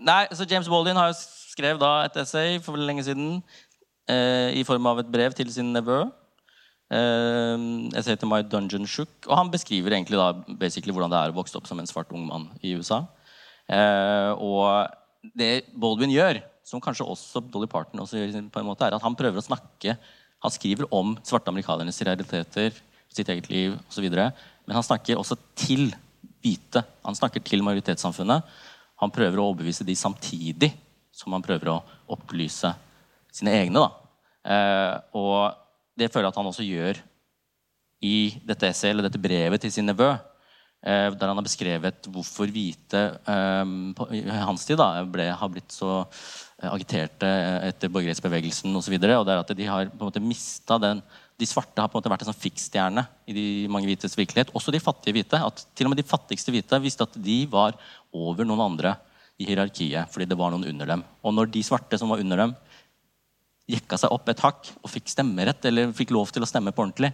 nei, 0.00 0.22
så 0.32 0.46
James 0.48 0.70
Baldwin 0.72 0.96
har 0.96 1.10
jo 1.12 1.18
skrev 1.20 1.82
da 1.82 1.92
et 2.06 2.16
essay 2.22 2.56
for 2.64 2.78
veldig 2.78 2.88
lenge 2.94 3.04
siden 3.04 3.36
i 4.10 4.62
form 4.68 4.86
av 4.90 4.98
et 5.00 5.08
brev 5.08 5.32
til 5.32 5.48
sin 5.52 5.72
nevø. 5.72 6.04
jeg 6.92 8.04
ser 8.04 8.18
til 8.20 8.28
My 8.28 8.42
Dungeon 8.42 8.86
Shook. 8.86 9.26
Og 9.26 9.36
han 9.38 9.50
beskriver 9.50 9.96
egentlig 9.96 10.20
da 10.20 10.32
hvordan 10.44 11.10
det 11.10 11.20
er 11.20 11.32
å 11.32 11.38
vokse 11.38 11.56
opp 11.56 11.66
som 11.66 11.80
en 11.80 11.88
svart 11.88 12.12
ung 12.12 12.26
mann 12.28 12.50
i 12.62 12.74
USA. 12.76 13.06
Eh, 13.64 14.30
og 14.36 15.32
det 15.36 15.64
Baldwin 15.72 16.12
gjør, 16.12 16.42
som 16.64 16.82
kanskje 16.84 17.06
også 17.08 17.42
Dolly 17.48 17.68
Parton 17.70 18.02
også 18.02 18.20
gjør, 18.20 18.36
på 18.52 18.60
en 18.60 18.68
måte, 18.68 18.86
er 18.86 18.96
at 18.96 19.04
han 19.04 19.16
prøver 19.16 19.40
å 19.40 19.44
snakke 19.44 19.96
Han 20.44 20.52
skriver 20.52 20.84
om 20.92 21.14
svarte 21.24 21.48
amerikanernes 21.48 22.02
realiteter, 22.04 22.74
sitt 23.08 23.28
eget 23.32 23.46
liv 23.48 23.78
osv. 23.88 24.04
Men 24.12 24.74
han 24.76 24.84
snakker 24.84 25.16
også 25.16 25.38
til 25.56 25.86
hvite. 26.44 26.82
Han 27.00 27.16
snakker 27.16 27.40
til 27.40 27.64
majoritetssamfunnet. 27.64 28.44
Han 29.00 29.14
prøver 29.14 29.40
å 29.40 29.46
overbevise 29.46 29.86
de 29.88 29.96
samtidig 29.96 30.68
som 31.16 31.32
han 31.32 31.40
prøver 31.40 31.70
å 31.72 31.78
opplyse 32.12 32.74
sine 33.34 33.54
egne. 33.58 33.82
Da. 33.82 34.04
Eh, 34.44 34.94
og 35.18 35.98
det 35.98 36.10
føler 36.12 36.28
jeg 36.28 36.34
at 36.34 36.40
han 36.40 36.52
også 36.52 36.66
gjør 36.66 37.00
i 38.04 38.16
dette 38.44 38.68
essayet, 38.68 38.92
eller 38.92 39.08
dette 39.08 39.22
brevet 39.22 39.62
til 39.64 39.72
sin 39.72 39.88
nevø. 39.88 40.12
Eh, 40.84 41.08
der 41.16 41.30
han 41.30 41.38
har 41.38 41.46
beskrevet 41.46 42.08
hvorfor 42.12 42.50
hvite 42.52 43.04
eh, 43.16 43.74
på, 43.96 44.08
hans 44.44 44.66
tid 44.68 44.76
da, 44.80 44.88
ble, 45.08 45.30
har 45.32 45.52
blitt 45.52 45.72
så 45.72 46.02
agiterte 46.64 47.28
etter 47.66 47.90
borgerrettsbevegelsen 47.92 48.76
osv. 48.78 48.98
De 49.00 49.68
har 49.68 49.88
på 49.90 49.98
en 49.98 50.06
måte 50.06 50.22
mista 50.22 50.78
den 50.80 51.02
De 51.40 51.48
svarte 51.50 51.82
har 51.82 51.88
på 51.90 51.98
en 51.98 52.00
måte 52.00 52.12
vært 52.12 52.22
en 52.22 52.28
sånn 52.30 52.42
fiksstjerne 52.44 53.02
i 53.26 53.34
de 53.34 53.46
mange 53.66 53.88
hvites 53.88 54.14
virkelighet. 54.14 54.52
Også 54.54 54.70
de 54.70 54.78
fattige 54.80 55.16
hvite. 55.16 55.40
at 55.42 55.64
Til 55.74 55.88
og 55.88 55.90
med 55.92 55.98
de 55.98 56.06
fattigste 56.06 56.54
hvite 56.54 56.78
visste 56.84 57.02
at 57.08 57.16
de 57.18 57.40
var 57.50 57.74
over 58.14 58.46
noen 58.46 58.62
andre 58.62 58.94
i 59.42 59.48
hierarkiet 59.48 60.12
fordi 60.12 60.28
det 60.30 60.38
var 60.38 60.52
noen 60.54 60.68
under 60.70 60.92
dem. 60.92 61.02
Og 61.24 61.34
når 61.34 61.50
de 61.50 61.64
svarte 61.66 61.98
som 61.98 62.12
var 62.12 62.22
under 62.22 62.44
dem, 62.44 62.54
jekka 63.70 63.98
seg 64.00 64.12
opp 64.12 64.28
et 64.28 64.42
hakk 64.44 64.68
og 64.82 64.92
fikk 64.92 65.08
stemmerett 65.12 65.64
eller 65.68 65.94
fikk 65.96 66.12
lov 66.14 66.32
til 66.34 66.44
å 66.44 66.48
stemme 66.48 66.72
på 66.74 66.84
ordentlig, 66.84 67.12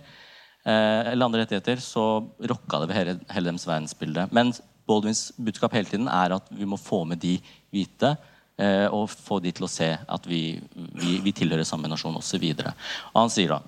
eh, 0.65 1.13
eller 1.13 1.27
andre 1.27 1.45
rettigheter, 1.45 1.83
så 1.83 2.25
rokka 2.53 2.83
det 2.83 2.91
ved 2.91 2.99
hele, 2.99 3.17
hele 3.31 3.51
deres 3.53 3.69
verdensbilde. 3.69 4.27
Men 4.35 4.53
Baldwins 4.91 5.31
budskap 5.39 5.77
hele 5.77 5.91
tiden 5.91 6.11
er 6.11 6.35
at 6.35 6.51
vi 6.51 6.67
må 6.67 6.81
få 6.81 7.05
med 7.07 7.23
de 7.23 7.37
hvite 7.71 8.17
eh, 8.59 8.89
og 8.91 9.11
få 9.13 9.39
de 9.45 9.53
til 9.55 9.67
å 9.69 9.71
se 9.71 9.93
at 9.95 10.27
vi, 10.27 10.59
vi, 10.75 11.19
vi 11.23 11.35
tilhører 11.37 11.67
samme 11.69 11.91
nasjon 11.91 12.19
osv. 12.19 12.49
Han 13.15 13.31
sier 13.31 13.55
da 13.55 13.63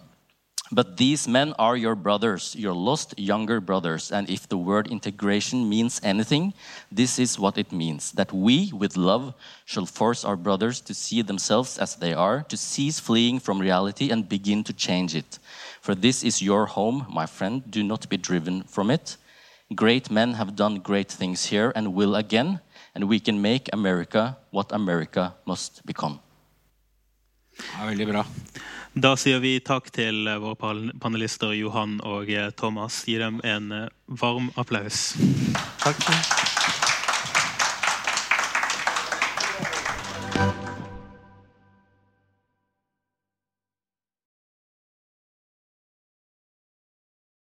But 0.74 0.96
these 0.96 1.28
men 1.28 1.52
are 1.58 1.76
your 1.76 1.94
brothers, 1.94 2.56
your 2.56 2.72
lost 2.72 3.12
younger 3.18 3.60
brothers. 3.60 4.10
And 4.10 4.30
if 4.30 4.48
the 4.48 4.56
word 4.56 4.88
integration 4.88 5.68
means 5.68 6.00
anything, 6.02 6.54
this 6.90 7.18
is 7.18 7.38
what 7.38 7.58
it 7.58 7.72
means 7.72 8.12
that 8.12 8.32
we, 8.32 8.72
with 8.72 8.96
love, 8.96 9.34
shall 9.66 9.84
force 9.84 10.24
our 10.24 10.36
brothers 10.36 10.80
to 10.80 10.94
see 10.94 11.20
themselves 11.20 11.76
as 11.76 11.96
they 11.96 12.14
are, 12.14 12.44
to 12.48 12.56
cease 12.56 12.98
fleeing 12.98 13.38
from 13.38 13.60
reality 13.60 14.10
and 14.10 14.30
begin 14.30 14.64
to 14.64 14.72
change 14.72 15.14
it. 15.14 15.38
For 15.82 15.94
this 15.94 16.24
is 16.24 16.40
your 16.40 16.64
home, 16.64 17.04
my 17.10 17.26
friend. 17.26 17.62
Do 17.70 17.82
not 17.82 18.08
be 18.08 18.16
driven 18.16 18.62
from 18.62 18.90
it. 18.90 19.18
Great 19.74 20.10
men 20.10 20.34
have 20.34 20.56
done 20.56 20.80
great 20.80 21.12
things 21.12 21.46
here 21.46 21.72
and 21.76 21.94
will 21.94 22.14
again, 22.16 22.60
and 22.94 23.10
we 23.10 23.20
can 23.20 23.42
make 23.42 23.68
America 23.74 24.38
what 24.50 24.72
America 24.72 25.34
must 25.44 25.84
become. 25.84 26.20
Ja, 27.52 27.84
veldig 27.86 28.06
bra. 28.06 28.24
Da 28.92 29.14
sier 29.16 29.40
vi 29.40 29.54
takk 29.64 29.86
til 29.96 30.26
eh, 30.28 30.36
våre 30.36 30.92
panelister 31.00 31.54
Johan 31.56 31.96
og 32.04 32.28
eh, 32.28 32.50
Thomas. 32.52 33.00
Gi 33.08 33.16
dem 33.22 33.40
en 33.40 33.72
eh, 33.72 33.88
varm 34.20 34.52
applaus. 34.60 35.14
Takk. 35.80 36.81